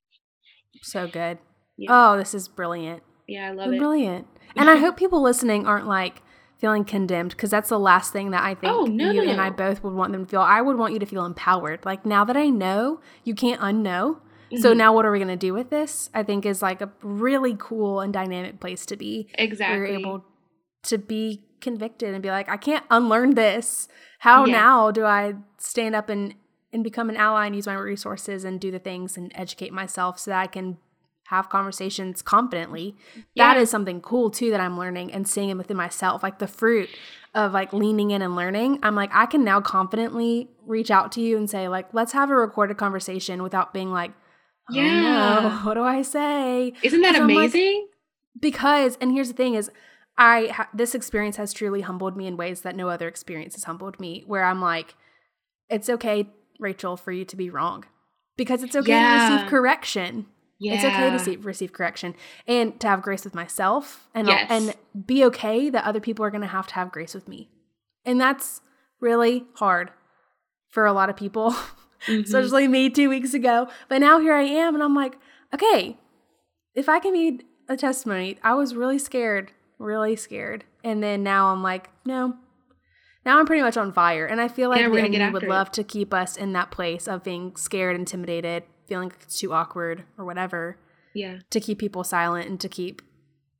so 0.81 1.07
good 1.07 1.37
yeah. 1.77 1.87
oh 1.89 2.17
this 2.17 2.33
is 2.33 2.47
brilliant 2.47 3.03
yeah 3.31 3.47
i 3.47 3.51
love 3.51 3.67
You're 3.67 3.75
it 3.75 3.79
brilliant 3.79 4.27
and 4.55 4.69
I 4.69 4.77
hope 4.77 4.97
people 4.97 5.21
listening 5.21 5.65
aren't 5.65 5.87
like 5.87 6.21
feeling 6.57 6.85
condemned 6.85 7.31
because 7.31 7.49
that's 7.49 7.69
the 7.69 7.79
last 7.79 8.13
thing 8.13 8.31
that 8.31 8.43
I 8.43 8.53
think 8.53 8.71
oh, 8.71 8.85
no, 8.85 9.11
you 9.11 9.25
no, 9.25 9.31
and 9.31 9.41
I 9.41 9.49
both 9.49 9.83
would 9.83 9.93
want 9.93 10.11
them 10.11 10.25
to 10.25 10.29
feel. 10.29 10.41
I 10.41 10.61
would 10.61 10.77
want 10.77 10.93
you 10.93 10.99
to 10.99 11.05
feel 11.05 11.25
empowered. 11.25 11.83
Like 11.85 12.05
now 12.05 12.23
that 12.23 12.37
I 12.37 12.49
know, 12.49 13.01
you 13.23 13.33
can't 13.33 13.59
unknow. 13.61 14.17
Mm-hmm. 14.17 14.57
So 14.57 14.73
now 14.73 14.93
what 14.93 15.05
are 15.05 15.11
we 15.11 15.17
going 15.17 15.29
to 15.29 15.35
do 15.35 15.53
with 15.53 15.69
this? 15.69 16.09
I 16.13 16.21
think 16.23 16.45
is 16.45 16.61
like 16.61 16.81
a 16.81 16.91
really 17.01 17.55
cool 17.57 17.99
and 17.99 18.13
dynamic 18.13 18.59
place 18.59 18.85
to 18.87 18.95
be. 18.95 19.29
Exactly. 19.35 19.77
You're 19.77 19.99
able 19.99 20.25
to 20.83 20.97
be 20.97 21.43
convicted 21.61 22.13
and 22.13 22.21
be 22.21 22.29
like, 22.29 22.49
I 22.49 22.57
can't 22.57 22.85
unlearn 22.91 23.33
this. 23.33 23.87
How 24.19 24.45
yeah. 24.45 24.53
now 24.53 24.91
do 24.91 25.03
I 25.05 25.35
stand 25.57 25.95
up 25.95 26.09
and 26.09 26.35
and 26.73 26.83
become 26.83 27.09
an 27.09 27.17
ally 27.17 27.47
and 27.47 27.55
use 27.55 27.65
my 27.65 27.73
resources 27.73 28.43
and 28.45 28.59
do 28.59 28.71
the 28.71 28.79
things 28.79 29.17
and 29.17 29.31
educate 29.35 29.73
myself 29.73 30.19
so 30.19 30.31
that 30.31 30.39
I 30.39 30.47
can 30.47 30.77
have 31.31 31.49
conversations 31.49 32.21
confidently. 32.21 32.95
Yeah. 33.33 33.53
That 33.53 33.59
is 33.61 33.69
something 33.69 34.01
cool 34.01 34.29
too 34.29 34.51
that 34.51 34.59
I'm 34.59 34.77
learning 34.77 35.11
and 35.11 35.27
seeing 35.27 35.57
within 35.57 35.77
myself. 35.77 36.21
Like 36.21 36.39
the 36.39 36.47
fruit 36.47 36.89
of 37.33 37.53
like 37.53 37.73
leaning 37.73 38.11
in 38.11 38.21
and 38.21 38.35
learning. 38.35 38.79
I'm 38.83 38.95
like, 38.95 39.09
I 39.13 39.25
can 39.25 39.43
now 39.43 39.61
confidently 39.61 40.49
reach 40.65 40.91
out 40.91 41.11
to 41.13 41.21
you 41.21 41.37
and 41.37 41.49
say, 41.49 41.67
like, 41.67 41.93
let's 41.93 42.11
have 42.11 42.29
a 42.29 42.35
recorded 42.35 42.77
conversation 42.77 43.41
without 43.41 43.73
being 43.73 43.91
like, 43.91 44.11
oh, 44.69 44.73
yeah, 44.73 45.39
no, 45.41 45.49
what 45.63 45.73
do 45.75 45.83
I 45.83 46.01
say? 46.01 46.73
Isn't 46.83 47.01
that 47.01 47.15
amazing? 47.15 47.87
Like, 47.87 48.41
because, 48.41 48.97
and 49.01 49.11
here's 49.11 49.29
the 49.29 49.33
thing 49.33 49.55
is, 49.55 49.71
I 50.17 50.47
ha- 50.47 50.69
this 50.73 50.93
experience 50.93 51.37
has 51.37 51.53
truly 51.53 51.81
humbled 51.81 52.17
me 52.17 52.27
in 52.27 52.35
ways 52.35 52.61
that 52.61 52.75
no 52.75 52.89
other 52.89 53.07
experience 53.07 53.55
has 53.55 53.63
humbled 53.63 53.99
me. 53.99 54.23
Where 54.27 54.43
I'm 54.43 54.61
like, 54.61 54.95
it's 55.69 55.89
okay 55.89 56.27
Rachel, 56.59 56.95
for 56.97 57.11
you 57.11 57.25
to 57.25 57.35
be 57.35 57.49
wrong 57.49 57.85
because 58.37 58.61
it's 58.63 58.75
okay 58.75 58.91
Yeah. 58.91 59.27
to 59.29 59.33
receive 59.35 59.49
correction. 59.49 60.25
Yeah. 60.61 60.75
It's 60.75 60.85
okay 60.85 61.09
to 61.09 61.17
see, 61.19 61.35
receive 61.37 61.73
correction 61.73 62.13
and 62.47 62.79
to 62.81 62.87
have 62.87 63.01
grace 63.01 63.23
with 63.23 63.33
myself 63.33 64.07
and 64.13 64.27
Yes. 64.27 64.45
and 64.49 65.05
be 65.07 65.25
okay 65.25 65.69
that 65.71 65.83
other 65.85 65.99
people 65.99 66.23
are 66.23 66.29
going 66.29 66.41
to 66.41 66.47
have 66.47 66.67
to 66.67 66.75
have 66.75 66.91
grace 66.91 67.15
with 67.15 67.27
me. 67.27 67.49
And 68.05 68.21
that's 68.21 68.61
really 68.99 69.45
hard 69.55 69.89
for 70.69 70.85
a 70.85 70.93
lot 70.93 71.09
of 71.09 71.15
people, 71.15 71.51
Mhm. 72.07 72.23
especially 72.25 72.67
me 72.67 72.89
2 72.91 73.09
weeks 73.09 73.33
ago. 73.33 73.67
But 73.89 74.01
now 74.01 74.19
here 74.19 74.33
I 74.35 74.43
am 74.43 74.75
and 74.75 74.83
I'm 74.83 74.93
like, 74.95 75.17
okay, 75.53 75.97
if 76.75 76.87
I 76.87 76.99
can 76.99 77.13
be 77.13 77.41
a 77.67 77.75
testimony, 77.75 78.37
I 78.43 78.53
was 78.53 78.75
really 78.75 78.99
scared, 78.99 79.51
really 79.79 80.15
scared. 80.15 80.63
And 80.83 81.01
then 81.01 81.23
now 81.23 81.47
I'm 81.47 81.63
like, 81.63 81.89
no. 82.05 82.35
Now 83.25 83.39
I'm 83.39 83.45
pretty 83.45 83.61
much 83.63 83.77
on 83.77 83.93
fire. 83.93 84.25
And 84.27 84.39
I 84.41 84.47
feel 84.47 84.69
like 84.69 84.79
Yeah, 84.81 84.87
we're 84.87 85.01
the 85.07 85.15
enemy 85.15 85.31
would 85.33 85.43
it. 85.43 85.49
love 85.49 85.71
to 85.73 85.83
keep 85.83 86.13
us 86.13 86.37
in 86.37 86.53
that 86.53 86.69
place 86.71 87.07
of 87.07 87.23
being 87.23 87.55
scared, 87.55 87.95
intimidated, 87.95 88.63
feeling 88.91 89.09
like 89.09 89.19
it's 89.23 89.39
too 89.39 89.51
awkward 89.53 90.03
or 90.17 90.25
whatever 90.25 90.77
Yeah. 91.13 91.39
to 91.49 91.59
keep 91.65 91.77
people 91.79 92.03
silent 92.03 92.45
and 92.49 92.59
to 92.59 92.69
keep 92.69 93.01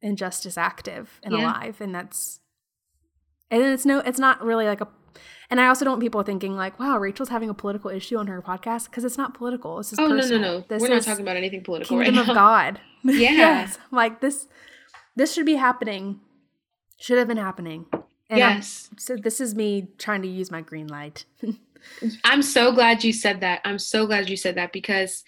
injustice 0.02 0.58
active 0.58 1.06
and 1.24 1.34
Yeah. 1.34 1.42
alive 1.42 1.76
and 1.80 1.94
that's 1.96 2.40
and 3.50 3.62
it's 3.64 3.86
no 3.86 4.00
it's 4.00 4.20
not 4.20 4.44
really 4.44 4.66
like 4.66 4.82
a 4.82 4.88
and 5.50 5.60
i 5.62 5.68
also 5.68 5.86
don't 5.86 5.94
want 5.94 6.02
people 6.02 6.24
thinking 6.24 6.56
like 6.56 6.80
wow 6.80 6.98
rachel's 6.98 7.30
having 7.30 7.50
a 7.50 7.54
political 7.54 7.90
issue 8.00 8.18
on 8.18 8.28
her 8.28 8.42
podcast 8.42 8.86
because 8.90 9.04
it's 9.06 9.18
not 9.18 9.34
political 9.34 9.78
this 9.78 9.94
is 9.94 10.00
Oh 10.00 10.08
no 10.08 10.16
no 10.16 10.22
personal. 10.22 10.54
no. 10.60 10.66
this 10.70 10.82
We're 10.82 10.90
not 10.90 11.04
talking 11.04 11.22
about 11.28 11.38
anything 11.38 11.64
political 11.64 11.98
kingdom 11.98 12.16
right 12.16 12.22
of 12.22 12.28
now. 12.28 12.34
god 12.34 12.82
Yeah. 13.04 13.32
yes 13.46 13.78
like 13.92 14.22
this 14.22 14.48
this 15.16 15.34
should 15.34 15.46
be 15.46 15.56
happening 15.56 16.20
should 17.00 17.18
have 17.20 17.28
been 17.28 17.38
happening 17.50 17.86
and 18.32 18.42
I'm- 18.42 18.56
yes. 18.58 18.90
so 18.98 19.16
this 19.16 19.40
is 19.40 19.54
me 19.54 19.88
trying 20.00 20.22
to 20.24 20.28
use 20.28 20.50
my 20.50 20.62
green 20.62 20.88
light 20.88 21.26
I'm 22.24 22.44
so 22.44 22.72
glad 22.72 23.04
you 23.04 23.12
said 23.12 23.42
that. 23.42 23.62
I'm 23.66 23.80
so 23.80 24.06
glad 24.06 24.30
you 24.30 24.38
said 24.38 24.54
that 24.56 24.72
because 24.72 25.24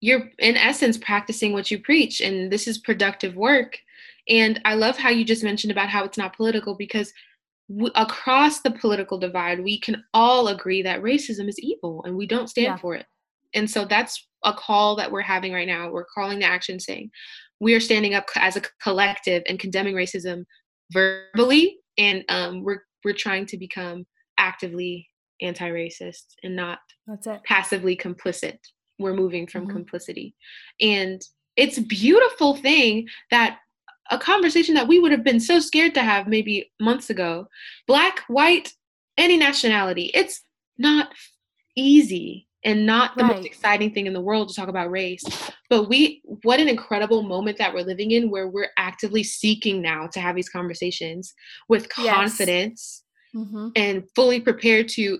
you're 0.00 0.30
in 0.40 0.56
essence 0.56 0.98
practicing 0.98 1.52
what 1.52 1.70
you 1.70 1.78
preach 1.80 2.20
and 2.20 2.50
this 2.50 2.66
is 2.66 2.78
productive 2.78 3.36
work. 3.36 3.78
And 4.28 4.60
I 4.64 4.74
love 4.74 4.96
how 4.96 5.10
you 5.10 5.24
just 5.24 5.44
mentioned 5.44 5.70
about 5.70 5.88
how 5.88 6.02
it's 6.04 6.18
not 6.18 6.36
political 6.36 6.74
because 6.74 7.12
w- 7.70 7.92
across 7.94 8.62
the 8.62 8.72
political 8.72 9.16
divide, 9.16 9.62
we 9.62 9.78
can 9.78 10.02
all 10.12 10.48
agree 10.48 10.82
that 10.82 11.02
racism 11.02 11.48
is 11.48 11.58
evil 11.60 12.02
and 12.04 12.16
we 12.16 12.26
don't 12.26 12.50
stand 12.50 12.64
Yeah. 12.66 12.76
for 12.78 12.96
it. 12.96 13.06
And 13.54 13.70
so 13.70 13.84
that's 13.84 14.26
a 14.44 14.52
call 14.52 14.96
that 14.96 15.12
we're 15.12 15.20
having 15.20 15.52
right 15.52 15.68
now. 15.68 15.88
We're 15.90 16.04
calling 16.12 16.40
the 16.40 16.46
action 16.46 16.80
saying 16.80 17.12
we 17.60 17.74
are 17.74 17.80
standing 17.80 18.14
up 18.14 18.26
as 18.34 18.56
a 18.56 18.62
collective 18.82 19.44
and 19.48 19.60
condemning 19.60 19.94
racism 19.94 20.46
verbally 20.90 21.78
and 21.98 22.24
um, 22.28 22.62
we're 22.62 22.82
we're 23.04 23.12
trying 23.14 23.46
to 23.46 23.56
become 23.56 24.04
actively 24.38 25.08
anti-racist 25.40 26.24
and 26.42 26.56
not 26.56 26.78
that's 27.06 27.26
it. 27.26 27.40
passively 27.44 27.96
complicit. 27.96 28.58
We're 28.98 29.14
moving 29.14 29.46
from 29.46 29.66
Mhm. 29.66 29.70
complicity. 29.72 30.34
And 30.80 31.20
it's 31.56 31.78
a 31.78 31.82
beautiful 31.82 32.56
thing 32.56 33.06
that 33.30 33.58
a 34.10 34.18
conversation 34.18 34.74
that 34.74 34.88
we 34.88 34.98
would 34.98 35.10
have 35.12 35.24
been 35.24 35.40
so 35.40 35.58
scared 35.58 35.94
to 35.94 36.02
have 36.02 36.28
maybe 36.28 36.70
months 36.80 37.10
ago 37.10 37.48
black 37.88 38.20
white 38.28 38.72
any 39.18 39.36
nationality 39.36 40.10
it's 40.14 40.42
not 40.78 41.12
easy 41.76 42.45
and 42.66 42.84
not 42.84 43.16
the 43.16 43.22
Right. 43.22 43.36
most 43.36 43.46
exciting 43.46 43.92
thing 43.94 44.06
in 44.06 44.12
the 44.12 44.20
world 44.20 44.48
to 44.48 44.54
talk 44.54 44.68
about 44.68 44.90
race 44.90 45.24
but 45.70 45.88
we 45.88 46.20
what 46.42 46.60
an 46.60 46.68
incredible 46.68 47.22
moment 47.22 47.56
that 47.56 47.72
we're 47.72 47.86
living 47.86 48.10
in 48.10 48.30
where 48.30 48.48
we're 48.48 48.70
actively 48.76 49.22
seeking 49.22 49.80
now 49.80 50.06
to 50.08 50.20
have 50.20 50.36
these 50.36 50.50
conversations 50.50 51.32
with 51.68 51.88
Yes. 51.98 52.14
confidence 52.14 53.04
mm-hmm. 53.34 53.68
and 53.76 54.04
fully 54.14 54.40
prepared 54.40 54.88
to 54.90 55.18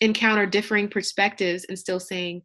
encounter 0.00 0.46
differing 0.46 0.88
perspectives 0.88 1.64
and 1.68 1.78
still 1.78 2.00
saying, 2.00 2.42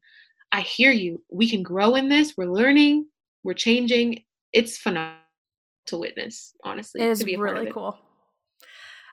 I 0.51 0.61
hear 0.61 0.91
you. 0.91 1.23
We 1.31 1.49
can 1.49 1.63
grow 1.63 1.95
in 1.95 2.09
this. 2.09 2.35
We're 2.37 2.51
learning. 2.51 3.07
We're 3.43 3.53
changing. 3.53 4.23
It's 4.53 4.77
phenomenal 4.77 5.19
to 5.87 5.97
witness, 5.97 6.53
honestly. 6.63 7.01
It 7.01 7.09
is 7.09 7.19
to 7.19 7.25
be 7.25 7.35
a 7.35 7.37
part 7.37 7.49
of 7.49 7.55
really 7.55 7.71
cool. 7.71 7.97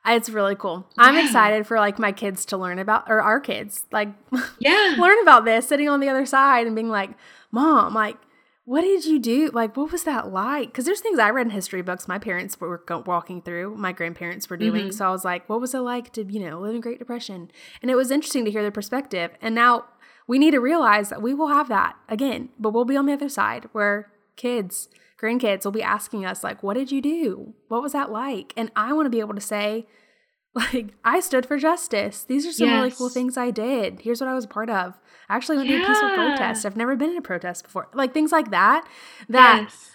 It's 0.06 0.28
really 0.30 0.56
cool. 0.56 0.86
I'm 0.98 1.14
Yeah. 1.14 1.24
excited 1.24 1.66
for 1.66 1.78
like 1.78 1.98
my 1.98 2.10
kids 2.12 2.44
to 2.46 2.56
learn 2.56 2.78
about, 2.78 3.04
or 3.08 3.20
our 3.22 3.38
kids, 3.40 3.86
like 3.92 4.08
Yeah. 4.58 4.96
learn 4.98 5.18
about 5.22 5.44
this, 5.44 5.68
sitting 5.68 5.88
on 5.88 6.00
the 6.00 6.08
other 6.08 6.26
side 6.26 6.66
and 6.66 6.74
being 6.74 6.88
like, 6.88 7.10
"Mom, 7.52 7.94
like, 7.94 8.16
what 8.64 8.80
did 8.82 9.04
you 9.04 9.18
do? 9.20 9.50
Like, 9.52 9.76
what 9.76 9.92
was 9.92 10.02
that 10.04 10.32
like?" 10.32 10.68
Because 10.72 10.84
there's 10.86 11.00
things 11.00 11.18
I 11.20 11.30
read 11.30 11.46
in 11.46 11.50
history 11.50 11.82
books 11.82 12.08
my 12.08 12.18
parents 12.18 12.58
were 12.60 12.82
go- 12.84 13.04
walking 13.06 13.42
through, 13.42 13.76
my 13.76 13.92
grandparents 13.92 14.50
were 14.50 14.56
doing. 14.56 14.88
Mhm. 14.88 14.94
So 14.94 15.06
I 15.06 15.10
was 15.10 15.24
like, 15.24 15.48
"What 15.48 15.60
was 15.60 15.72
it 15.74 15.78
like 15.80 16.12
to, 16.14 16.24
you 16.24 16.40
know, 16.40 16.58
live 16.60 16.74
in 16.74 16.80
Great 16.80 16.98
Depression?" 16.98 17.50
And 17.80 17.90
it 17.90 17.94
was 17.96 18.10
interesting 18.10 18.44
to 18.44 18.50
hear 18.50 18.62
their 18.62 18.70
perspective. 18.72 19.30
And 19.40 19.54
now 19.54 19.84
we 20.26 20.38
need 20.38 20.50
to 20.52 20.60
realize 20.60 21.10
that 21.10 21.22
we 21.22 21.32
will 21.34 21.48
have 21.48 21.68
that 21.68 21.94
again, 22.08 22.48
but 22.58 22.70
we'll 22.70 22.84
be 22.84 22.96
on 22.96 23.06
the 23.06 23.12
other 23.12 23.28
side 23.28 23.68
where 23.72 24.10
kids, 24.36 24.88
grandkids 25.22 25.64
will 25.64 25.72
be 25.72 25.82
asking 25.82 26.24
us 26.26 26.42
like, 26.42 26.62
"What 26.62 26.74
did 26.74 26.90
you 26.90 27.00
do? 27.00 27.54
What 27.68 27.82
was 27.82 27.92
that 27.92 28.10
like?" 28.10 28.52
And 28.56 28.70
I 28.74 28.92
want 28.92 29.06
to 29.06 29.10
be 29.10 29.20
able 29.20 29.34
to 29.34 29.40
say, 29.40 29.86
like, 30.54 30.88
I 31.04 31.20
stood 31.20 31.46
for 31.46 31.58
justice. 31.58 32.24
These 32.24 32.46
are 32.46 32.52
some 32.52 32.68
really 32.68 32.90
cool 32.90 33.08
things 33.08 33.38
I 33.38 33.50
did. 33.50 34.00
Here's 34.02 34.20
what 34.20 34.28
I 34.28 34.34
was 34.34 34.44
a 34.44 34.48
part 34.48 34.68
of. 34.68 34.98
I 35.28 35.36
actually 35.36 35.56
went 35.56 35.70
to 35.70 35.82
a 35.82 35.86
peaceful 35.86 36.10
protest. 36.10 36.66
I've 36.66 36.76
never 36.76 36.94
been 36.94 37.10
in 37.10 37.16
a 37.16 37.22
protest 37.22 37.64
before. 37.64 37.88
Like 37.94 38.12
things 38.12 38.32
like 38.32 38.50
that. 38.50 38.86
That 39.30 39.62
yes. 39.62 39.92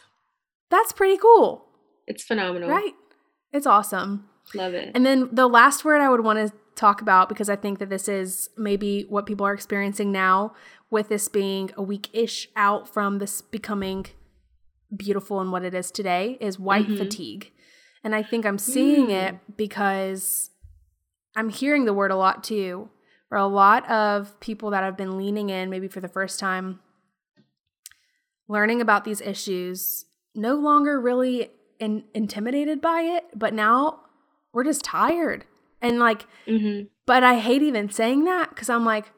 that's 0.71 0.91
pretty 0.93 1.17
cool, 1.17 1.67
It's 2.07 2.23
phenomenal. 2.23 2.69
right? 2.69 2.93
It's 3.51 3.67
awesome. 3.67 4.29
Love 4.55 4.73
it. 4.73 4.91
And 4.95 5.05
then 5.05 5.29
the 5.31 5.47
last 5.47 5.85
word 5.85 6.01
I 6.01 6.09
would 6.09 6.23
want 6.23 6.39
to 6.39 6.53
talk 6.75 7.01
about, 7.01 7.29
because 7.29 7.49
I 7.49 7.55
think 7.55 7.79
that 7.79 7.89
this 7.89 8.07
is 8.07 8.49
maybe 8.57 9.05
what 9.09 9.25
people 9.25 9.45
are 9.45 9.53
experiencing 9.53 10.11
now, 10.11 10.53
with 10.89 11.09
this 11.09 11.27
being 11.27 11.69
a 11.75 11.83
week 11.83 12.09
ish 12.13 12.47
out 12.55 12.87
from 12.87 13.19
this 13.19 13.41
becoming 13.41 14.05
beautiful 14.95 15.39
and 15.41 15.52
what 15.52 15.63
it 15.63 15.73
is 15.73 15.91
today, 15.91 16.38
is 16.39 16.60
white 16.60 16.88
Mhm. 16.88 16.97
fatigue. 16.97 17.52
And 18.04 18.15
I 18.15 18.23
think 18.23 18.45
I'm 18.45 18.58
seeing 18.58 19.08
Mm. 19.08 19.28
it 19.30 19.58
because 19.58 20.52
I'm 21.36 21.50
hearing 21.50 21.86
the 21.86 21.93
word 21.93 22.12
a 22.12 22.15
lot 22.15 22.43
too, 22.43 22.89
where 23.30 23.39
a 23.39 23.47
lot 23.47 23.89
of 23.89 24.39
people 24.39 24.69
that 24.71 24.84
have 24.84 24.95
been 24.97 25.17
leaning 25.17 25.50
in, 25.50 25.69
maybe 25.69 25.88
for 25.88 26.00
the 26.00 26.08
first 26.08 26.39
time, 26.39 26.80
learning 28.47 28.82
about 28.82 29.04
these 29.04 29.21
issues, 29.21 30.06
no 30.34 30.56
longer 30.56 31.00
really 31.00 31.50
in, 31.80 32.04
intimidated 32.13 32.82
by 32.82 33.02
it, 33.02 33.26
but 33.36 33.54
now 33.54 34.00
we're 34.54 34.63
just 34.63 34.84
tired. 34.84 35.45
And 35.82 36.00
like, 36.00 36.26
hmm 36.47 36.82
but 37.06 37.23
I 37.23 37.39
hate 37.39 37.62
even 37.62 37.89
saying 37.89 38.26
that 38.26 38.50
because 38.50 38.69
I'm 38.69 38.84
like, 38.84 39.13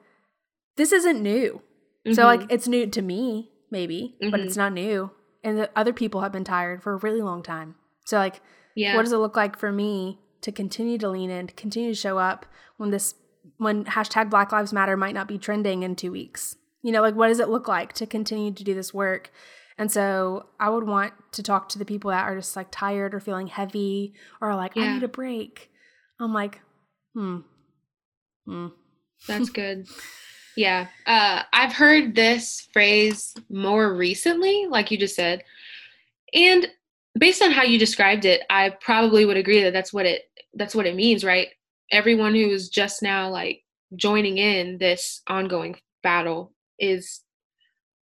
this 0.75 0.91
isn't 0.91 1.23
new. 1.23 1.61
So 2.11 2.23
like, 2.25 2.41
Mm-hmm. 2.41 2.51
it's 2.51 2.67
new 2.67 2.85
to 2.87 3.01
me, 3.01 3.49
maybe, 3.71 4.15
but 4.29 4.39
it's 4.39 4.55
not 4.55 4.73
new. 4.73 5.09
And 5.43 5.57
the 5.57 5.69
other 5.75 5.93
people 5.93 6.21
have 6.21 6.31
been 6.31 6.43
tired 6.43 6.83
for 6.83 6.93
a 6.93 6.97
really 6.97 7.21
long 7.21 7.43
time. 7.43 7.75
So 8.05 8.17
like, 8.17 8.41
yeah. 8.75 8.95
what 8.95 9.03
does 9.03 9.13
it 9.13 9.17
look 9.17 9.35
like 9.35 9.57
for 9.57 9.71
me 9.71 10.19
to 10.41 10.51
continue 10.51 10.97
to 10.97 11.09
lean 11.09 11.29
in, 11.29 11.47
to 11.47 11.53
continue 11.53 11.89
to 11.89 11.99
show 11.99 12.17
up 12.17 12.45
when 12.77 12.91
this, 12.91 13.15
when 13.57 13.85
hashtag 13.85 14.29
Black 14.29 14.51
Lives 14.51 14.73
Matter 14.73 14.97
might 14.97 15.13
not 15.13 15.27
be 15.27 15.37
trending 15.37 15.83
in 15.83 15.95
two 15.95 16.11
weeks? 16.11 16.55
You 16.81 16.91
know, 16.91 17.01
like 17.01 17.15
what 17.15 17.27
does 17.27 17.39
it 17.39 17.49
look 17.49 17.67
like 17.67 17.93
to 17.93 18.05
continue 18.05 18.51
to 18.51 18.63
do 18.63 18.73
this 18.73 18.93
work? 18.93 19.31
And 19.77 19.89
so 19.89 20.47
I 20.59 20.69
would 20.69 20.85
want 20.85 21.13
to 21.33 21.43
talk 21.43 21.69
to 21.69 21.79
the 21.79 21.85
people 21.85 22.11
that 22.11 22.25
are 22.25 22.35
just 22.35 22.55
like 22.55 22.67
tired 22.69 23.13
or 23.13 23.21
feeling 23.21 23.47
heavy 23.47 24.13
or 24.41 24.53
like, 24.55 24.75
I 24.75 24.93
need 24.93 25.03
a 25.03 25.07
break. 25.07 25.71
I'm 26.19 26.33
like, 26.33 26.59
hmm. 27.13 27.39
Hmm. 28.45 28.67
That's 29.27 29.49
good. 29.49 29.87
Yeah. 30.59 30.87
Uh, 31.05 31.43
I've 31.53 31.71
heard 31.71 32.15
this 32.15 32.67
phrase 32.73 33.33
more 33.49 33.95
recently, 33.95 34.67
like 34.69 34.91
you 34.91 34.97
just 34.97 35.15
said. 35.15 35.41
And 36.33 36.67
based 37.17 37.41
on 37.41 37.51
how 37.51 37.63
you 37.63 37.79
described 37.79 38.25
it, 38.25 38.41
I 38.49 38.71
probably 38.81 39.23
would 39.23 39.37
agree 39.37 39.63
that 39.63 39.71
that's 39.71 39.93
what 39.93 40.05
it 40.05 40.23
that's 40.55 40.75
what 40.75 40.85
it 40.85 40.97
means, 40.97 41.23
right? 41.23 41.47
Everyone 41.93 42.35
who 42.35 42.49
is 42.49 42.67
just 42.67 43.01
now 43.01 43.29
like 43.29 43.63
joining 43.95 44.37
in 44.37 44.77
this 44.79 45.21
ongoing 45.27 45.77
battle 46.03 46.51
is 46.77 47.21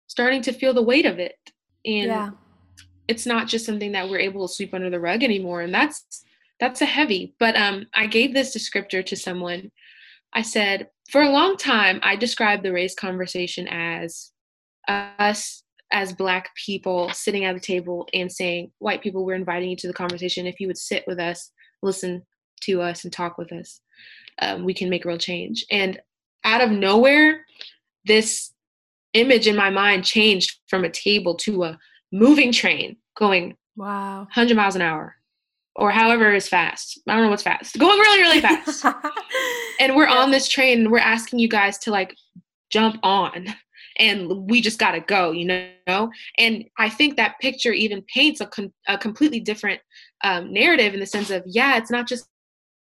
starting 0.06 0.44
to 0.44 0.54
feel 0.54 0.76
the 0.76 0.84
weight 0.84 1.08
of 1.08 1.18
it. 1.18 1.40
And 1.84 2.12
yeah. 2.12 2.30
it's 3.08 3.26
not 3.26 3.48
just 3.48 3.66
something 3.66 3.94
that 3.94 4.08
we're 4.08 4.20
able 4.20 4.48
to 4.48 4.54
sweep 4.54 4.76
under 4.76 4.92
the 4.92 5.00
rug 5.00 5.24
anymore 5.24 5.62
and 5.62 5.74
that's 5.74 6.24
that's 6.60 6.82
a 6.82 6.86
heavy 6.86 7.36
but 7.38 7.56
um 7.58 7.86
i 7.94 8.08
gave 8.08 8.34
this 8.34 8.56
descriptor 8.56 9.06
to 9.06 9.16
someone 9.16 9.70
i 10.34 10.42
said 10.42 10.88
for 11.10 11.22
a 11.22 11.30
long 11.30 11.58
time 11.58 12.00
i 12.04 12.16
described 12.16 12.64
the 12.64 12.72
race 12.72 12.96
conversation 12.96 13.68
as 13.70 14.32
us 14.88 15.64
as 15.92 16.14
black 16.14 16.50
people 16.56 17.10
sitting 17.12 17.46
at 17.46 17.54
the 17.54 17.60
table 17.60 18.08
and 18.14 18.32
saying 18.32 18.72
white 18.80 19.02
people 19.02 19.26
we're 19.26 19.36
inviting 19.36 19.70
you 19.70 19.76
to 19.76 19.88
the 19.88 19.94
conversation 19.94 20.48
if 20.48 20.60
you 20.60 20.68
would 20.68 20.78
sit 20.78 21.04
with 21.08 21.20
us 21.20 21.52
listen 21.82 22.24
to 22.62 22.82
us 22.82 23.04
and 23.04 23.14
talk 23.14 23.38
with 23.38 23.52
us 23.52 23.82
um, 24.42 24.66
we 24.66 24.74
can 24.74 24.90
make 24.90 25.06
real 25.06 25.18
change 25.18 25.66
and 25.72 26.00
out 26.44 26.62
of 26.62 26.72
nowhere 26.72 27.46
this 28.06 28.52
image 29.14 29.48
in 29.48 29.56
my 29.56 29.70
mind 29.70 30.04
changed 30.04 30.60
from 30.68 30.84
a 30.84 30.90
table 30.90 31.36
to 31.36 31.64
a 31.64 31.80
moving 32.12 32.52
train 32.52 32.98
going 33.18 33.56
Wow. 33.76 34.20
100 34.20 34.56
miles 34.56 34.76
an 34.76 34.82
hour 34.82 35.16
or 35.76 35.92
however 35.92 36.34
is 36.34 36.48
fast. 36.48 37.00
I 37.08 37.14
don't 37.14 37.24
know 37.24 37.30
what's 37.30 37.44
fast. 37.44 37.78
Going 37.78 38.00
really, 38.00 38.22
really 38.22 38.42
fast. 38.42 38.86
and 39.80 39.96
we're 39.96 40.10
yeah. 40.10 40.18
on 40.18 40.32
this 40.32 40.48
train. 40.48 40.80
and 40.80 40.92
We're 40.92 41.00
asking 41.00 41.40
you 41.40 41.48
guys 41.48 41.78
to 41.80 41.92
like 41.92 42.16
jump 42.70 42.98
on 43.04 43.48
and 43.98 44.50
we 44.50 44.62
just 44.62 44.80
got 44.80 44.92
to 44.92 45.00
go, 45.00 45.32
you 45.32 45.72
know? 45.88 46.12
And 46.38 46.66
I 46.78 46.90
think 46.90 47.16
that 47.16 47.40
picture 47.40 47.72
even 47.72 48.04
paints 48.14 48.42
a, 48.42 48.48
com- 48.48 48.74
a 48.88 48.98
completely 48.98 49.40
different 49.40 49.82
um, 50.24 50.52
narrative 50.52 50.94
in 50.94 51.00
the 51.00 51.06
sense 51.06 51.30
of, 51.30 51.44
yeah, 51.46 51.78
it's 51.78 51.92
not 51.92 52.08
just 52.08 52.28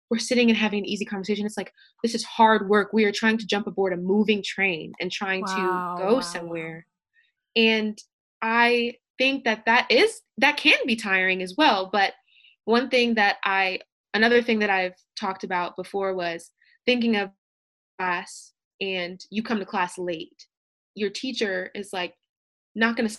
we're 0.09 0.19
sitting 0.19 0.49
and 0.49 0.57
having 0.57 0.79
an 0.79 0.85
easy 0.85 1.05
conversation. 1.05 1.45
It's 1.45 1.57
like, 1.57 1.73
this 2.03 2.15
is 2.15 2.23
hard 2.23 2.69
work. 2.69 2.93
We 2.93 3.05
are 3.05 3.11
trying 3.11 3.37
to 3.39 3.47
jump 3.47 3.67
aboard 3.67 3.93
a 3.93 3.97
moving 3.97 4.43
train 4.43 4.93
and 4.99 5.11
trying 5.11 5.41
wow, 5.41 5.95
to 5.97 6.03
go 6.03 6.13
wow. 6.15 6.19
somewhere. 6.21 6.85
And 7.55 7.97
I 8.41 8.95
think 9.17 9.45
that 9.45 9.65
that 9.65 9.87
is, 9.89 10.21
that 10.37 10.57
can 10.57 10.77
be 10.85 10.95
tiring 10.95 11.41
as 11.41 11.55
well. 11.57 11.89
But 11.91 12.13
one 12.65 12.89
thing 12.89 13.15
that 13.15 13.37
I, 13.43 13.79
another 14.13 14.41
thing 14.41 14.59
that 14.59 14.69
I've 14.69 14.95
talked 15.19 15.43
about 15.43 15.75
before 15.75 16.13
was 16.13 16.51
thinking 16.85 17.15
of 17.15 17.29
class 17.99 18.53
and 18.81 19.23
you 19.29 19.41
come 19.41 19.59
to 19.59 19.65
class 19.65 19.97
late 19.97 20.47
your 20.95 21.09
teacher 21.09 21.71
is 21.75 21.91
like 21.93 22.13
not 22.73 22.95
going 22.95 23.07
to 23.07 23.17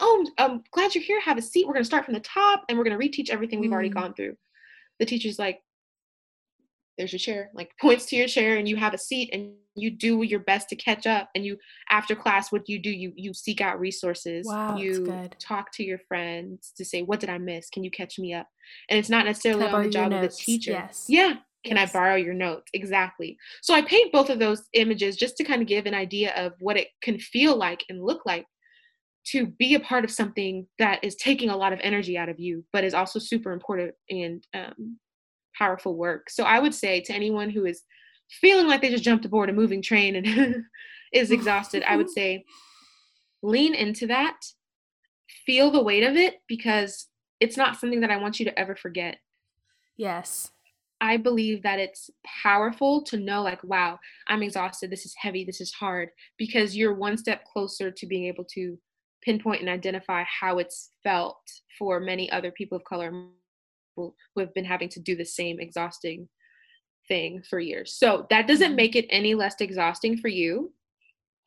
oh 0.00 0.26
i'm 0.38 0.62
glad 0.72 0.94
you're 0.94 1.04
here 1.04 1.20
have 1.20 1.38
a 1.38 1.42
seat 1.42 1.66
we're 1.66 1.72
going 1.72 1.82
to 1.82 1.86
start 1.86 2.04
from 2.04 2.14
the 2.14 2.20
top 2.20 2.64
and 2.68 2.76
we're 2.76 2.84
going 2.84 2.98
to 2.98 3.06
reteach 3.06 3.30
everything 3.30 3.60
we've 3.60 3.70
mm. 3.70 3.74
already 3.74 3.88
gone 3.88 4.14
through. 4.14 4.34
The 4.98 5.06
teacher's 5.06 5.38
like 5.38 5.60
there's 6.96 7.12
your 7.12 7.18
chair 7.18 7.50
like 7.54 7.70
points 7.80 8.06
to 8.06 8.16
your 8.16 8.28
chair 8.28 8.56
and 8.56 8.68
you 8.68 8.76
have 8.76 8.94
a 8.94 8.98
seat 8.98 9.30
and 9.32 9.52
you 9.76 9.90
do 9.90 10.22
your 10.22 10.40
best 10.40 10.68
to 10.68 10.76
catch 10.76 11.06
up 11.06 11.28
and 11.36 11.44
you 11.44 11.56
after 11.88 12.16
class 12.16 12.50
what 12.50 12.68
you 12.68 12.80
do? 12.80 12.90
You 12.90 13.12
you 13.14 13.32
seek 13.32 13.60
out 13.60 13.78
resources. 13.78 14.46
Wow, 14.46 14.76
you 14.76 15.28
talk 15.38 15.72
to 15.72 15.84
your 15.84 15.98
friends 16.08 16.72
to 16.76 16.84
say 16.84 17.02
what 17.02 17.20
did 17.20 17.30
i 17.30 17.38
miss? 17.38 17.70
Can 17.70 17.84
you 17.84 17.90
catch 17.90 18.18
me 18.18 18.34
up? 18.34 18.48
And 18.88 18.98
it's 18.98 19.08
not 19.08 19.24
necessarily 19.24 19.66
on 19.66 19.84
the 19.84 19.90
job 19.90 20.12
of 20.12 20.22
the 20.22 20.28
teacher. 20.28 20.72
Yes. 20.72 21.06
Yeah 21.08 21.36
can 21.64 21.76
yes. 21.76 21.90
I 21.90 21.98
borrow 21.98 22.14
your 22.16 22.34
notes? 22.34 22.70
Exactly. 22.72 23.36
So 23.62 23.74
I 23.74 23.82
paint 23.82 24.12
both 24.12 24.30
of 24.30 24.38
those 24.38 24.62
images 24.74 25.16
just 25.16 25.36
to 25.36 25.44
kind 25.44 25.60
of 25.60 25.68
give 25.68 25.86
an 25.86 25.94
idea 25.94 26.32
of 26.36 26.52
what 26.60 26.76
it 26.76 26.88
can 27.02 27.18
feel 27.18 27.56
like 27.56 27.84
and 27.88 28.02
look 28.02 28.24
like 28.24 28.46
to 29.26 29.46
be 29.46 29.74
a 29.74 29.80
part 29.80 30.04
of 30.04 30.10
something 30.10 30.66
that 30.78 31.02
is 31.02 31.16
taking 31.16 31.50
a 31.50 31.56
lot 31.56 31.72
of 31.72 31.80
energy 31.82 32.16
out 32.16 32.28
of 32.28 32.38
you, 32.38 32.64
but 32.72 32.84
is 32.84 32.94
also 32.94 33.18
super 33.18 33.52
important 33.52 33.92
and 34.08 34.46
um, 34.54 34.98
powerful 35.56 35.96
work. 35.96 36.30
So 36.30 36.44
I 36.44 36.58
would 36.58 36.74
say 36.74 37.00
to 37.02 37.12
anyone 37.12 37.50
who 37.50 37.66
is 37.66 37.82
feeling 38.40 38.66
like 38.66 38.80
they 38.80 38.90
just 38.90 39.04
jumped 39.04 39.24
aboard 39.24 39.50
a 39.50 39.52
moving 39.52 39.82
train 39.82 40.16
and 40.16 40.64
is 41.12 41.30
exhausted, 41.30 41.82
I 41.86 41.96
would 41.96 42.10
say 42.14 42.44
lean 43.42 43.74
into 43.74 44.06
that, 44.06 44.36
feel 45.44 45.70
the 45.70 45.82
weight 45.82 46.04
of 46.04 46.16
it 46.16 46.36
because 46.48 47.08
it's 47.40 47.56
not 47.56 47.76
something 47.76 48.00
that 48.00 48.10
I 48.10 48.16
want 48.16 48.38
you 48.38 48.46
to 48.46 48.58
ever 48.58 48.74
forget. 48.74 49.18
Yes. 49.96 50.50
I 51.00 51.16
believe 51.16 51.62
that 51.62 51.78
it's 51.78 52.10
powerful 52.42 53.02
to 53.04 53.16
know, 53.16 53.42
like, 53.42 53.62
wow, 53.62 53.98
I'm 54.26 54.42
exhausted. 54.42 54.90
This 54.90 55.06
is 55.06 55.14
heavy. 55.16 55.44
This 55.44 55.60
is 55.60 55.72
hard 55.72 56.10
because 56.38 56.76
you're 56.76 56.94
one 56.94 57.16
step 57.16 57.44
closer 57.44 57.90
to 57.90 58.06
being 58.06 58.24
able 58.24 58.44
to 58.54 58.78
pinpoint 59.22 59.60
and 59.60 59.70
identify 59.70 60.24
how 60.24 60.58
it's 60.58 60.90
felt 61.02 61.38
for 61.78 62.00
many 62.00 62.30
other 62.30 62.50
people 62.50 62.76
of 62.76 62.84
color 62.84 63.12
who 63.96 64.14
have 64.38 64.54
been 64.54 64.64
having 64.64 64.88
to 64.88 65.00
do 65.00 65.16
the 65.16 65.24
same 65.24 65.58
exhausting 65.60 66.28
thing 67.08 67.42
for 67.48 67.58
years. 67.58 67.96
So 67.96 68.26
that 68.30 68.46
doesn't 68.46 68.68
mm-hmm. 68.68 68.76
make 68.76 68.96
it 68.96 69.06
any 69.10 69.34
less 69.34 69.56
exhausting 69.60 70.18
for 70.18 70.28
you. 70.28 70.72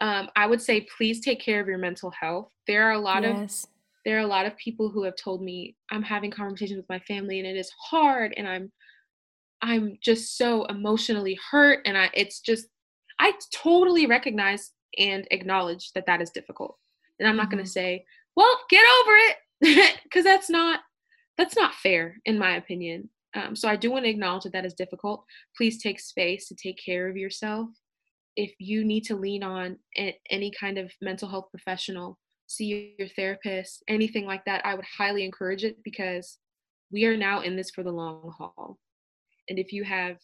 Um, 0.02 0.30
I 0.36 0.48
would 0.48 0.62
say 0.62 0.88
please 0.98 1.22
take 1.22 1.40
care 1.40 1.62
of 1.62 1.68
your 1.68 1.78
mental 1.78 2.12
health. 2.12 2.50
There 2.68 2.88
are 2.88 2.94
a 2.94 3.00
lot 3.00 3.24
yes. 3.24 3.64
of 3.64 3.70
there 4.04 4.18
are 4.18 4.22
a 4.22 4.28
lot 4.28 4.48
of 4.48 4.58
people 4.58 4.90
who 4.90 5.04
have 5.04 5.16
told 5.16 5.44
me 5.44 5.76
I'm 5.92 6.02
having 6.02 6.32
conversations 6.32 6.78
with 6.78 6.90
my 6.90 7.00
family 7.02 7.38
and 7.38 7.48
it 7.48 7.56
is 7.56 7.72
hard 7.80 8.34
and 8.36 8.48
I'm 8.48 8.72
I'm 9.62 9.98
just 10.02 10.38
so 10.38 10.66
emotionally 10.66 11.38
hurt 11.52 11.82
and 11.86 11.98
I 11.98 12.10
it's 12.14 12.40
just 12.40 12.68
I 13.20 13.34
totally 13.54 14.08
recognize 14.08 14.72
and 14.98 15.28
acknowledge 15.32 15.92
that 15.94 16.06
that 16.08 16.22
is 16.22 16.32
difficult. 16.32 16.78
And 17.20 17.30
I'm 17.30 17.36
not 17.36 17.48
mm-hmm. 17.48 17.56
going 17.58 17.66
to 17.66 17.72
say, 17.72 18.06
"Well, 18.36 18.60
get 18.70 18.84
over 18.84 19.16
it," 19.16 20.00
because 20.04 20.24
that's 20.24 20.50
not 20.50 20.82
that's 21.38 21.56
not 21.56 21.76
fair 21.76 22.18
in 22.26 22.38
my 22.38 22.56
opinion. 22.56 23.10
Um, 23.34 23.56
so 23.56 23.70
I 23.70 23.76
do 23.78 23.92
want 23.92 24.06
to 24.06 24.10
acknowledge 24.10 24.44
that 24.44 24.54
that 24.54 24.66
is 24.66 24.74
difficult. 24.74 25.24
Please 25.56 25.82
take 25.82 26.00
space 26.00 26.48
to 26.50 26.56
take 26.56 26.78
care 26.84 27.08
of 27.10 27.16
yourself. 27.16 27.70
If 28.36 28.52
you 28.60 28.84
need 28.84 29.06
to 29.06 29.16
lean 29.16 29.44
on 29.44 29.78
a- 29.98 30.20
any 30.30 30.52
kind 30.52 30.78
of 30.78 30.92
mental 31.02 31.30
health 31.30 31.46
professional, 31.50 32.18
see 32.48 32.96
your 33.00 33.08
therapist, 33.08 33.84
anything 33.88 34.26
like 34.26 34.44
that, 34.46 34.66
I 34.66 34.76
would 34.76 34.86
highly 34.98 35.24
encourage 35.24 35.64
it 35.64 35.78
because 35.84 36.40
we 36.92 37.06
are 37.06 37.16
now 37.16 37.42
in 37.42 37.56
this 37.56 37.72
for 37.72 37.84
the 37.84 37.92
long 37.92 38.34
haul 38.38 38.78
and 39.52 39.60
if 39.60 39.74
you 39.74 39.84
have 39.84 40.18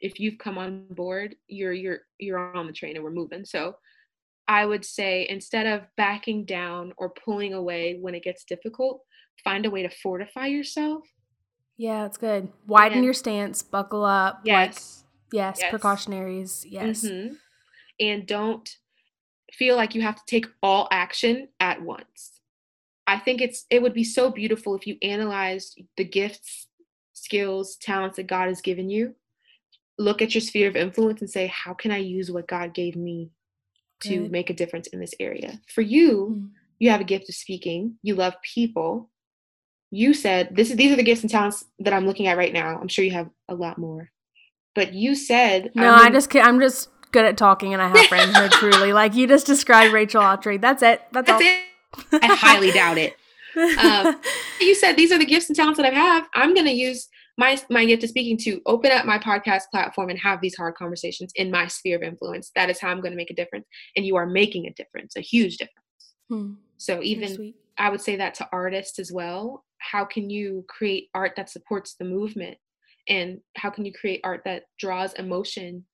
if 0.00 0.18
you've 0.18 0.38
come 0.38 0.56
on 0.56 0.86
board 0.90 1.36
you're 1.46 1.74
you're 1.74 2.00
you're 2.18 2.56
on 2.56 2.66
the 2.66 2.72
train 2.72 2.96
and 2.96 3.04
we're 3.04 3.12
moving. 3.12 3.44
So 3.44 3.76
i 4.48 4.64
would 4.64 4.84
say 4.84 5.26
instead 5.28 5.66
of 5.66 5.82
backing 5.96 6.44
down 6.44 6.92
or 6.96 7.10
pulling 7.10 7.52
away 7.54 7.98
when 8.00 8.14
it 8.14 8.24
gets 8.24 8.42
difficult 8.44 9.02
find 9.44 9.64
a 9.66 9.70
way 9.70 9.82
to 9.82 9.90
fortify 10.02 10.46
yourself. 10.46 11.04
Yeah 11.76 12.02
that's 12.02 12.16
good. 12.16 12.48
Widen 12.66 12.98
and, 12.98 13.04
your 13.04 13.14
stance 13.14 13.62
buckle 13.62 14.04
up 14.04 14.40
yes. 14.44 15.04
Like, 15.04 15.40
yes, 15.40 15.58
yes, 15.60 15.70
precautionaries 15.70 16.66
yes. 16.68 17.04
Mm-hmm. 17.04 17.34
and 18.00 18.26
don't 18.26 18.68
feel 19.52 19.76
like 19.76 19.94
you 19.94 20.02
have 20.02 20.16
to 20.16 20.22
take 20.26 20.46
all 20.62 20.88
action 20.90 21.48
at 21.60 21.82
once. 21.82 22.40
I 23.06 23.18
think 23.18 23.42
it's 23.42 23.66
it 23.70 23.82
would 23.82 23.94
be 23.94 24.04
so 24.04 24.30
beautiful 24.30 24.74
if 24.74 24.86
you 24.86 24.96
analyzed 25.02 25.80
the 25.96 26.04
gifts 26.04 26.69
skills, 27.12 27.76
talents 27.76 28.16
that 28.16 28.26
God 28.26 28.48
has 28.48 28.60
given 28.60 28.90
you, 28.90 29.14
look 29.98 30.22
at 30.22 30.34
your 30.34 30.40
sphere 30.40 30.68
of 30.68 30.76
influence 30.76 31.20
and 31.20 31.30
say, 31.30 31.46
how 31.46 31.74
can 31.74 31.90
I 31.90 31.98
use 31.98 32.30
what 32.30 32.48
God 32.48 32.74
gave 32.74 32.96
me 32.96 33.30
to 34.00 34.22
Good. 34.22 34.32
make 34.32 34.50
a 34.50 34.54
difference 34.54 34.86
in 34.88 35.00
this 35.00 35.14
area? 35.20 35.60
For 35.72 35.82
you, 35.82 36.36
mm-hmm. 36.36 36.46
you 36.78 36.90
have 36.90 37.00
a 37.00 37.04
gift 37.04 37.28
of 37.28 37.34
speaking, 37.34 37.96
you 38.02 38.14
love 38.14 38.34
people. 38.42 39.10
You 39.92 40.14
said 40.14 40.54
this 40.54 40.70
is 40.70 40.76
these 40.76 40.92
are 40.92 40.96
the 40.96 41.02
gifts 41.02 41.22
and 41.22 41.30
talents 41.30 41.64
that 41.80 41.92
I'm 41.92 42.06
looking 42.06 42.28
at 42.28 42.36
right 42.36 42.52
now. 42.52 42.78
I'm 42.80 42.86
sure 42.86 43.04
you 43.04 43.10
have 43.10 43.28
a 43.48 43.54
lot 43.54 43.76
more. 43.76 44.10
But 44.74 44.94
you 44.94 45.16
said 45.16 45.72
No, 45.74 45.92
I 45.92 46.10
just 46.10 46.34
I'm 46.36 46.60
just 46.60 46.88
good 47.10 47.24
at 47.24 47.36
talking 47.36 47.72
and 47.72 47.82
I 47.82 47.88
have 47.88 48.06
friends 48.06 48.36
who 48.36 48.48
truly 48.50 48.92
like 48.92 49.16
you 49.16 49.26
just 49.26 49.46
described 49.46 49.92
Rachel 49.92 50.22
Autry. 50.22 50.60
That's 50.60 50.82
it. 50.84 51.02
That's, 51.10 51.26
That's 51.26 51.42
all. 51.42 52.18
it. 52.20 52.22
I 52.22 52.34
highly 52.36 52.70
doubt 52.70 52.98
it. 52.98 53.16
Um, 53.56 54.20
you 54.60 54.74
said 54.74 54.96
these 54.96 55.12
are 55.12 55.18
the 55.18 55.24
gifts 55.24 55.48
and 55.48 55.56
talents 55.56 55.78
that 55.78 55.92
I 55.92 55.94
have. 55.94 56.28
I'm 56.34 56.54
going 56.54 56.66
to 56.66 56.72
use 56.72 57.08
my 57.38 57.60
my 57.70 57.84
gift 57.84 58.04
of 58.04 58.10
speaking 58.10 58.36
to 58.38 58.60
open 58.66 58.92
up 58.92 59.06
my 59.06 59.18
podcast 59.18 59.62
platform 59.70 60.10
and 60.10 60.18
have 60.18 60.40
these 60.40 60.56
hard 60.56 60.74
conversations 60.74 61.32
in 61.36 61.50
my 61.50 61.66
sphere 61.66 61.96
of 61.96 62.02
influence. 62.02 62.50
That 62.54 62.70
is 62.70 62.80
how 62.80 62.88
I'm 62.88 63.00
going 63.00 63.12
to 63.12 63.16
make 63.16 63.30
a 63.30 63.34
difference, 63.34 63.66
and 63.96 64.04
you 64.04 64.16
are 64.16 64.26
making 64.26 64.66
a 64.66 64.72
difference, 64.74 65.16
a 65.16 65.20
huge 65.20 65.56
difference. 65.56 66.14
Hmm. 66.28 66.52
So 66.76 67.02
even 67.02 67.54
I 67.78 67.88
would 67.88 68.00
say 68.00 68.16
that 68.16 68.34
to 68.34 68.48
artists 68.52 68.98
as 68.98 69.10
well. 69.10 69.64
How 69.78 70.04
can 70.04 70.28
you 70.28 70.64
create 70.68 71.08
art 71.14 71.32
that 71.36 71.48
supports 71.48 71.94
the 71.94 72.04
movement, 72.04 72.58
and 73.08 73.40
how 73.56 73.70
can 73.70 73.84
you 73.84 73.92
create 73.92 74.20
art 74.24 74.42
that 74.44 74.64
draws 74.78 75.14
emotion 75.14 75.84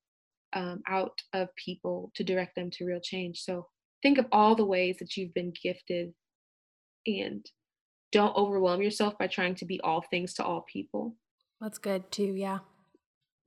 um, 0.54 0.82
out 0.88 1.16
of 1.32 1.48
people 1.56 2.10
to 2.16 2.24
direct 2.24 2.56
them 2.56 2.70
to 2.72 2.84
real 2.84 3.00
change? 3.00 3.42
So 3.42 3.68
think 4.02 4.18
of 4.18 4.26
all 4.32 4.54
the 4.54 4.64
ways 4.64 4.96
that 4.98 5.16
you've 5.16 5.34
been 5.34 5.52
gifted 5.62 6.12
and 7.06 7.48
don't 8.12 8.36
overwhelm 8.36 8.82
yourself 8.82 9.18
by 9.18 9.26
trying 9.26 9.54
to 9.56 9.64
be 9.64 9.80
all 9.80 10.02
things 10.02 10.34
to 10.34 10.44
all 10.44 10.62
people. 10.62 11.14
That's 11.60 11.78
good 11.78 12.10
too. 12.10 12.34
Yeah. 12.36 12.58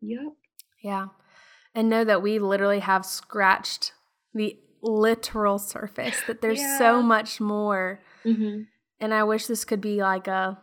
Yep. 0.02 0.34
Yeah. 0.84 1.08
And 1.76 1.90
know 1.90 2.04
that 2.04 2.22
we 2.22 2.40
literally 2.40 2.80
have 2.80 3.06
scratched 3.06 3.94
the 4.34 4.58
literal 4.82 5.60
surface, 5.60 6.16
that 6.28 6.42
there's 6.42 6.60
yeah. 6.60 6.78
so 6.78 7.02
much 7.02 7.40
more. 7.40 8.02
Mm-hmm. 8.26 8.62
And 9.00 9.14
I 9.14 9.24
wish 9.24 9.48
this 9.48 9.66
could 9.66 9.82
be 9.82 10.02
like 10.02 10.28
a 10.28 10.60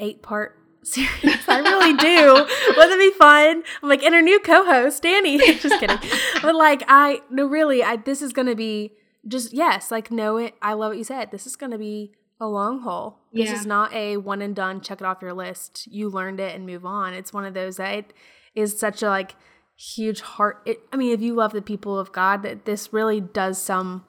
eight 0.00 0.22
part 0.22 0.58
series. 0.82 1.48
I 1.48 1.60
really 1.60 1.94
do. 1.94 2.32
Wouldn't 2.76 3.00
it 3.00 3.12
be 3.12 3.18
fun? 3.18 3.62
I'm 3.82 3.88
like, 3.88 4.02
and 4.02 4.14
our 4.14 4.22
new 4.22 4.40
co-host, 4.40 5.02
Danny. 5.02 5.38
just 5.58 5.80
kidding. 5.80 5.98
But 6.42 6.54
like, 6.54 6.82
I 6.88 7.22
no, 7.30 7.46
really, 7.46 7.82
I 7.82 7.96
this 7.96 8.22
is 8.22 8.32
gonna 8.32 8.54
be 8.54 8.92
just 9.26 9.52
yes, 9.52 9.90
like 9.90 10.10
know 10.10 10.36
it. 10.36 10.54
I 10.62 10.72
love 10.74 10.90
what 10.90 10.98
you 10.98 11.04
said. 11.04 11.30
This 11.30 11.46
is 11.46 11.56
gonna 11.56 11.78
be 11.78 12.12
a 12.40 12.46
long 12.46 12.80
haul. 12.80 13.20
Yeah. 13.32 13.44
This 13.44 13.60
is 13.60 13.66
not 13.66 13.92
a 13.92 14.16
one 14.16 14.42
and 14.42 14.54
done, 14.54 14.80
check 14.80 15.00
it 15.00 15.06
off 15.06 15.22
your 15.22 15.32
list. 15.32 15.86
You 15.90 16.08
learned 16.08 16.40
it 16.40 16.54
and 16.54 16.66
move 16.66 16.84
on. 16.84 17.14
It's 17.14 17.32
one 17.32 17.44
of 17.44 17.54
those 17.54 17.76
that 17.76 17.94
it 17.94 18.12
is 18.54 18.78
such 18.78 19.02
a 19.02 19.08
like 19.08 19.34
huge 19.76 20.20
heart. 20.20 20.62
It, 20.66 20.80
I 20.92 20.96
mean, 20.96 21.12
if 21.12 21.20
you 21.20 21.34
love 21.34 21.52
the 21.52 21.62
people 21.62 21.98
of 21.98 22.12
God, 22.12 22.42
that 22.42 22.64
this 22.64 22.92
really 22.92 23.20
does 23.20 23.60
some 23.60 24.04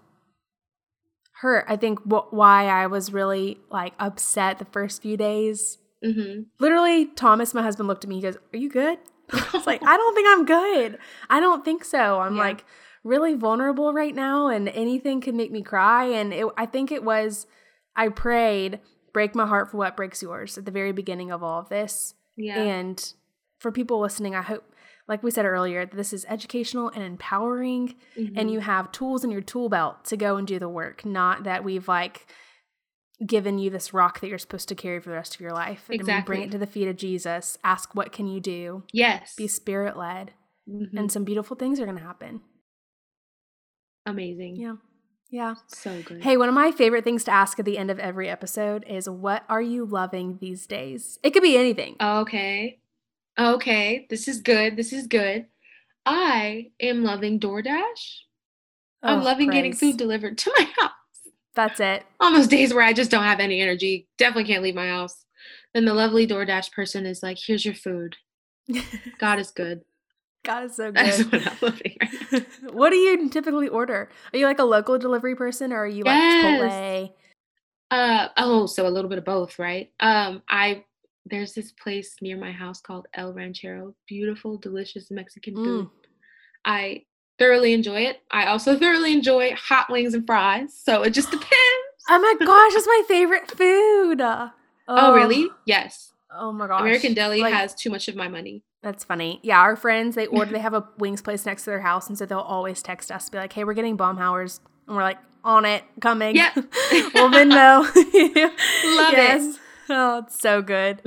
hurt. 1.41 1.66
I 1.68 1.76
think 1.76 1.99
wh- 1.99 2.32
why 2.32 2.68
I 2.68 2.88
was 2.88 3.13
really 3.13 3.59
like 3.70 3.93
upset 3.99 4.59
the 4.59 4.66
first 4.66 5.01
few 5.01 5.18
days. 5.18 5.78
Mm-hmm. 6.03 6.43
Literally, 6.59 7.05
Thomas, 7.07 7.53
my 7.53 7.63
husband, 7.63 7.88
looked 7.88 8.03
at 8.03 8.09
me. 8.09 8.16
He 8.16 8.22
goes, 8.22 8.38
"Are 8.53 8.57
you 8.57 8.70
good?" 8.70 8.97
I 9.32 9.47
was 9.53 9.66
like, 9.66 9.82
"I 9.84 9.97
don't 9.97 10.16
think 10.16 10.28
I'm 10.30 10.45
good. 10.45 10.99
I 11.30 11.39
don't 11.39 11.66
think 11.66 11.84
so." 11.84 12.20
I'm 12.20 12.36
yeah. 12.36 12.43
like 12.43 12.66
really 13.06 13.36
vulnerable 13.36 13.93
right 13.93 14.14
now, 14.16 14.47
and 14.47 14.68
anything 14.68 15.22
could 15.22 15.36
make 15.36 15.51
me 15.51 15.62
cry. 15.64 16.06
And 16.06 16.34
it, 16.34 16.45
I 16.58 16.66
think 16.66 16.91
it 16.91 17.03
was 17.06 17.47
I 17.95 18.10
prayed, 18.10 18.80
break 19.14 19.34
my 19.36 19.45
heart 19.47 19.72
for 19.72 19.78
what 19.78 19.95
breaks 19.95 20.22
yours 20.22 20.58
at 20.58 20.66
the 20.66 20.72
very 20.72 20.91
beginning 20.91 21.32
of 21.32 21.41
all 21.41 21.60
of 21.62 21.70
this. 21.70 22.14
Yeah. 22.36 22.60
And 22.62 23.14
for 23.60 23.72
people 23.72 24.01
listening, 24.01 24.36
I 24.36 24.41
hope, 24.41 24.66
like 25.08 25.24
we 25.24 25.32
said 25.32 25.45
earlier, 25.45 25.86
this 25.86 26.12
is 26.12 26.26
educational 26.28 26.89
and 26.89 27.03
empowering, 27.03 27.95
Mm-hmm. 28.18 28.38
and 28.38 28.51
you 28.51 28.60
have 28.60 28.91
tools 28.91 29.24
in 29.24 29.32
your 29.32 29.39
tool 29.41 29.70
belt 29.70 30.03
to 30.06 30.18
go 30.18 30.36
and 30.36 30.45
do 30.47 30.60
the 30.60 30.68
work, 30.68 31.06
not 31.06 31.43
that 31.45 31.64
we've 31.64 31.88
like 31.88 32.26
given 33.26 33.58
you 33.58 33.70
this 33.70 33.93
rock 33.93 34.20
that 34.20 34.28
you're 34.28 34.38
supposed 34.38 34.68
to 34.68 34.76
carry 34.76 34.99
for 34.99 35.10
the 35.10 35.16
rest 35.16 35.36
of 35.36 35.41
your 35.41 35.53
life. 35.53 35.86
And 35.89 36.03
we 36.06 36.22
bring 36.22 36.41
it 36.41 36.51
to 36.51 36.58
the 36.58 36.68
feet 36.68 36.89
of 36.89 36.97
Jesus, 36.97 37.58
ask, 37.64 37.95
what 37.95 38.12
can 38.12 38.28
you 38.28 38.41
do? 38.41 38.84
yes. 38.91 39.36
Be 39.38 39.47
spirit 39.47 39.95
led, 39.95 40.34
Mhm. 40.68 40.97
and 40.97 41.12
some 41.12 41.24
beautiful 41.24 41.56
things 41.56 41.80
are 41.80 41.86
going 41.86 41.97
to 41.97 42.03
happen. 42.03 42.41
Amazing. 44.06 44.58
Yeah. 44.58 44.76
Yeah. 45.30 45.56
So 45.68 46.01
good. 46.03 46.24
Hey, 46.24 46.38
one 46.38 46.47
of 46.49 46.56
my 46.56 46.72
favorite 46.72 47.03
things 47.03 47.24
to 47.26 47.32
ask 47.32 47.60
at 47.60 47.66
the 47.66 47.78
end 47.78 47.89
of 47.91 47.99
every 47.99 48.30
episode 48.30 48.86
is 48.88 49.10
what 49.10 49.43
are 49.49 49.62
you 49.62 49.86
loving 49.86 50.38
these 50.39 50.66
days? 50.68 51.20
It 51.24 51.32
could 51.32 51.43
be 51.43 51.58
anything. 51.58 51.95
Okay. 52.01 52.80
Okay. 53.38 54.06
This 54.10 54.28
is 54.28 54.39
good. 54.41 54.76
This 54.78 54.93
is 54.93 55.08
good. 55.08 55.47
I 56.06 56.72
am 56.80 57.03
loving 57.03 57.39
DoorDash. 57.39 58.20
I'm 59.01 59.20
Oh, 59.20 59.24
loving 59.24 59.49
getting 59.49 59.74
food 59.74 59.97
delivered 59.97 60.38
to 60.39 60.53
my 60.58 60.66
house. 60.80 60.91
That's 61.56 61.80
it. 61.80 62.03
On 62.20 62.34
those 62.34 62.47
days 62.47 62.74
where 62.74 62.84
I 62.84 62.93
just 62.93 63.12
don't 63.12 63.24
have 63.24 63.39
any 63.39 63.62
energy, 63.62 64.08
definitely 64.18 64.51
can't 64.51 64.64
leave 64.64 64.76
my 64.76 64.88
house. 64.88 65.26
Then 65.74 65.86
the 65.86 65.93
lovely 65.93 66.28
DoorDash 66.28 66.72
person 66.72 67.06
is 67.06 67.24
like, 67.24 67.38
here's 67.43 67.66
your 67.66 67.74
food. 67.76 68.16
God 69.20 69.39
is 69.39 69.51
good. 69.51 69.82
God 70.45 70.63
is 70.65 70.75
so 70.75 70.91
That's 70.95 71.23
good. 71.23 71.31
what 71.33 71.47
I'm 71.47 71.57
loving 71.61 71.97
right 72.31 72.45
what 72.73 72.89
do 72.91 72.95
you 72.95 73.29
typically 73.29 73.67
order? 73.67 74.09
Are 74.33 74.37
you 74.37 74.45
like 74.45 74.59
a 74.59 74.63
local 74.63 74.97
delivery 74.97 75.35
person 75.35 75.73
or 75.73 75.77
are 75.83 75.87
you 75.87 76.03
like 76.03 76.19
Chipotle? 76.19 77.11
Uh 77.91 78.27
oh, 78.37 78.65
so 78.65 78.87
a 78.87 78.89
little 78.89 79.09
bit 79.09 79.17
of 79.19 79.25
both, 79.25 79.59
right? 79.59 79.91
Um, 79.99 80.41
I 80.49 80.83
there's 81.25 81.53
this 81.53 81.71
place 81.71 82.15
near 82.21 82.37
my 82.37 82.51
house 82.51 82.81
called 82.81 83.07
El 83.13 83.33
Ranchero. 83.33 83.95
Beautiful, 84.07 84.57
delicious 84.57 85.09
Mexican 85.11 85.55
food. 85.55 85.85
Mm. 85.85 85.89
I 86.65 87.03
thoroughly 87.39 87.73
enjoy 87.73 88.01
it. 88.01 88.21
I 88.31 88.45
also 88.47 88.77
thoroughly 88.79 89.13
enjoy 89.13 89.53
hot 89.55 89.89
wings 89.89 90.13
and 90.13 90.25
fries. 90.25 90.77
So 90.77 91.03
it 91.03 91.11
just 91.11 91.31
depends. 91.31 91.51
Oh 92.09 92.19
my 92.19 92.45
gosh, 92.45 92.73
it's 92.75 92.87
my 92.87 93.01
favorite 93.07 93.49
food. 93.49 94.21
Oh, 94.21 94.51
Oh, 94.87 95.13
really? 95.13 95.47
Yes. 95.65 96.13
Oh 96.38 96.51
my 96.51 96.67
gosh. 96.67 96.81
American 96.81 97.13
Deli 97.13 97.41
Like, 97.41 97.53
has 97.53 97.73
too 97.73 97.89
much 97.89 98.07
of 98.07 98.15
my 98.15 98.27
money. 98.27 98.63
That's 98.83 99.03
funny. 99.03 99.39
Yeah, 99.43 99.59
our 99.59 99.75
friends, 99.75 100.15
they 100.15 100.27
order, 100.27 100.51
they 100.51 100.59
have 100.69 100.73
a 100.73 100.88
wings 100.97 101.21
place 101.21 101.45
next 101.45 101.63
to 101.63 101.71
their 101.71 101.81
house. 101.81 102.07
And 102.07 102.17
so 102.17 102.25
they'll 102.25 102.39
always 102.39 102.81
text 102.81 103.11
us, 103.11 103.29
be 103.29 103.38
like, 103.38 103.53
hey, 103.53 103.63
we're 103.63 103.73
getting 103.73 103.97
Baumhauer's. 103.97 104.59
And 104.88 104.95
we're 104.95 105.03
like, 105.03 105.17
on 105.43 105.65
it, 105.65 105.83
coming. 106.01 106.36
Yeah. 106.36 106.51
well, 106.55 107.29
Venmo. 107.31 107.83
Love 107.95 109.13
yes. 109.13 109.59
Oh, 109.89 110.19
it's 110.19 110.39
so 110.39 110.61
good. 110.61 111.01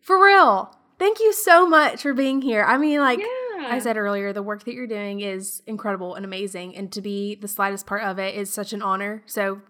For 0.00 0.22
real. 0.22 0.74
Thank 0.98 1.20
you 1.20 1.32
so 1.32 1.66
much 1.66 2.02
for 2.02 2.14
being 2.14 2.42
here. 2.42 2.64
I 2.64 2.78
mean, 2.78 3.00
like 3.00 3.18
yeah. 3.18 3.66
I 3.68 3.78
said 3.80 3.96
earlier, 3.96 4.32
the 4.32 4.42
work 4.42 4.64
that 4.64 4.74
you're 4.74 4.86
doing 4.86 5.20
is 5.20 5.62
incredible 5.66 6.14
and 6.14 6.24
amazing. 6.24 6.76
And 6.76 6.90
to 6.92 7.00
be 7.00 7.34
the 7.34 7.48
slightest 7.48 7.86
part 7.86 8.02
of 8.02 8.18
it 8.18 8.34
is 8.34 8.52
such 8.52 8.72
an 8.72 8.82
honor. 8.82 9.22
So 9.26 9.62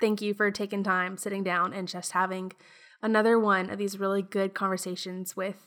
thank 0.00 0.20
you 0.20 0.34
for 0.34 0.50
taking 0.50 0.82
time, 0.82 1.16
sitting 1.16 1.44
down, 1.44 1.72
and 1.72 1.86
just 1.86 2.12
having 2.12 2.52
another 3.02 3.38
one 3.38 3.70
of 3.70 3.78
these 3.78 3.98
really 3.98 4.22
good 4.22 4.54
conversations 4.54 5.36
with 5.36 5.66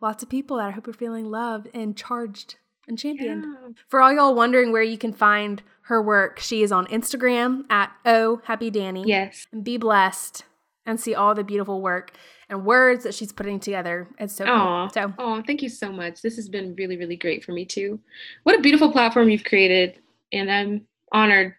lots 0.00 0.22
of 0.22 0.28
people 0.28 0.56
that 0.58 0.68
I 0.68 0.70
hope 0.70 0.86
you're 0.86 0.94
feeling 0.94 1.30
loved 1.30 1.68
and 1.74 1.96
charged 1.96 2.56
and 2.86 2.98
championed. 2.98 3.44
Yeah. 3.44 3.72
For 3.88 4.00
all 4.00 4.12
y'all 4.12 4.34
wondering 4.34 4.72
where 4.72 4.82
you 4.82 4.98
can 4.98 5.12
find 5.12 5.62
her 5.82 6.02
work, 6.02 6.38
she 6.38 6.62
is 6.62 6.72
on 6.72 6.86
Instagram 6.86 7.64
at 7.70 7.92
Oh 8.04 8.40
Happy 8.44 8.70
Danny. 8.70 9.04
Yes. 9.06 9.46
And 9.52 9.64
be 9.64 9.76
blessed 9.76 10.44
and 10.86 10.98
see 10.98 11.14
all 11.14 11.34
the 11.34 11.44
beautiful 11.44 11.82
work 11.82 12.12
and 12.48 12.64
words 12.64 13.04
that 13.04 13.14
she's 13.14 13.32
putting 13.32 13.60
together. 13.60 14.08
It's 14.18 14.34
so 14.34 14.46
cool. 14.46 14.90
So 14.92 15.12
Oh, 15.18 15.42
thank 15.46 15.62
you 15.62 15.68
so 15.68 15.92
much. 15.92 16.22
This 16.22 16.36
has 16.36 16.48
been 16.48 16.74
really, 16.76 16.96
really 16.96 17.16
great 17.16 17.44
for 17.44 17.52
me 17.52 17.66
too. 17.66 18.00
What 18.44 18.58
a 18.58 18.62
beautiful 18.62 18.90
platform 18.90 19.28
you've 19.28 19.44
created, 19.44 19.98
and 20.32 20.50
I'm 20.50 20.86
honored. 21.12 21.54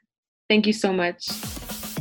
Thank 0.49 0.65
you 0.65 0.74
so 0.74 0.91
much. 0.91 1.28